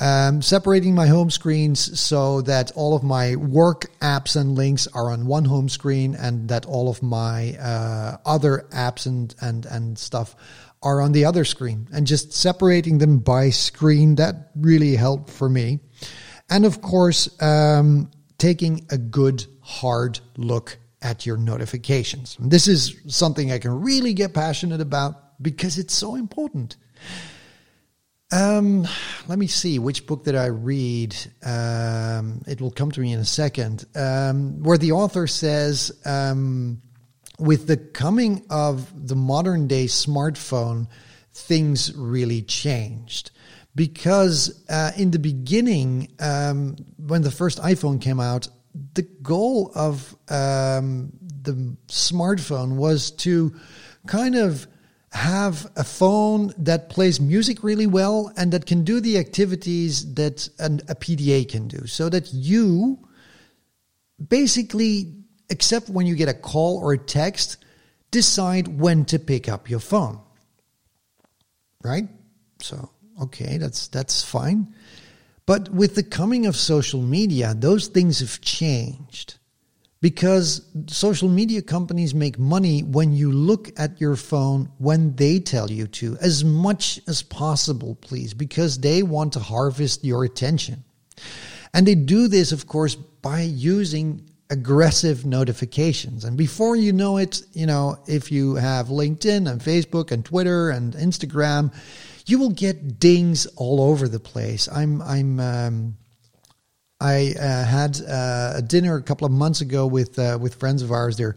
Um, 0.00 0.42
separating 0.42 0.96
my 0.96 1.06
home 1.06 1.30
screens 1.30 2.00
so 2.00 2.40
that 2.42 2.72
all 2.72 2.96
of 2.96 3.04
my 3.04 3.36
work 3.36 3.86
apps 4.00 4.34
and 4.34 4.56
links 4.56 4.88
are 4.88 5.12
on 5.12 5.26
one 5.26 5.44
home 5.44 5.68
screen 5.68 6.16
and 6.16 6.48
that 6.48 6.66
all 6.66 6.88
of 6.90 7.00
my 7.00 7.56
uh, 7.58 8.16
other 8.26 8.66
apps 8.72 9.06
and, 9.06 9.32
and, 9.40 9.66
and 9.66 9.96
stuff 9.96 10.34
are 10.82 11.00
on 11.00 11.12
the 11.12 11.26
other 11.26 11.44
screen. 11.44 11.86
And 11.92 12.08
just 12.08 12.32
separating 12.32 12.98
them 12.98 13.18
by 13.20 13.50
screen 13.50 14.16
that 14.16 14.50
really 14.56 14.96
helped 14.96 15.30
for 15.30 15.48
me. 15.48 15.78
And 16.50 16.66
of 16.66 16.82
course 16.82 17.28
um, 17.40 18.10
taking 18.36 18.86
a 18.90 18.98
good 18.98 19.46
hard 19.60 20.18
look 20.36 20.76
at 21.02 21.24
your 21.24 21.36
notifications. 21.36 22.36
This 22.40 22.66
is 22.66 22.96
something 23.06 23.52
i 23.52 23.58
can 23.58 23.80
really 23.80 24.12
get 24.12 24.34
passionate 24.34 24.80
about 24.80 25.40
because 25.40 25.78
it's 25.78 25.94
so 25.94 26.16
important 26.16 26.76
um, 28.34 28.88
let 29.28 29.38
me 29.38 29.46
see 29.46 29.78
which 29.78 30.06
book 30.06 30.24
did 30.24 30.34
I 30.34 30.46
read. 30.46 31.14
Um, 31.44 32.42
it 32.48 32.60
will 32.60 32.72
come 32.72 32.90
to 32.90 33.00
me 33.00 33.12
in 33.12 33.20
a 33.20 33.24
second. 33.24 33.84
Um, 33.94 34.62
where 34.62 34.76
the 34.76 34.92
author 34.92 35.28
says, 35.28 35.92
um, 36.04 36.82
with 37.38 37.68
the 37.68 37.76
coming 37.76 38.44
of 38.50 39.06
the 39.06 39.14
modern 39.14 39.68
day 39.68 39.84
smartphone, 39.84 40.88
things 41.32 41.94
really 41.94 42.42
changed. 42.42 43.30
Because 43.76 44.64
uh, 44.68 44.90
in 44.96 45.12
the 45.12 45.18
beginning, 45.18 46.12
um, 46.18 46.76
when 46.96 47.22
the 47.22 47.30
first 47.30 47.60
iPhone 47.60 48.00
came 48.00 48.18
out, 48.18 48.48
the 48.94 49.02
goal 49.02 49.70
of 49.76 50.16
um, 50.28 51.12
the 51.42 51.76
smartphone 51.86 52.76
was 52.76 53.12
to 53.12 53.54
kind 54.06 54.34
of 54.34 54.66
have 55.14 55.70
a 55.76 55.84
phone 55.84 56.52
that 56.58 56.88
plays 56.88 57.20
music 57.20 57.62
really 57.62 57.86
well 57.86 58.32
and 58.36 58.52
that 58.52 58.66
can 58.66 58.82
do 58.82 59.00
the 59.00 59.16
activities 59.16 60.14
that 60.14 60.48
an, 60.58 60.80
a 60.88 60.94
PDA 60.96 61.48
can 61.48 61.68
do 61.68 61.86
so 61.86 62.08
that 62.08 62.34
you 62.34 62.98
basically, 64.28 65.14
except 65.48 65.88
when 65.88 66.06
you 66.06 66.16
get 66.16 66.28
a 66.28 66.34
call 66.34 66.78
or 66.78 66.92
a 66.92 66.98
text, 66.98 67.58
decide 68.10 68.66
when 68.80 69.04
to 69.04 69.20
pick 69.20 69.48
up 69.48 69.70
your 69.70 69.78
phone. 69.78 70.18
Right? 71.82 72.08
So, 72.58 72.90
okay, 73.22 73.58
that's 73.58 73.86
that's 73.88 74.24
fine. 74.24 74.74
But 75.46 75.68
with 75.68 75.94
the 75.94 76.02
coming 76.02 76.46
of 76.46 76.56
social 76.56 77.02
media, 77.02 77.54
those 77.54 77.86
things 77.86 78.18
have 78.20 78.40
changed 78.40 79.36
because 80.04 80.60
social 80.86 81.30
media 81.30 81.62
companies 81.62 82.14
make 82.14 82.38
money 82.38 82.82
when 82.82 83.14
you 83.14 83.32
look 83.32 83.70
at 83.80 83.98
your 83.98 84.16
phone 84.16 84.70
when 84.76 85.16
they 85.16 85.40
tell 85.40 85.70
you 85.70 85.86
to, 85.86 86.14
as 86.20 86.44
much 86.44 87.00
as 87.08 87.22
possible, 87.22 87.94
please, 88.02 88.34
because 88.34 88.76
they 88.80 89.02
want 89.02 89.32
to 89.32 89.40
harvest 89.40 90.04
your 90.04 90.22
attention. 90.22 90.84
And 91.72 91.86
they 91.86 91.94
do 91.94 92.28
this, 92.28 92.52
of 92.52 92.66
course, 92.66 92.96
by 92.96 93.40
using 93.40 94.28
aggressive 94.50 95.24
notifications. 95.24 96.26
And 96.26 96.36
before 96.36 96.76
you 96.76 96.92
know 96.92 97.16
it, 97.16 97.40
you 97.54 97.64
know, 97.64 97.96
if 98.06 98.30
you 98.30 98.56
have 98.56 98.88
LinkedIn 98.88 99.50
and 99.50 99.58
Facebook 99.58 100.12
and 100.12 100.22
Twitter 100.22 100.68
and 100.68 100.92
Instagram, 100.92 101.72
you 102.26 102.38
will 102.38 102.50
get 102.50 103.00
dings 103.00 103.46
all 103.56 103.80
over 103.80 104.06
the 104.06 104.20
place. 104.20 104.68
I'm, 104.68 105.00
I'm, 105.00 105.40
um, 105.40 105.96
I 107.04 107.34
uh, 107.38 107.64
had 107.64 108.00
uh, 108.00 108.54
a 108.56 108.62
dinner 108.62 108.96
a 108.96 109.02
couple 109.02 109.26
of 109.26 109.32
months 109.32 109.60
ago 109.60 109.86
with 109.86 110.18
uh, 110.18 110.38
with 110.40 110.54
friends 110.54 110.80
of 110.80 110.90
ours. 110.90 111.18
They're 111.18 111.36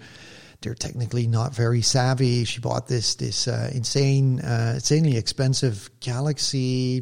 they're 0.62 0.74
technically 0.74 1.28
not 1.28 1.54
very 1.54 1.82
savvy. 1.82 2.46
She 2.46 2.62
bought 2.62 2.88
this 2.88 3.16
this 3.16 3.50
uh, 3.50 3.70
insane, 3.74 4.40
uh, 4.40 4.74
insanely 4.76 5.18
expensive 5.18 5.90
Galaxy 6.00 7.02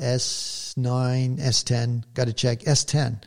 S9, 0.00 1.38
S10. 1.38 2.02
Got 2.14 2.26
to 2.26 2.32
check 2.32 2.60
S10. 2.60 3.22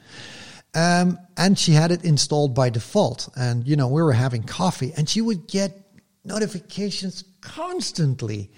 Um, 0.74 1.20
and 1.38 1.58
she 1.58 1.72
had 1.72 1.92
it 1.92 2.04
installed 2.04 2.54
by 2.54 2.70
default. 2.70 3.30
And 3.38 3.66
you 3.66 3.78
know 3.78 3.88
we 3.88 4.04
were 4.04 4.12
having 4.12 4.44
coffee, 4.44 4.92
and 4.98 5.08
she 5.08 5.22
would 5.22 5.48
get 5.48 5.72
notifications 6.26 7.24
constantly 7.40 8.52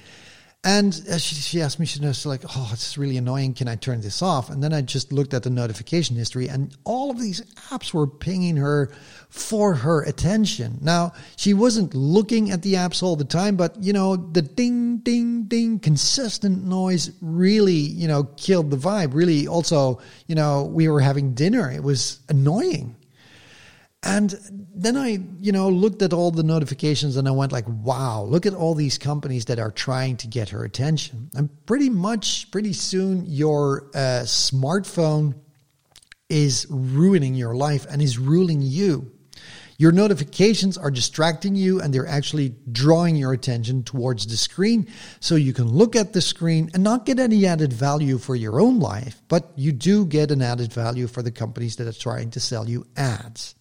And 0.64 0.94
uh, 1.10 1.18
she, 1.18 1.36
she 1.36 1.62
asked 1.62 1.80
me, 1.80 1.86
she 1.86 2.00
was 2.02 2.26
like, 2.26 2.42
oh, 2.56 2.70
it's 2.74 2.98
really 2.98 3.16
annoying. 3.16 3.54
Can 3.54 3.70
I 3.70 3.76
turn 3.76 4.02
this 4.02 4.22
off? 4.22 4.50
And 4.50 4.62
then 4.62 4.74
I 4.74 4.82
just 4.82 5.14
looked 5.14 5.34
at 5.34 5.44
the 5.44 5.50
notification 5.50 6.18
history, 6.18 6.50
and 6.50 6.76
all 6.84 7.10
of 7.10 7.22
these 7.22 7.40
apps 7.70 7.94
were 7.94 8.06
pinging 8.06 8.58
her 8.58 8.92
for 9.30 9.76
her 9.76 10.02
attention. 10.04 10.80
Now, 10.82 11.14
she 11.38 11.54
wasn't 11.54 11.94
looking 11.94 12.52
at 12.52 12.64
the 12.64 12.74
apps 12.74 13.02
all 13.02 13.16
the 13.16 13.24
time, 13.24 13.56
but, 13.56 13.82
you 13.82 13.94
know, 13.94 14.18
the 14.18 14.42
ding, 14.42 14.98
ding, 14.98 15.44
ding, 15.44 15.80
consistent 15.80 16.66
noise 16.66 17.12
really, 17.22 17.72
you 17.72 18.08
know, 18.10 18.24
killed 18.36 18.70
the 18.70 18.78
vibe. 18.78 19.14
Really, 19.14 19.48
also, 19.48 20.02
you 20.28 20.36
know, 20.36 20.64
we 20.66 20.90
were 20.90 21.00
having 21.00 21.34
dinner. 21.34 21.72
It 21.72 21.84
was 21.84 22.20
annoying. 22.28 22.97
And 24.08 24.40
then 24.74 24.96
I, 24.96 25.20
you 25.42 25.52
know, 25.52 25.68
looked 25.68 26.02
at 26.02 26.14
all 26.14 26.32
the 26.32 26.42
notifications 26.42 27.18
and 27.18 27.28
I 27.28 27.32
went 27.32 27.52
like, 27.52 27.66
wow, 27.68 28.24
look 28.24 28.46
at 28.46 28.54
all 28.54 28.74
these 28.74 28.98
companies 28.98 29.46
that 29.46 29.60
are 29.60 29.70
trying 29.70 30.16
to 30.18 30.28
get 30.28 30.48
her 30.50 30.64
attention. 30.64 31.30
And 31.36 31.50
pretty 31.66 31.90
much, 31.90 32.50
pretty 32.50 32.72
soon, 32.72 33.26
your 33.26 33.90
uh, 33.94 34.24
smartphone 34.24 35.36
is 36.30 36.66
ruining 36.70 37.36
your 37.36 37.54
life 37.54 37.86
and 37.90 38.02
is 38.02 38.18
ruling 38.18 38.62
you. 38.62 39.12
Your 39.78 39.92
notifications 39.92 40.78
are 40.78 40.90
distracting 40.90 41.56
you 41.56 41.82
and 41.82 41.94
they're 41.94 42.08
actually 42.08 42.56
drawing 42.72 43.18
your 43.18 43.34
attention 43.34 43.84
towards 43.84 44.26
the 44.26 44.38
screen 44.38 44.88
so 45.20 45.36
you 45.36 45.52
can 45.52 45.68
look 45.68 45.98
at 45.98 46.14
the 46.14 46.22
screen 46.22 46.72
and 46.74 46.82
not 46.82 47.06
get 47.06 47.20
any 47.20 47.46
added 47.46 47.74
value 47.74 48.18
for 48.20 48.38
your 48.38 48.62
own 48.62 48.80
life, 48.80 49.22
but 49.28 49.52
you 49.58 49.74
do 49.74 50.06
get 50.06 50.32
an 50.32 50.42
added 50.42 50.72
value 50.72 51.08
for 51.08 51.22
the 51.22 51.32
companies 51.32 51.76
that 51.76 51.88
are 51.88 52.00
trying 52.00 52.32
to 52.32 52.40
sell 52.40 52.70
you 52.70 52.88
ads. 52.96 53.54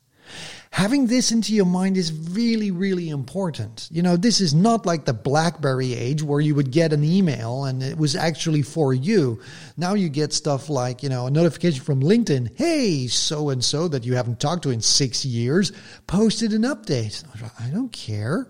Having 0.77 1.07
this 1.07 1.33
into 1.33 1.55
your 1.55 1.65
mind 1.65 1.97
is 1.97 2.13
really, 2.13 2.71
really 2.71 3.09
important. 3.09 3.89
You 3.91 4.03
know, 4.03 4.17
this 4.17 4.43
is 4.43 4.53
not 4.53 4.85
like 4.85 5.07
the 5.07 5.15
Blackberry 5.15 5.95
age 5.95 6.23
where 6.23 6.41
you 6.41 6.55
would 6.55 6.71
get 6.71 6.93
an 6.93 7.03
email 7.03 7.65
and 7.65 7.83
it 7.83 7.97
was 7.97 8.15
actually 8.15 8.61
for 8.61 8.93
you. 8.93 9.41
Now 9.79 9.95
you 9.95 10.11
get 10.11 10.35
stuff 10.35 10.69
like, 10.69 11.03
you 11.03 11.09
know, 11.09 11.29
a 11.29 11.31
notification 11.31 11.83
from 11.83 12.03
LinkedIn. 12.03 12.59
Hey, 12.59 13.07
so 13.07 13.49
and 13.49 13.65
so 13.65 13.89
that 13.89 14.05
you 14.05 14.17
haven't 14.17 14.39
talked 14.39 14.65
to 14.65 14.71
in 14.71 14.83
six 14.83 15.25
years 15.25 15.73
posted 16.07 16.53
an 16.53 16.63
update. 16.63 17.25
I 17.59 17.71
don't 17.71 17.93
care. 17.93 18.47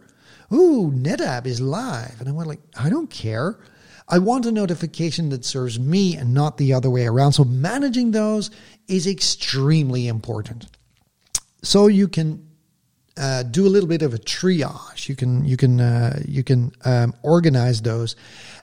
Ooh, 0.53 0.91
NetApp 0.93 1.47
is 1.47 1.61
live. 1.61 2.21
And 2.21 2.29
I 2.29 2.33
went 2.33 2.49
like, 2.49 2.61
I 2.77 2.89
don't 2.89 3.09
care. 3.09 3.59
I 4.09 4.19
want 4.19 4.47
a 4.47 4.53
notification 4.53 5.29
that 5.31 5.45
serves 5.45 5.79
me 5.79 6.17
and 6.17 6.35
not 6.35 6.57
the 6.59 6.73
other 6.73 6.91
way 6.91 7.07
around. 7.07 7.33
So 7.33 7.45
managing 7.45 8.11
those 8.11 8.51
is 8.89 9.07
extremely 9.07 10.09
important 10.09 10.67
so 11.67 11.89
you 11.89 12.07
can 12.07 12.47
uh, 13.17 13.43
do 13.43 13.67
a 13.67 13.71
little 13.71 13.89
bit 13.89 14.03
of 14.03 14.15
a 14.15 14.19
triage. 14.19 15.09
You 15.09 15.17
can 15.17 15.45
you 15.45 15.57
can 15.57 15.81
uh, 15.81 16.23
you 16.25 16.45
can 16.45 16.71
um, 16.85 17.13
organize 17.23 17.83
those, 17.83 18.15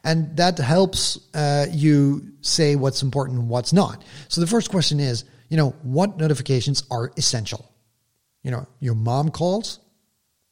and 0.06 0.38
that 0.38 0.58
helps 0.58 1.20
uh, 1.34 1.66
you 1.70 2.32
say 2.42 2.78
what's 2.78 3.04
important 3.04 3.40
and 3.40 3.50
what's 3.50 3.74
not. 3.74 4.04
So 4.30 4.40
the 4.40 4.48
first 4.48 4.70
question 4.70 5.02
is, 5.02 5.26
you 5.50 5.58
know, 5.58 5.72
what 5.82 6.18
notifications 6.18 6.84
are 6.90 7.12
essential? 7.18 7.70
You 8.42 8.52
know, 8.52 8.68
your 8.80 8.96
mom 8.96 9.32
calls, 9.32 9.80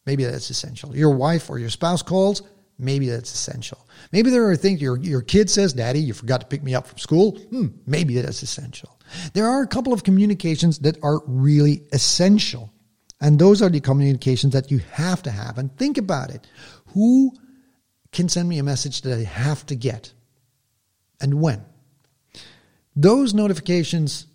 maybe 0.06 0.26
that's 0.26 0.49
essential. 0.49 0.93
Your 0.95 1.12
wife 1.12 1.49
or 1.49 1.58
your 1.58 1.70
spouse 1.70 2.02
calls, 2.02 2.41
maybe 2.82 3.10
that's 3.10 3.34
essential. 3.34 3.88
Maybe 4.12 4.30
there 4.30 4.50
are 4.50 4.56
things 4.56 4.82
your 4.82 4.98
your 4.98 5.22
kid 5.22 5.50
says, 5.50 5.74
"Daddy, 5.74 6.00
you 6.00 6.14
forgot 6.14 6.42
to 6.42 6.48
pick 6.48 6.64
me 6.64 6.76
up 6.76 6.88
from 6.88 6.98
school." 6.98 7.38
Hmm, 7.38 7.68
maybe 7.86 8.20
that's 8.20 8.44
essential. 8.44 9.00
There 9.34 9.48
are 9.48 9.62
a 9.62 9.68
couple 9.68 9.94
of 9.94 10.04
communications 10.04 10.80
that 10.80 10.98
are 11.04 11.22
really 11.26 11.84
essential. 11.92 12.74
And 13.22 13.38
those 13.38 13.62
are 13.62 13.70
the 13.70 13.80
communications 13.80 14.54
that 14.54 14.72
you 14.72 14.80
have 14.94 15.22
to 15.24 15.32
have. 15.32 15.60
And 15.60 15.76
think 15.78 16.00
about 16.00 16.32
it. 16.32 16.48
Who 16.88 17.32
can 18.12 18.28
send 18.28 18.50
me 18.50 18.58
a 18.58 18.64
message 18.64 19.02
that 19.04 19.18
I 19.18 19.24
have 19.24 19.64
to 19.68 19.76
get? 19.76 20.12
And 21.22 21.36
when? 21.36 21.64
Those 22.96 23.36
notifications, 23.36 24.26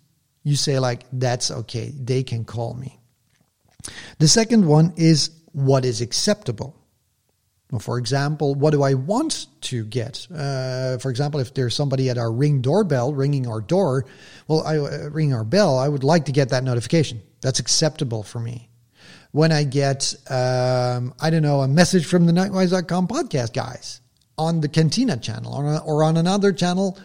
you 0.43 0.55
say, 0.55 0.79
like, 0.79 1.03
that's 1.11 1.51
okay. 1.51 1.93
They 1.95 2.23
can 2.23 2.45
call 2.45 2.73
me. 2.75 2.97
The 4.19 4.27
second 4.27 4.65
one 4.65 4.93
is 4.95 5.31
what 5.51 5.83
is 5.83 5.99
acceptable. 5.99 6.76
For 7.79 7.97
example, 7.97 8.55
what 8.55 8.71
do 8.71 8.81
I 8.81 8.93
want 8.93 9.47
to 9.61 9.83
get? 9.83 10.25
Uh, 10.33 10.97
for 10.99 11.09
example, 11.09 11.41
if 11.41 11.53
there's 11.53 11.75
somebody 11.75 12.09
at 12.09 12.17
our 12.17 12.31
ring 12.31 12.61
doorbell 12.61 13.13
ringing 13.13 13.45
our 13.45 13.59
door, 13.59 14.05
well, 14.47 14.63
I 14.63 14.77
uh, 14.77 15.09
ring 15.11 15.33
our 15.33 15.43
bell, 15.43 15.77
I 15.77 15.89
would 15.89 16.05
like 16.05 16.25
to 16.25 16.31
get 16.31 16.49
that 16.49 16.63
notification. 16.63 17.21
That's 17.41 17.59
acceptable 17.59 18.23
for 18.23 18.39
me. 18.39 18.69
When 19.31 19.51
I 19.51 19.65
get, 19.65 20.13
um, 20.29 21.13
I 21.19 21.29
don't 21.29 21.41
know, 21.41 21.59
a 21.59 21.67
message 21.67 22.05
from 22.05 22.25
the 22.25 22.31
Knightwise.com 22.31 23.09
podcast 23.09 23.53
guys 23.53 23.99
on 24.37 24.61
the 24.61 24.69
Cantina 24.69 25.17
channel 25.17 25.53
or, 25.53 25.81
or 25.81 26.03
on 26.05 26.15
another 26.15 26.53
channel, 26.53 26.97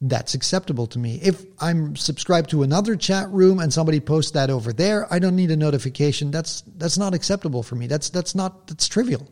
that's 0.00 0.34
acceptable 0.34 0.88
to 0.88 0.98
me. 0.98 1.20
If 1.22 1.44
I'm 1.60 1.94
subscribed 1.94 2.50
to 2.50 2.64
another 2.64 2.96
chat 2.96 3.30
room 3.30 3.60
and 3.60 3.72
somebody 3.72 4.00
posts 4.00 4.32
that 4.32 4.50
over 4.50 4.72
there, 4.72 5.12
I 5.12 5.20
don't 5.20 5.36
need 5.36 5.52
a 5.52 5.56
notification. 5.56 6.32
That's 6.32 6.62
that's 6.76 6.98
not 6.98 7.14
acceptable 7.14 7.62
for 7.62 7.76
me. 7.76 7.86
That's 7.86 8.10
that's 8.10 8.34
not 8.34 8.66
that's 8.66 8.88
trivial. 8.88 9.28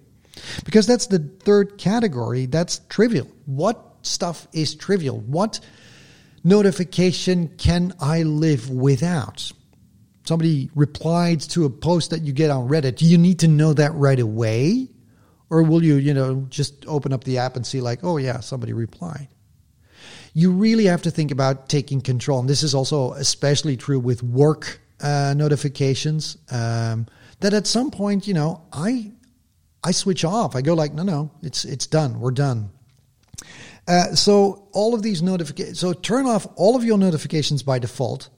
Because 0.65 0.87
that's 0.87 1.07
the 1.07 1.19
third 1.19 1.79
category. 1.79 2.47
That's 2.47 2.81
trivial. 2.89 3.29
What 3.47 3.83
stuff 4.03 4.47
is 4.53 4.75
trivial? 4.75 5.19
What 5.21 5.61
notification 6.45 7.49
can 7.59 7.95
I 8.01 8.23
live 8.23 8.71
without? 8.71 9.53
Somebody 10.25 10.71
replied 10.75 11.41
to 11.41 11.65
a 11.65 11.71
post 11.71 12.11
that 12.11 12.23
you 12.23 12.33
get 12.33 12.51
on 12.51 12.69
Reddit. 12.69 12.97
Do 12.97 13.07
you 13.07 13.19
need 13.19 13.41
to 13.41 13.49
know 13.49 13.73
that 13.73 13.95
right 13.95 14.19
away? 14.19 14.89
Or 15.49 15.63
will 15.63 15.85
you, 15.85 15.95
you 15.95 16.13
know, 16.13 16.47
just 16.49 16.85
open 16.87 17.13
up 17.13 17.23
the 17.23 17.39
app 17.39 17.55
and 17.55 17.65
see, 17.65 17.81
like, 17.81 18.01
oh, 18.03 18.17
yeah, 18.17 18.41
somebody 18.41 18.73
replied? 18.73 19.29
You 20.35 20.51
really 20.51 20.87
have 20.87 21.03
to 21.03 21.11
think 21.11 21.31
about 21.31 21.69
taking 21.69 22.01
control. 22.01 22.41
And 22.41 22.49
this 22.49 22.63
is 22.63 22.75
also 22.75 23.13
especially 23.13 23.77
true 23.77 24.01
with 24.01 24.23
work 24.23 24.81
uh, 25.01 25.35
notifications. 25.37 26.37
Um, 26.51 27.07
that 27.41 27.55
at 27.55 27.67
some 27.67 27.91
point, 27.91 28.27
you 28.27 28.35
know, 28.35 28.63
I 28.73 29.13
I 29.83 29.93
switch 29.93 30.25
off. 30.25 30.57
I 30.57 30.63
go 30.63 30.75
like, 30.75 30.95
no, 30.95 31.03
no, 31.03 31.31
it's 31.43 31.65
it's 31.65 31.87
done. 31.87 32.21
We're 32.21 32.33
done. 32.33 32.71
Uh, 33.89 34.15
so 34.15 34.69
all 34.73 34.95
of 34.95 35.03
these 35.03 35.23
notifications. 35.23 35.79
So 35.79 35.93
turn 35.93 36.27
off 36.27 36.47
all 36.57 36.75
of 36.75 36.85
your 36.85 36.99
notifications 36.99 37.63
by 37.63 37.79
default, 37.79 38.29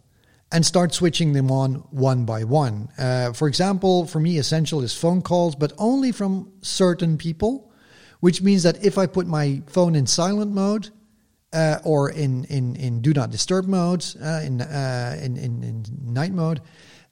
and 0.53 0.65
start 0.65 0.93
switching 0.93 1.33
them 1.33 1.51
on 1.51 1.77
one 1.91 2.25
by 2.25 2.45
one. 2.45 2.89
Uh, 2.99 3.33
for 3.33 3.49
example, 3.49 4.07
for 4.07 4.21
me, 4.21 4.39
essential 4.39 4.83
is 4.83 4.95
phone 4.95 5.23
calls, 5.23 5.55
but 5.57 5.73
only 5.79 6.13
from 6.13 6.53
certain 6.61 7.17
people, 7.17 7.73
which 8.21 8.43
means 8.43 8.63
that 8.65 8.85
if 8.85 8.99
I 8.99 9.07
put 9.07 9.27
my 9.27 9.63
phone 9.67 9.95
in 9.95 10.07
silent 10.07 10.53
mode. 10.53 10.91
Uh, 11.51 11.79
or 11.83 12.11
in, 12.11 12.45
in, 12.45 12.77
in 12.77 13.01
do 13.01 13.15
not 13.15 13.31
disturb 13.31 13.67
mode, 13.67 14.05
uh, 14.23 14.43
in, 14.45 14.61
uh, 14.61 15.19
in, 15.23 15.39
in, 15.39 15.63
in 15.63 15.83
night 16.03 16.31
mode, 16.31 16.61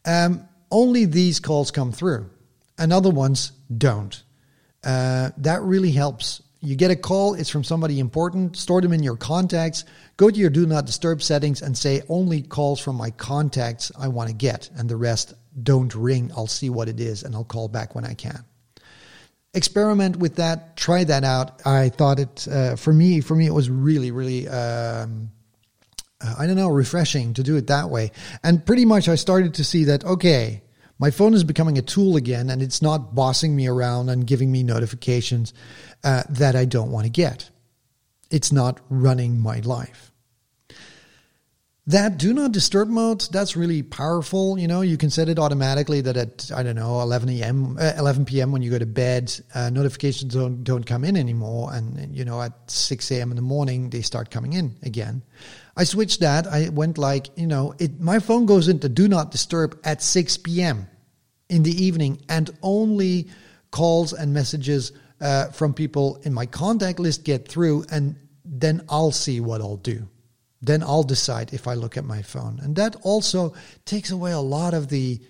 um, 0.05 0.47
only 0.71 1.07
these 1.07 1.41
calls 1.41 1.71
come 1.71 1.91
through 1.91 2.29
and 2.79 2.93
other 2.93 3.11
ones 3.11 3.53
don't. 3.77 4.23
Uh, 4.85 5.31
that 5.39 5.63
really 5.63 5.91
helps. 5.91 6.43
You 6.61 6.75
get 6.75 6.91
a 6.91 6.97
call, 6.97 7.35
it's 7.35 7.51
from 7.51 7.65
somebody 7.65 8.01
important, 8.01 8.57
store 8.57 8.81
them 8.81 8.93
in 8.93 9.03
your 9.03 9.17
contacts, 9.17 9.85
go 10.17 10.31
to 10.31 10.37
your 10.37 10.51
do 10.51 10.67
not 10.67 10.87
disturb 10.87 11.23
settings 11.23 11.63
and 11.63 11.77
say 11.77 12.03
only 12.09 12.43
calls 12.43 12.81
from 12.81 12.97
my 12.97 13.11
contacts 13.11 13.93
I 13.99 14.09
want 14.09 14.31
to 14.31 14.35
get, 14.35 14.71
and 14.77 14.89
the 14.89 14.97
rest 14.97 15.35
don't 15.63 15.95
ring. 15.95 16.33
I'll 16.37 16.47
see 16.47 16.71
what 16.71 16.89
it 16.89 17.01
is 17.01 17.23
and 17.23 17.35
I'll 17.35 17.45
call 17.45 17.69
back 17.69 17.95
when 17.95 18.05
I 18.05 18.15
can. 18.15 18.45
Experiment 19.55 20.17
with 20.17 20.37
that, 20.37 20.77
try 20.77 21.05
that 21.05 21.25
out. 21.25 21.67
I 21.67 21.89
thought 21.89 22.19
it, 22.19 22.47
uh, 22.47 22.77
for 22.77 22.93
me, 22.93 23.21
for 23.21 23.35
me, 23.35 23.47
it 23.47 23.55
was 23.55 23.71
really, 23.71 24.11
really, 24.11 24.49
um, 24.49 25.31
uh, 26.21 26.35
I 26.39 26.47
don't 26.47 26.57
know, 26.57 26.69
refreshing 26.69 27.35
to 27.35 27.43
do 27.43 27.57
it 27.57 27.69
that 27.69 27.91
way. 27.91 28.13
And 28.43 28.65
pretty 28.65 28.85
much 28.85 29.09
I 29.09 29.15
started 29.15 29.55
to 29.55 29.65
see 29.65 29.85
that, 29.85 30.05
okay, 30.05 30.63
my 30.99 31.11
phone 31.11 31.35
is 31.35 31.45
becoming 31.45 31.79
a 31.79 31.83
tool 31.83 32.17
again, 32.17 32.49
and 32.51 32.63
it's 32.63 32.81
not 32.81 33.15
bossing 33.15 33.55
me 33.55 33.67
around 33.67 34.09
and 34.09 34.27
giving 34.27 34.51
me 34.51 34.63
notifications 34.63 35.53
uh, 36.05 36.23
that 36.31 36.57
I 36.57 36.65
don't 36.65 36.91
want 36.91 37.05
to 37.05 37.11
get. 37.11 37.51
It's 38.31 38.51
not 38.51 38.81
running 38.89 39.39
my 39.39 39.61
life. 39.61 40.11
That 41.89 42.19
do 42.19 42.35
not 42.35 42.51
disturb 42.51 42.89
mode, 42.89 43.21
that's 43.31 43.57
really 43.57 43.85
powerful. 43.85 44.59
You 44.59 44.67
know, 44.67 44.81
you 44.81 44.97
can 44.97 45.09
set 45.09 45.29
it 45.29 45.39
automatically 45.39 46.01
that 46.01 46.17
at, 46.17 46.51
I 46.53 46.65
don't 46.65 46.75
know, 46.75 47.01
11 47.01 47.29
a.m., 47.29 47.77
uh, 47.79 47.93
11 47.97 48.25
p.m. 48.25 48.51
when 48.51 48.61
you 48.61 48.73
go 48.73 48.79
to 48.79 48.87
bed, 48.87 49.33
uh, 49.55 49.71
notifications 49.71 50.35
don't, 50.35 50.65
don't 50.65 50.85
come 50.85 51.05
in 51.05 51.17
anymore. 51.17 51.73
And, 51.73 51.97
and, 51.97 52.17
you 52.17 52.25
know, 52.25 52.43
at 52.43 52.53
6 52.69 53.13
a.m. 53.13 53.31
in 53.31 53.37
the 53.37 53.43
morning, 53.43 53.91
they 53.91 54.01
start 54.01 54.33
coming 54.33 54.55
in 54.55 54.75
again. 54.83 55.23
I 55.77 55.85
switched 55.85 56.21
that. 56.21 56.47
I 56.47 56.71
went 56.71 56.97
like, 56.99 57.29
you 57.37 57.47
know, 57.47 57.75
it, 57.79 58.01
my 58.01 58.19
phone 58.19 58.47
goes 58.47 58.69
into 58.69 58.89
do 58.89 59.09
not 59.09 59.31
disturb 59.31 59.79
at 59.85 60.03
6 60.03 60.39
p.m. 60.39 60.89
in 61.49 61.63
the 61.63 61.85
evening 61.85 62.23
and 62.29 62.51
only 62.63 63.29
calls 63.71 64.13
and 64.13 64.33
messages 64.33 64.93
uh, 65.21 65.47
from 65.49 65.75
people 65.75 66.21
in 66.23 66.33
my 66.33 66.47
contact 66.47 66.99
list 66.99 67.25
get 67.25 67.47
through. 67.47 67.85
And 67.91 68.17
then 68.45 68.83
I'll 68.89 69.13
see 69.13 69.41
what 69.41 69.61
I'll 69.61 69.77
do. 69.77 70.09
Then 70.63 70.83
I'll 70.83 71.03
decide 71.03 71.53
if 71.53 71.69
I 71.69 71.75
look 71.75 71.97
at 71.97 72.05
my 72.05 72.23
phone. 72.23 72.59
And 72.63 72.77
that 72.77 72.97
also 73.03 73.55
takes 73.85 74.11
away 74.11 74.33
a 74.33 74.41
lot 74.41 74.73
of 74.73 74.89
the 74.89 75.21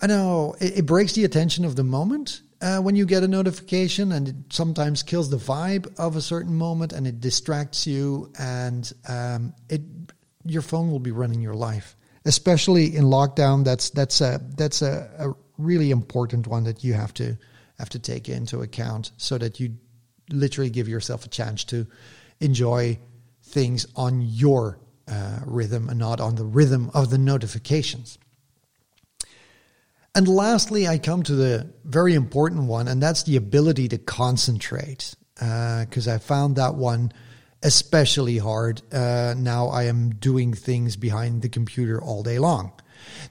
I 0.00 0.06
know 0.06 0.54
it, 0.60 0.78
it 0.78 0.86
breaks 0.86 1.12
the 1.12 1.24
attention 1.24 1.64
of 1.64 1.76
the 1.76 1.84
moment 1.84 2.40
uh, 2.60 2.78
when 2.78 2.96
you 2.96 3.06
get 3.06 3.22
a 3.22 3.28
notification, 3.28 4.12
and 4.12 4.28
it 4.28 4.36
sometimes 4.50 5.02
kills 5.02 5.30
the 5.30 5.36
vibe 5.36 5.98
of 5.98 6.16
a 6.16 6.20
certain 6.20 6.54
moment, 6.54 6.92
and 6.92 7.06
it 7.06 7.20
distracts 7.20 7.86
you, 7.86 8.32
and 8.38 8.92
um, 9.08 9.54
it 9.68 9.82
your 10.44 10.62
phone 10.62 10.90
will 10.90 11.00
be 11.00 11.10
running 11.10 11.40
your 11.40 11.54
life, 11.54 11.96
especially 12.24 12.96
in 12.96 13.04
lockdown. 13.04 13.64
That's 13.64 13.90
that's 13.90 14.20
a 14.20 14.40
that's 14.56 14.82
a, 14.82 15.10
a 15.18 15.32
really 15.58 15.90
important 15.90 16.46
one 16.46 16.64
that 16.64 16.82
you 16.82 16.94
have 16.94 17.14
to 17.14 17.36
have 17.78 17.88
to 17.90 17.98
take 17.98 18.28
into 18.28 18.60
account 18.60 19.12
so 19.16 19.38
that 19.38 19.60
you 19.60 19.76
literally 20.30 20.70
give 20.70 20.88
yourself 20.88 21.24
a 21.24 21.28
chance 21.28 21.64
to 21.64 21.86
enjoy 22.40 22.98
things 23.42 23.86
on 23.96 24.20
your 24.20 24.78
uh, 25.06 25.38
rhythm 25.46 25.88
and 25.88 25.98
not 25.98 26.20
on 26.20 26.34
the 26.34 26.44
rhythm 26.44 26.90
of 26.92 27.10
the 27.10 27.18
notifications. 27.18 28.18
And 30.18 30.26
lastly, 30.26 30.88
I 30.88 30.98
come 30.98 31.22
to 31.22 31.36
the 31.36 31.72
very 31.84 32.14
important 32.14 32.64
one, 32.64 32.88
and 32.88 33.00
that's 33.00 33.22
the 33.22 33.36
ability 33.36 33.86
to 33.90 33.98
concentrate. 33.98 35.14
Because 35.34 36.08
uh, 36.08 36.14
I 36.14 36.18
found 36.18 36.56
that 36.56 36.74
one 36.74 37.12
especially 37.62 38.36
hard. 38.36 38.82
Uh, 38.92 39.36
now 39.38 39.68
I 39.68 39.84
am 39.84 40.10
doing 40.10 40.54
things 40.54 40.96
behind 40.96 41.42
the 41.42 41.48
computer 41.48 42.02
all 42.02 42.24
day 42.24 42.40
long. 42.40 42.72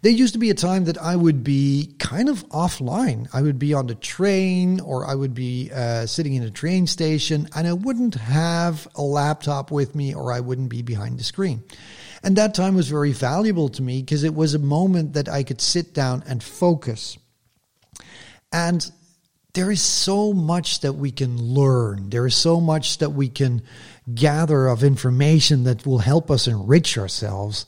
There 0.02 0.14
used 0.14 0.32
to 0.32 0.40
be 0.40 0.50
a 0.50 0.54
time 0.54 0.86
that 0.86 0.98
I 0.98 1.18
would 1.18 1.44
be 1.44 1.94
kind 2.00 2.30
of 2.30 2.48
offline. 2.52 3.28
I 3.34 3.42
would 3.42 3.60
be 3.60 3.74
on 3.74 3.88
the 3.88 3.96
train 3.96 4.80
or 4.80 5.06
I 5.06 5.14
would 5.14 5.34
be 5.34 5.70
uh, 5.74 6.06
sitting 6.06 6.36
in 6.36 6.44
a 6.44 6.52
train 6.52 6.88
station 6.88 7.50
and 7.54 7.68
I 7.68 7.74
wouldn't 7.74 8.16
have 8.16 8.88
a 8.96 9.02
laptop 9.02 9.72
with 9.72 9.94
me 9.94 10.16
or 10.16 10.32
I 10.32 10.40
wouldn't 10.40 10.70
be 10.70 10.84
behind 10.84 11.20
the 11.20 11.26
screen. 11.26 11.64
And 12.24 12.36
that 12.36 12.54
time 12.54 12.76
was 12.76 12.90
very 12.90 13.12
valuable 13.12 13.70
to 13.70 13.82
me 13.82 14.02
because 14.02 14.24
it 14.24 14.34
was 14.34 14.54
a 14.54 14.60
moment 14.60 15.14
that 15.14 15.30
I 15.30 15.44
could 15.44 15.62
sit 15.62 15.94
down 15.94 16.24
and 16.28 16.42
focus. 16.42 17.18
And 18.52 18.90
there 19.54 19.72
is 19.72 19.82
so 19.82 20.34
much 20.34 20.82
that 20.82 20.94
we 20.94 21.12
can 21.12 21.42
learn. 21.42 22.10
There 22.10 22.26
is 22.26 22.36
so 22.36 22.62
much 22.62 23.00
that 23.00 23.12
we 23.12 23.30
can 23.30 23.62
gather 24.14 24.68
of 24.68 24.84
information 24.84 25.64
that 25.64 25.86
will 25.86 26.00
help 26.00 26.30
us 26.30 26.48
enrich 26.48 26.98
ourselves 26.98 27.66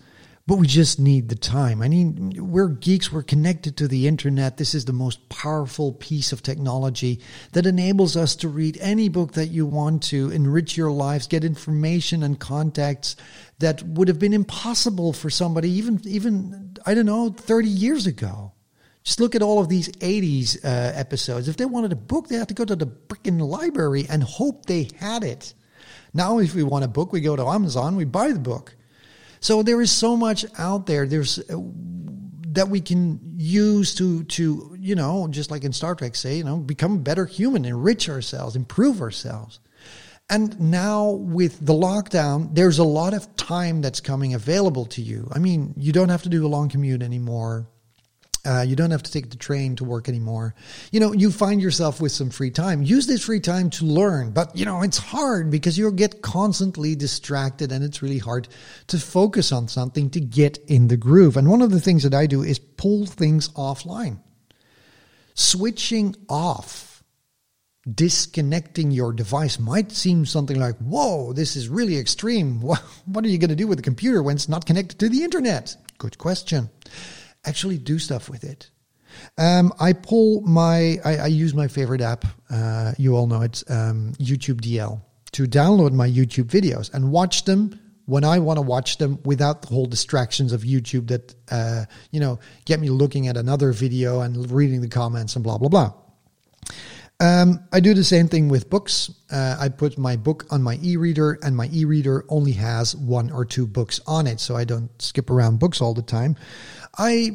but 0.49 0.57
we 0.57 0.65
just 0.65 0.99
need 0.99 1.29
the 1.29 1.35
time. 1.35 1.79
I 1.79 1.87
mean, 1.87 2.33
we're 2.39 2.69
geeks, 2.69 3.11
we're 3.11 3.21
connected 3.21 3.77
to 3.77 3.87
the 3.87 4.07
internet. 4.07 4.57
This 4.57 4.73
is 4.73 4.85
the 4.85 4.93
most 4.93 5.29
powerful 5.29 5.93
piece 5.93 6.31
of 6.31 6.41
technology 6.41 7.21
that 7.51 7.67
enables 7.67 8.17
us 8.17 8.35
to 8.37 8.49
read 8.49 8.75
any 8.81 9.09
book 9.09 9.33
that 9.33 9.49
you 9.49 9.67
want 9.67 10.01
to, 10.05 10.31
enrich 10.31 10.75
your 10.75 10.89
lives, 10.89 11.27
get 11.27 11.43
information 11.43 12.23
and 12.23 12.39
contacts 12.39 13.15
that 13.59 13.83
would 13.83 14.07
have 14.07 14.17
been 14.17 14.33
impossible 14.33 15.13
for 15.13 15.29
somebody 15.29 15.69
even, 15.69 16.01
even 16.05 16.75
I 16.83 16.95
don't 16.95 17.05
know, 17.05 17.29
30 17.29 17.67
years 17.67 18.07
ago. 18.07 18.53
Just 19.03 19.19
look 19.19 19.35
at 19.35 19.43
all 19.43 19.59
of 19.59 19.69
these 19.69 19.89
80s 19.89 20.65
uh, 20.65 20.97
episodes. 20.97 21.47
If 21.47 21.57
they 21.57 21.65
wanted 21.65 21.91
a 21.91 21.95
book, 21.95 22.27
they 22.27 22.37
had 22.37 22.47
to 22.47 22.55
go 22.55 22.65
to 22.65 22.75
the 22.75 22.87
freaking 22.87 23.39
library 23.39 24.07
and 24.09 24.23
hope 24.23 24.65
they 24.65 24.89
had 24.97 25.23
it. 25.23 25.53
Now, 26.11 26.39
if 26.39 26.55
we 26.55 26.63
want 26.63 26.85
a 26.85 26.87
book, 26.87 27.13
we 27.13 27.21
go 27.21 27.35
to 27.35 27.45
Amazon, 27.45 27.95
we 27.95 28.05
buy 28.05 28.31
the 28.31 28.39
book. 28.39 28.75
So 29.39 29.63
there 29.63 29.81
is 29.81 29.91
so 29.91 30.17
much 30.17 30.45
out 30.57 30.85
there. 30.85 31.07
There's 31.07 31.39
uh, 31.39 31.57
that 32.51 32.69
we 32.69 32.81
can 32.81 33.19
use 33.37 33.95
to 33.95 34.23
to 34.25 34.75
you 34.79 34.95
know 34.95 35.27
just 35.29 35.51
like 35.51 35.63
in 35.63 35.71
Star 35.71 35.95
Trek 35.95 36.15
say 36.15 36.37
you 36.37 36.43
know 36.43 36.57
become 36.57 36.95
a 36.95 36.99
better 36.99 37.25
human, 37.25 37.65
enrich 37.65 38.09
ourselves, 38.09 38.55
improve 38.55 39.01
ourselves. 39.01 39.59
And 40.31 40.59
now 40.59 41.09
with 41.09 41.65
the 41.65 41.73
lockdown, 41.73 42.53
there's 42.53 42.77
a 42.77 42.83
lot 42.83 43.15
of 43.15 43.35
time 43.35 43.81
that's 43.81 43.99
coming 43.99 44.35
available 44.35 44.85
to 44.85 45.01
you. 45.01 45.27
I 45.31 45.39
mean, 45.39 45.73
you 45.75 45.91
don't 45.91 46.09
have 46.09 46.21
to 46.23 46.29
do 46.29 46.45
a 46.45 46.47
long 46.47 46.69
commute 46.69 47.01
anymore. 47.01 47.67
Uh, 48.45 48.61
you 48.61 48.75
don't 48.75 48.91
have 48.91 49.03
to 49.03 49.11
take 49.11 49.29
the 49.29 49.37
train 49.37 49.75
to 49.75 49.83
work 49.83 50.07
anymore. 50.07 50.55
You 50.91 50.99
know, 51.01 51.11
you 51.11 51.29
find 51.29 51.61
yourself 51.61 51.99
with 51.99 52.13
some 52.13 52.29
free 52.29 52.51
time. 52.51 52.81
Use 52.81 53.05
this 53.05 53.25
free 53.25 53.41
time 53.41 53.69
to 53.71 53.85
learn, 53.85 54.31
but 54.31 54.55
you 54.55 54.65
know, 54.65 54.81
it's 54.81 54.97
hard 54.97 55.51
because 55.51 55.77
you'll 55.77 55.91
get 55.91 56.21
constantly 56.21 56.95
distracted 56.95 57.71
and 57.71 57.83
it's 57.83 58.01
really 58.01 58.17
hard 58.17 58.47
to 58.87 58.97
focus 58.97 59.51
on 59.51 59.67
something 59.67 60.09
to 60.11 60.21
get 60.21 60.57
in 60.67 60.87
the 60.87 60.95
groove. 60.95 61.35
And 61.35 61.49
one 61.49 61.61
of 61.61 61.71
the 61.71 61.81
things 61.81 62.03
that 62.03 62.13
I 62.13 62.27
do 62.27 62.41
is 62.41 62.59
pull 62.59 63.05
things 63.05 63.49
offline. 63.49 64.21
Switching 65.33 66.15
off, 66.29 67.03
disconnecting 67.93 68.91
your 68.91 69.11
device 69.11 69.59
might 69.59 69.91
seem 69.91 70.25
something 70.25 70.57
like, 70.59 70.77
whoa, 70.77 71.33
this 71.33 71.57
is 71.57 71.67
really 71.67 71.97
extreme. 71.97 72.61
What 73.05 73.25
are 73.25 73.29
you 73.29 73.37
going 73.37 73.49
to 73.49 73.55
do 73.55 73.67
with 73.67 73.79
the 73.79 73.83
computer 73.83 74.23
when 74.23 74.37
it's 74.37 74.49
not 74.49 74.65
connected 74.65 74.99
to 74.99 75.09
the 75.09 75.23
internet? 75.23 75.75
Good 75.97 76.17
question 76.17 76.69
actually 77.49 77.79
do 77.79 77.99
stuff 77.99 78.29
with 78.29 78.43
it. 78.43 78.69
Um, 79.37 79.73
I 79.79 79.93
pull 79.93 80.41
my, 80.41 80.97
I, 81.03 81.17
I, 81.17 81.27
use 81.27 81.53
my 81.55 81.67
favorite 81.67 81.99
app. 81.99 82.25
Uh, 82.49 82.93
you 82.97 83.17
all 83.17 83.25
know 83.25 83.41
it, 83.41 83.63
um, 83.67 84.13
YouTube 84.19 84.61
DL 84.61 85.01
to 85.31 85.45
download 85.45 85.93
my 85.93 86.07
YouTube 86.07 86.45
videos 86.45 86.93
and 86.93 87.11
watch 87.11 87.45
them 87.45 87.79
when 88.05 88.23
I 88.23 88.39
want 88.39 88.57
to 88.57 88.61
watch 88.61 88.97
them 88.97 89.19
without 89.25 89.63
the 89.63 89.67
whole 89.67 89.85
distractions 89.87 90.53
of 90.53 90.61
YouTube 90.61 91.07
that, 91.09 91.35
uh, 91.51 91.85
you 92.11 92.19
know, 92.19 92.39
get 92.65 92.79
me 92.79 92.89
looking 92.89 93.27
at 93.27 93.35
another 93.35 93.71
video 93.71 94.21
and 94.21 94.49
reading 94.51 94.81
the 94.81 94.87
comments 94.87 95.35
and 95.35 95.43
blah, 95.43 95.57
blah, 95.57 95.69
blah. 95.69 95.93
Um, 97.21 97.65
I 97.73 97.81
do 97.81 97.93
the 97.93 98.03
same 98.03 98.29
thing 98.29 98.47
with 98.47 98.69
books. 98.69 99.11
Uh, 99.29 99.57
I 99.59 99.67
put 99.67 99.97
my 99.97 100.15
book 100.15 100.45
on 100.51 100.63
my 100.63 100.79
e-reader, 100.81 101.37
and 101.43 101.55
my 101.55 101.69
e-reader 101.73 102.25
only 102.29 102.53
has 102.53 102.95
one 102.95 103.29
or 103.29 103.43
two 103.43 103.67
books 103.67 103.99
on 104.07 104.25
it, 104.25 104.39
so 104.39 104.55
I 104.55 104.63
don't 104.63 104.89
skip 105.01 105.29
around 105.29 105.59
books 105.59 105.81
all 105.81 105.93
the 105.93 106.01
time. 106.01 106.37
I 106.99 107.31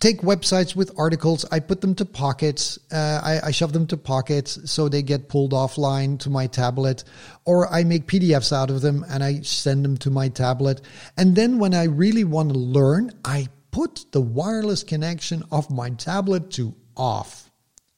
take 0.00 0.20
websites 0.20 0.74
with 0.74 0.90
articles, 0.98 1.44
I 1.50 1.60
put 1.60 1.80
them 1.80 1.94
to 1.94 2.04
pockets, 2.04 2.78
uh, 2.92 3.20
I, 3.22 3.40
I, 3.44 3.50
shove 3.50 3.72
them 3.72 3.86
to 3.86 3.96
pockets 3.96 4.70
so 4.70 4.88
they 4.88 5.02
get 5.02 5.28
pulled 5.28 5.52
offline 5.52 6.18
to 6.20 6.30
my 6.30 6.48
tablet, 6.48 7.04
or 7.44 7.72
I 7.72 7.84
make 7.84 8.06
PDFs 8.06 8.52
out 8.52 8.68
of 8.68 8.82
them 8.82 9.06
and 9.08 9.24
I 9.24 9.40
send 9.40 9.84
them 9.84 9.96
to 9.98 10.10
my 10.10 10.28
tablet. 10.28 10.82
And 11.16 11.34
then 11.34 11.58
when 11.58 11.72
I 11.72 11.84
really 11.84 12.24
want 12.24 12.52
to 12.52 12.58
learn, 12.58 13.12
I 13.24 13.48
put 13.70 14.06
the 14.10 14.20
wireless 14.20 14.82
connection 14.82 15.44
of 15.50 15.70
my 15.70 15.90
tablet 15.90 16.50
to 16.52 16.74
off 16.96 17.46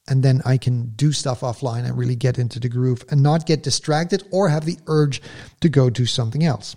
and 0.09 0.23
then 0.23 0.41
I 0.45 0.57
can 0.57 0.93
do 0.97 1.13
stuff 1.13 1.41
offline 1.41 1.85
and 1.85 1.97
really 1.97 2.17
get 2.17 2.39
into 2.39 2.59
the 2.59 2.69
groove 2.69 3.05
and 3.11 3.23
not 3.23 3.47
get 3.47 3.63
distracted 3.63 4.25
or 4.31 4.49
have 4.49 4.65
the 4.65 4.79
urge 4.87 5.21
to 5.61 5.69
go 5.69 5.91
do 5.91 6.07
something 6.07 6.45
else. 6.45 6.75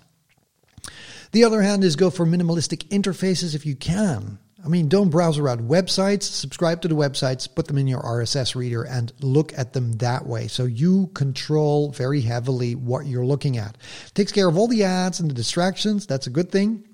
The 1.32 1.44
other 1.44 1.62
hand 1.62 1.82
is 1.82 1.96
go 1.96 2.10
for 2.10 2.26
minimalistic 2.26 2.88
interfaces 2.88 3.54
if 3.54 3.64
you 3.64 3.74
can. 3.74 4.38
I 4.64 4.68
mean, 4.68 4.88
don't 4.88 5.08
browse 5.08 5.38
around 5.38 5.68
websites, 5.68 6.24
subscribe 6.24 6.82
to 6.82 6.88
the 6.88 6.94
websites, 6.94 7.52
put 7.52 7.66
them 7.66 7.78
in 7.78 7.88
your 7.88 8.02
RSS 8.02 8.54
reader, 8.54 8.84
and 8.84 9.12
look 9.20 9.52
at 9.58 9.72
them 9.72 9.92
that 9.94 10.24
way. 10.26 10.46
So 10.46 10.66
you 10.66 11.08
control 11.14 11.90
very 11.90 12.20
heavily 12.20 12.76
what 12.76 13.06
you're 13.06 13.26
looking 13.26 13.56
at. 13.56 13.76
Takes 14.14 14.30
care 14.30 14.46
of 14.46 14.56
all 14.56 14.68
the 14.68 14.84
ads 14.84 15.18
and 15.18 15.28
the 15.28 15.34
distractions. 15.34 16.06
That's 16.06 16.28
a 16.28 16.30
good 16.30 16.52
thing. 16.52 16.86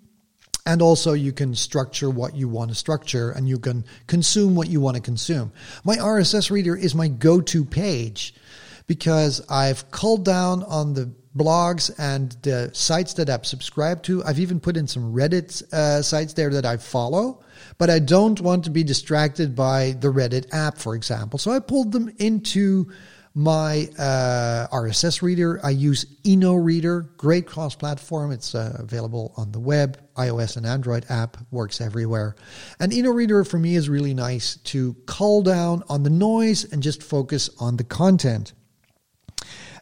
And 0.64 0.80
also, 0.80 1.14
you 1.14 1.32
can 1.32 1.54
structure 1.54 2.08
what 2.08 2.34
you 2.34 2.48
want 2.48 2.70
to 2.70 2.74
structure 2.74 3.30
and 3.30 3.48
you 3.48 3.58
can 3.58 3.84
consume 4.06 4.54
what 4.54 4.68
you 4.68 4.80
want 4.80 4.96
to 4.96 5.02
consume. 5.02 5.52
My 5.84 5.96
RSS 5.96 6.50
reader 6.50 6.76
is 6.76 6.94
my 6.94 7.08
go 7.08 7.40
to 7.40 7.64
page 7.64 8.34
because 8.86 9.42
I've 9.48 9.90
culled 9.90 10.24
down 10.24 10.62
on 10.62 10.94
the 10.94 11.12
blogs 11.36 11.90
and 11.98 12.32
the 12.42 12.70
sites 12.72 13.14
that 13.14 13.30
I've 13.30 13.46
subscribed 13.46 14.04
to. 14.06 14.24
I've 14.24 14.40
even 14.40 14.60
put 14.60 14.76
in 14.76 14.86
some 14.86 15.12
Reddit 15.12 15.62
uh, 15.72 16.02
sites 16.02 16.32
there 16.32 16.50
that 16.50 16.64
I 16.64 16.76
follow, 16.76 17.42
but 17.78 17.90
I 17.90 17.98
don't 17.98 18.40
want 18.40 18.64
to 18.64 18.70
be 18.70 18.84
distracted 18.84 19.54
by 19.54 19.92
the 20.00 20.08
Reddit 20.08 20.52
app, 20.52 20.78
for 20.78 20.94
example. 20.94 21.38
So 21.38 21.50
I 21.50 21.60
pulled 21.60 21.92
them 21.92 22.12
into 22.18 22.90
my 23.34 23.88
uh, 23.96 24.66
RSS 24.72 25.22
reader. 25.22 25.60
I 25.62 25.70
use 25.70 26.04
Inoreader, 26.24 27.16
great 27.16 27.46
cross 27.46 27.76
platform. 27.76 28.32
It's 28.32 28.54
uh, 28.54 28.76
available 28.80 29.32
on 29.36 29.52
the 29.52 29.60
web, 29.60 30.00
iOS 30.16 30.56
and 30.56 30.66
Android 30.66 31.06
app, 31.08 31.36
works 31.52 31.80
everywhere. 31.80 32.34
And 32.80 32.90
Inoreader 32.90 33.48
for 33.48 33.58
me 33.58 33.76
is 33.76 33.88
really 33.88 34.12
nice 34.12 34.56
to 34.56 34.94
cull 35.06 35.42
down 35.42 35.84
on 35.88 36.02
the 36.02 36.10
noise 36.10 36.64
and 36.72 36.82
just 36.82 37.00
focus 37.00 37.48
on 37.60 37.76
the 37.76 37.84
content. 37.84 38.54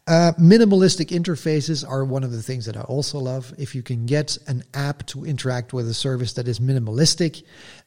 Uh, 0.09 0.31
minimalistic 0.39 1.09
interfaces 1.09 1.89
are 1.89 2.05
one 2.05 2.23
of 2.23 2.31
the 2.31 2.41
things 2.41 2.67
that 2.67 2.77
I 2.77 2.83
also 2.83 3.19
love. 3.19 3.53
If 3.59 3.75
you 3.75 3.83
can 3.83 4.07
get 4.07 4.39
an 4.47 4.63
app 4.73 5.05
to 5.07 5.25
interact 5.25 5.73
with 5.73 5.89
a 5.89 5.95
service 5.95 6.35
that 6.35 6.47
is 6.47 6.61
minimalistic, 6.61 7.43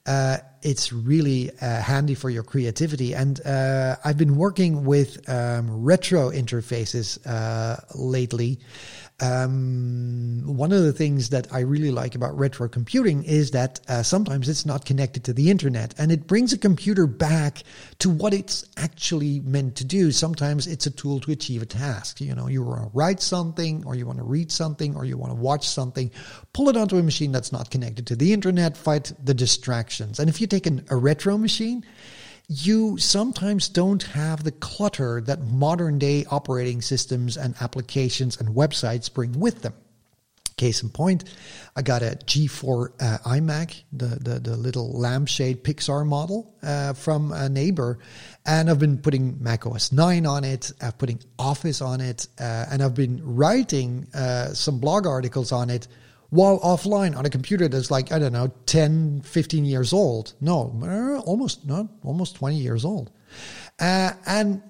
uh, 0.05 0.39
it's 0.61 0.91
really 0.91 1.49
uh, 1.61 1.81
handy 1.81 2.15
for 2.15 2.29
your 2.29 2.43
creativity. 2.43 3.15
And 3.15 3.39
uh, 3.45 3.95
I've 4.03 4.17
been 4.17 4.35
working 4.35 4.83
with 4.83 5.29
um, 5.29 5.83
retro 5.83 6.29
interfaces 6.29 7.25
uh, 7.25 7.77
lately. 7.95 8.59
Um, 9.21 10.43
one 10.45 10.71
of 10.71 10.83
the 10.83 10.93
things 10.93 11.29
that 11.29 11.47
I 11.51 11.59
really 11.59 11.91
like 11.91 12.15
about 12.15 12.37
retro 12.37 12.69
computing 12.69 13.23
is 13.23 13.51
that 13.51 13.79
uh, 13.87 14.03
sometimes 14.03 14.47
it's 14.47 14.65
not 14.65 14.85
connected 14.85 15.23
to 15.25 15.33
the 15.33 15.49
internet 15.49 15.93
and 15.97 16.11
it 16.11 16.27
brings 16.27 16.53
a 16.53 16.57
computer 16.57 17.05
back 17.05 17.63
to 17.99 18.09
what 18.09 18.33
it's 18.33 18.65
actually 18.77 19.41
meant 19.41 19.75
to 19.77 19.85
do. 19.85 20.11
Sometimes 20.11 20.67
it's 20.67 20.85
a 20.85 20.91
tool 20.91 21.19
to 21.21 21.31
achieve 21.31 21.61
a 21.61 21.65
task. 21.65 22.21
You 22.21 22.33
know, 22.33 22.47
you 22.47 22.63
want 22.63 22.83
to 22.83 22.89
write 22.93 23.21
something 23.21 23.83
or 23.85 23.95
you 23.95 24.05
want 24.05 24.19
to 24.19 24.25
read 24.25 24.51
something 24.51 24.95
or 24.95 25.05
you 25.05 25.17
want 25.17 25.31
to 25.31 25.35
watch 25.35 25.67
something, 25.67 26.11
pull 26.53 26.69
it 26.69 26.77
onto 26.77 26.97
a 26.97 27.03
machine 27.03 27.31
that's 27.31 27.51
not 27.51 27.71
connected 27.71 28.07
to 28.07 28.15
the 28.15 28.33
internet, 28.33 28.77
fight 28.77 29.11
the 29.23 29.33
distractions. 29.33 30.19
And 30.19 30.29
if 30.29 30.39
you 30.39 30.47
take 30.47 30.65
an, 30.65 30.85
a 30.89 30.95
retro 30.95 31.37
machine, 31.37 31.85
you 32.49 32.97
sometimes 32.97 33.69
don't 33.69 34.01
have 34.01 34.43
the 34.43 34.51
clutter 34.51 35.21
that 35.21 35.39
modern 35.43 35.99
day 35.99 36.25
operating 36.31 36.81
systems 36.81 37.37
and 37.37 37.53
applications 37.61 38.39
and 38.41 38.49
websites 38.49 39.13
bring 39.13 39.39
with 39.39 39.61
them. 39.61 39.73
Case 40.57 40.81
in 40.83 40.89
point, 40.89 41.23
I 41.75 41.83
got 41.83 42.01
a 42.01 42.17
G4 42.25 42.89
uh, 42.99 43.17
iMac, 43.29 43.83
the, 43.93 44.07
the, 44.07 44.39
the 44.39 44.57
little 44.57 44.91
lampshade 44.91 45.63
Pixar 45.63 46.05
model 46.05 46.53
uh, 46.63 46.93
from 46.93 47.31
a 47.31 47.47
neighbor, 47.47 47.99
and 48.45 48.69
I've 48.69 48.79
been 48.79 48.97
putting 48.97 49.41
Mac 49.41 49.65
OS 49.65 49.93
9 49.93 50.25
on 50.25 50.43
it, 50.43 50.71
I've 50.81 50.97
putting 50.97 51.19
Office 51.37 51.81
on 51.81 52.01
it, 52.01 52.27
uh, 52.39 52.65
and 52.71 52.81
I've 52.81 52.95
been 52.95 53.21
writing 53.23 54.07
uh, 54.13 54.47
some 54.47 54.79
blog 54.79 55.05
articles 55.05 55.53
on 55.53 55.69
it 55.69 55.87
while 56.29 56.59
offline 56.59 57.15
on 57.17 57.25
a 57.25 57.29
computer 57.29 57.67
that's 57.67 57.89
like, 57.89 58.11
I 58.11 58.19
don't 58.19 58.33
know, 58.33 58.51
10, 58.65 59.21
15 59.21 59.65
years 59.65 59.93
old. 59.93 60.33
No, 60.41 60.79
uh, 60.83 61.19
almost, 61.21 61.65
not 61.65 61.87
almost 62.03 62.35
20 62.35 62.55
years 62.55 62.85
old. 62.85 63.11
Uh, 63.79 64.11
and 64.25 64.61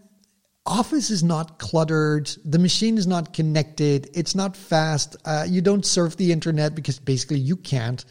Office 0.65 1.09
is 1.09 1.23
not 1.23 1.57
cluttered. 1.57 2.29
The 2.45 2.59
machine 2.59 2.97
is 2.97 3.07
not 3.07 3.33
connected. 3.33 4.09
It's 4.13 4.35
not 4.35 4.55
fast. 4.55 5.15
Uh, 5.25 5.45
you 5.47 5.61
don't 5.61 5.85
surf 5.85 6.15
the 6.15 6.31
internet 6.31 6.75
because 6.75 6.99
basically 6.99 7.39
you 7.39 7.55
can't 7.55 8.05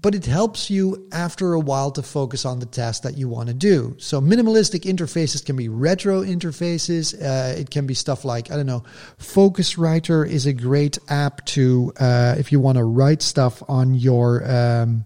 but 0.00 0.14
it 0.14 0.26
helps 0.26 0.70
you 0.70 1.08
after 1.12 1.54
a 1.54 1.60
while 1.60 1.90
to 1.92 2.02
focus 2.02 2.44
on 2.44 2.60
the 2.60 2.66
task 2.66 3.02
that 3.02 3.18
you 3.18 3.28
want 3.28 3.48
to 3.48 3.54
do. 3.54 3.94
So 3.98 4.20
minimalistic 4.20 4.82
interfaces 4.82 5.44
can 5.44 5.56
be 5.56 5.68
retro 5.68 6.22
interfaces. 6.22 7.14
Uh, 7.14 7.58
it 7.58 7.70
can 7.70 7.86
be 7.86 7.94
stuff 7.94 8.24
like, 8.24 8.50
I 8.50 8.56
don't 8.56 8.66
know, 8.66 8.84
Focuswriter 9.18 10.28
is 10.28 10.46
a 10.46 10.52
great 10.52 10.98
app 11.08 11.44
to, 11.46 11.92
uh, 11.98 12.36
if 12.38 12.52
you 12.52 12.60
want 12.60 12.78
to 12.78 12.84
write 12.84 13.22
stuff 13.22 13.62
on 13.68 13.94
your, 13.94 14.48
um, 14.48 15.04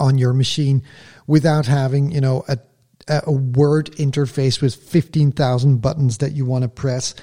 on 0.00 0.18
your 0.18 0.32
machine 0.32 0.82
without 1.26 1.66
having, 1.66 2.12
you 2.12 2.20
know, 2.20 2.44
a, 2.48 2.58
a 3.08 3.30
word 3.30 3.92
interface 3.92 4.60
with 4.60 4.74
15,000 4.74 5.80
buttons 5.80 6.18
that 6.18 6.32
you 6.32 6.44
want 6.44 6.62
to 6.62 6.68
press. 6.68 7.14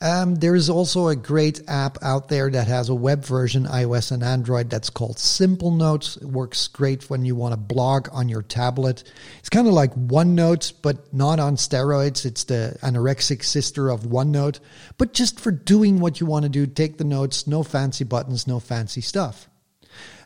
Um, 0.00 0.36
there 0.36 0.54
is 0.54 0.70
also 0.70 1.08
a 1.08 1.16
great 1.16 1.60
app 1.68 1.98
out 2.02 2.28
there 2.28 2.50
that 2.50 2.66
has 2.68 2.88
a 2.88 2.94
web 2.94 3.24
version, 3.24 3.64
iOS 3.64 4.10
and 4.12 4.22
Android, 4.22 4.70
that's 4.70 4.90
called 4.90 5.18
Simple 5.18 5.70
Notes. 5.70 6.16
It 6.16 6.26
works 6.26 6.68
great 6.68 7.08
when 7.08 7.24
you 7.24 7.34
want 7.34 7.52
to 7.52 7.56
blog 7.56 8.08
on 8.12 8.28
your 8.28 8.42
tablet. 8.42 9.04
It's 9.38 9.48
kind 9.48 9.66
of 9.66 9.74
like 9.74 9.94
OneNote, 9.94 10.74
but 10.82 11.12
not 11.12 11.40
on 11.40 11.56
steroids. 11.56 12.24
It's 12.24 12.44
the 12.44 12.76
anorexic 12.82 13.44
sister 13.44 13.90
of 13.90 14.02
OneNote, 14.02 14.60
but 14.98 15.14
just 15.14 15.40
for 15.40 15.50
doing 15.50 16.00
what 16.00 16.20
you 16.20 16.26
want 16.26 16.44
to 16.44 16.48
do, 16.48 16.66
take 16.66 16.98
the 16.98 17.04
notes, 17.04 17.46
no 17.46 17.62
fancy 17.62 18.04
buttons, 18.04 18.46
no 18.46 18.60
fancy 18.60 19.00
stuff. 19.00 19.47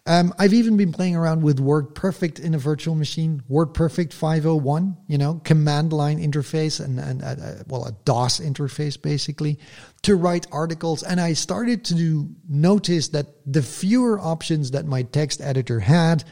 Um, 0.04 0.34
I've 0.36 0.52
even 0.52 0.76
been 0.76 0.90
playing 0.90 1.14
around 1.14 1.42
with 1.42 1.60
WordPerfect 1.60 2.40
in 2.40 2.54
a 2.54 2.58
virtual 2.58 2.96
machine, 2.96 3.40
WordPerfect 3.48 4.12
501, 4.12 4.96
you 5.06 5.16
know, 5.16 5.40
command 5.44 5.92
line 5.92 6.18
interface 6.18 6.84
and, 6.84 6.98
and 6.98 7.22
uh, 7.22 7.62
well, 7.68 7.84
a 7.84 7.92
DOS 8.04 8.40
interface 8.40 9.00
basically 9.00 9.60
to 10.02 10.16
write 10.16 10.48
articles. 10.50 11.04
And 11.04 11.20
I 11.20 11.34
started 11.34 11.84
to 11.86 12.28
notice 12.48 13.08
that 13.08 13.26
the 13.46 13.62
fewer 13.62 14.18
options 14.18 14.72
that 14.72 14.86
my 14.86 15.04
text 15.04 15.40
editor 15.40 15.78
had, 15.78 16.24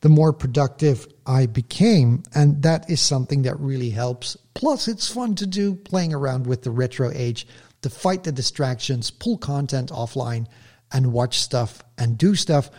the 0.00 0.08
more 0.08 0.32
productive 0.32 1.06
I 1.26 1.44
became. 1.44 2.22
And 2.34 2.62
that 2.62 2.88
is 2.88 3.02
something 3.02 3.42
that 3.42 3.60
really 3.60 3.90
helps. 3.90 4.38
Plus, 4.54 4.88
it's 4.88 5.12
fun 5.12 5.34
to 5.34 5.46
do 5.46 5.74
playing 5.74 6.14
around 6.14 6.46
with 6.46 6.62
the 6.62 6.70
retro 6.70 7.10
age 7.12 7.46
to 7.82 7.90
fight 7.90 8.24
the 8.24 8.32
distractions, 8.32 9.10
pull 9.10 9.36
content 9.36 9.90
offline, 9.90 10.46
and 10.90 11.12
watch 11.12 11.38
stuff 11.38 11.82
and 11.98 12.16
do 12.16 12.34
stuff 12.34 12.70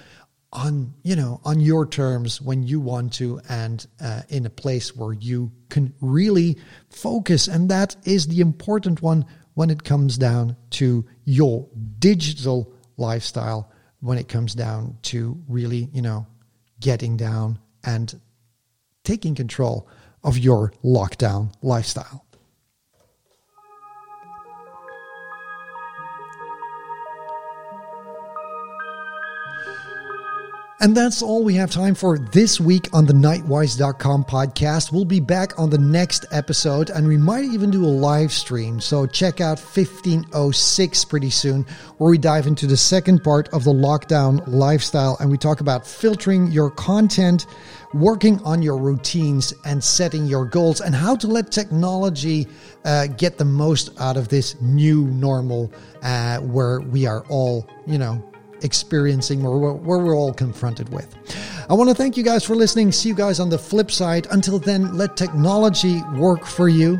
on 0.52 0.94
you 1.04 1.16
know 1.16 1.40
on 1.44 1.60
your 1.60 1.86
terms 1.86 2.42
when 2.42 2.64
you 2.64 2.80
want 2.80 3.14
to 3.14 3.40
and 3.50 3.86
uh, 4.02 4.22
in 4.30 4.46
a 4.46 4.50
place 4.50 4.96
where 4.96 5.14
you 5.14 5.52
can 5.70 5.94
really 6.02 6.58
focus. 6.90 7.48
And 7.48 7.70
that 7.70 7.96
is 8.04 8.28
the 8.28 8.42
important 8.42 9.02
one 9.02 9.26
when 9.54 9.70
it 9.70 9.84
comes 9.84 10.18
down 10.18 10.56
to 10.72 11.06
your 11.26 11.68
digital 12.00 12.74
lifestyle 12.98 13.72
when 14.02 14.18
it 14.18 14.28
comes 14.28 14.56
down 14.56 14.98
to 15.04 15.38
really 15.48 15.90
you 15.94 16.02
know 16.02 16.26
getting 16.80 17.18
down 17.18 17.60
and 17.84 18.20
taking 19.04 19.36
control 19.36 19.88
of 20.24 20.38
your 20.38 20.74
lockdown 20.84 21.52
lifestyle 21.62 22.26
And 30.82 30.96
that's 30.96 31.22
all 31.22 31.44
we 31.44 31.56
have 31.56 31.72
time 31.72 31.94
for 31.94 32.18
this 32.18 32.58
week 32.58 32.88
on 32.94 33.06
the 33.06 33.12
Knightwise.com 33.12 34.24
podcast. 34.24 34.94
We'll 34.94 35.04
be 35.04 35.20
back 35.20 35.60
on 35.60 35.70
the 35.70 35.78
next 35.78 36.26
episode 36.32 36.90
and 36.90 37.06
we 37.06 37.18
might 37.18 37.44
even 37.44 37.70
do 37.70 37.84
a 37.84 37.88
live 37.88 38.32
stream. 38.32 38.80
So 38.80 39.06
check 39.06 39.42
out 39.42 39.60
1506 39.60 41.04
pretty 41.04 41.32
soon, 41.32 41.66
where 41.98 42.12
we 42.12 42.18
dive 42.18 42.48
into 42.48 42.66
the 42.66 42.78
second 42.78 43.26
part 43.26 43.50
of 43.50 43.66
the 43.66 43.74
lockdown 43.74 44.42
lifestyle 44.48 45.18
and 45.20 45.30
we 45.30 45.38
talk 45.38 45.60
about 45.60 45.86
filtering 45.86 46.50
your 46.50 46.72
content, 46.72 47.46
working 47.94 48.42
on 48.44 48.62
your 48.62 48.78
routines, 48.78 49.54
and 49.66 49.84
setting 49.84 50.28
your 50.28 50.46
goals, 50.46 50.80
and 50.80 50.96
how 50.96 51.14
to 51.18 51.28
let 51.28 51.52
technology 51.52 52.48
uh, 52.86 53.08
get 53.08 53.38
the 53.38 53.44
most 53.44 53.90
out 54.00 54.16
of 54.16 54.30
this 54.30 54.56
new 54.62 55.08
normal 55.08 55.74
uh, 56.04 56.38
where 56.38 56.80
we 56.80 57.06
are 57.06 57.26
all, 57.28 57.68
you 57.86 57.98
know, 57.98 58.24
experiencing 58.64 59.46
or 59.46 59.74
where 59.74 60.00
we're 60.00 60.16
all 60.16 60.34
confronted 60.34 60.90
with. 60.90 61.16
I 61.70 61.74
want 61.74 61.90
to 61.90 61.96
thank 61.96 62.18
you 62.18 62.24
guys 62.24 62.44
for 62.44 62.56
listening. 62.56 62.92
See 62.92 63.10
you 63.10 63.16
guys 63.16 63.40
on 63.40 63.50
the 63.50 63.58
flip 63.58 63.92
side. 63.92 64.28
Until 64.32 64.60
then, 64.60 64.98
let 64.98 65.16
technology 65.16 66.02
work 66.16 66.46
for 66.46 66.70
you. 66.70 67.00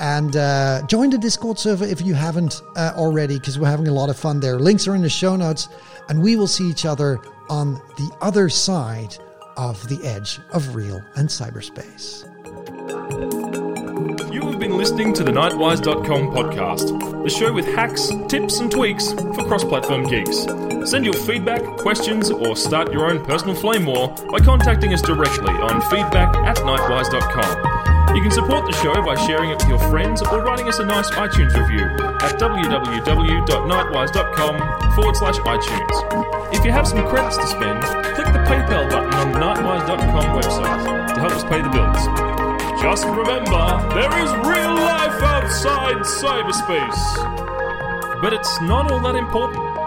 And 0.00 0.36
uh, 0.36 0.86
join 0.86 1.10
the 1.10 1.18
Discord 1.18 1.58
server 1.58 1.84
if 1.84 2.00
you 2.00 2.14
haven't 2.14 2.62
uh, 2.76 2.92
already, 2.96 3.38
because 3.38 3.58
we're 3.58 3.68
having 3.68 3.88
a 3.88 3.92
lot 3.92 4.10
of 4.10 4.16
fun 4.16 4.38
there. 4.38 4.58
Links 4.58 4.86
are 4.86 4.94
in 4.94 5.02
the 5.02 5.10
show 5.10 5.34
notes, 5.34 5.68
and 6.08 6.22
we 6.22 6.36
will 6.36 6.46
see 6.46 6.68
each 6.68 6.84
other 6.84 7.20
on 7.48 7.74
the 7.96 8.16
other 8.20 8.48
side 8.48 9.16
of 9.56 9.88
the 9.88 10.04
edge 10.06 10.38
of 10.52 10.76
real 10.76 11.02
and 11.16 11.28
cyberspace. 11.28 12.27
Been 14.68 14.76
listening 14.76 15.14
to 15.14 15.24
the 15.24 15.32
Knightwise.com 15.32 16.30
podcast, 16.36 17.24
the 17.24 17.30
show 17.30 17.50
with 17.50 17.64
hacks, 17.64 18.12
tips, 18.28 18.60
and 18.60 18.70
tweaks 18.70 19.14
for 19.14 19.42
cross 19.44 19.64
platform 19.64 20.06
geeks. 20.06 20.44
Send 20.90 21.06
your 21.06 21.14
feedback, 21.14 21.62
questions, 21.78 22.30
or 22.30 22.54
start 22.54 22.92
your 22.92 23.10
own 23.10 23.24
personal 23.24 23.54
flame 23.54 23.86
war 23.86 24.14
by 24.30 24.40
contacting 24.40 24.92
us 24.92 25.00
directly 25.00 25.54
on 25.54 25.80
feedback 25.88 26.36
at 26.36 26.58
knightwise.com. 26.58 28.14
You 28.14 28.20
can 28.20 28.30
support 28.30 28.66
the 28.66 28.72
show 28.72 28.92
by 29.02 29.14
sharing 29.26 29.48
it 29.48 29.56
with 29.56 29.70
your 29.70 29.78
friends 29.88 30.20
or 30.20 30.44
writing 30.44 30.68
us 30.68 30.80
a 30.80 30.84
nice 30.84 31.08
iTunes 31.12 31.56
review 31.56 31.86
at 32.20 32.38
www.knightwise.com 32.38 34.94
forward 34.94 35.16
slash 35.16 35.36
iTunes. 35.36 36.54
If 36.54 36.62
you 36.62 36.72
have 36.72 36.86
some 36.86 37.08
credits 37.08 37.38
to 37.38 37.46
spend, 37.46 37.82
click 38.14 38.26
the 38.26 38.44
PayPal 38.44 38.90
button 38.90 39.14
on 39.14 39.32
the 39.32 39.38
knightwise.com 39.38 40.38
website 40.38 41.14
to 41.14 41.20
help 41.20 41.32
us 41.32 41.44
pay 41.44 41.62
the 41.62 41.70
bills. 41.70 42.06
Just 42.80 43.04
remember, 43.06 43.88
there 43.92 44.22
is 44.22 44.30
real 44.46 44.72
life 44.74 45.20
outside 45.22 45.96
cyberspace. 45.96 48.22
But 48.22 48.32
it's 48.32 48.60
not 48.62 48.90
all 48.92 49.00
that 49.00 49.16
important. 49.16 49.77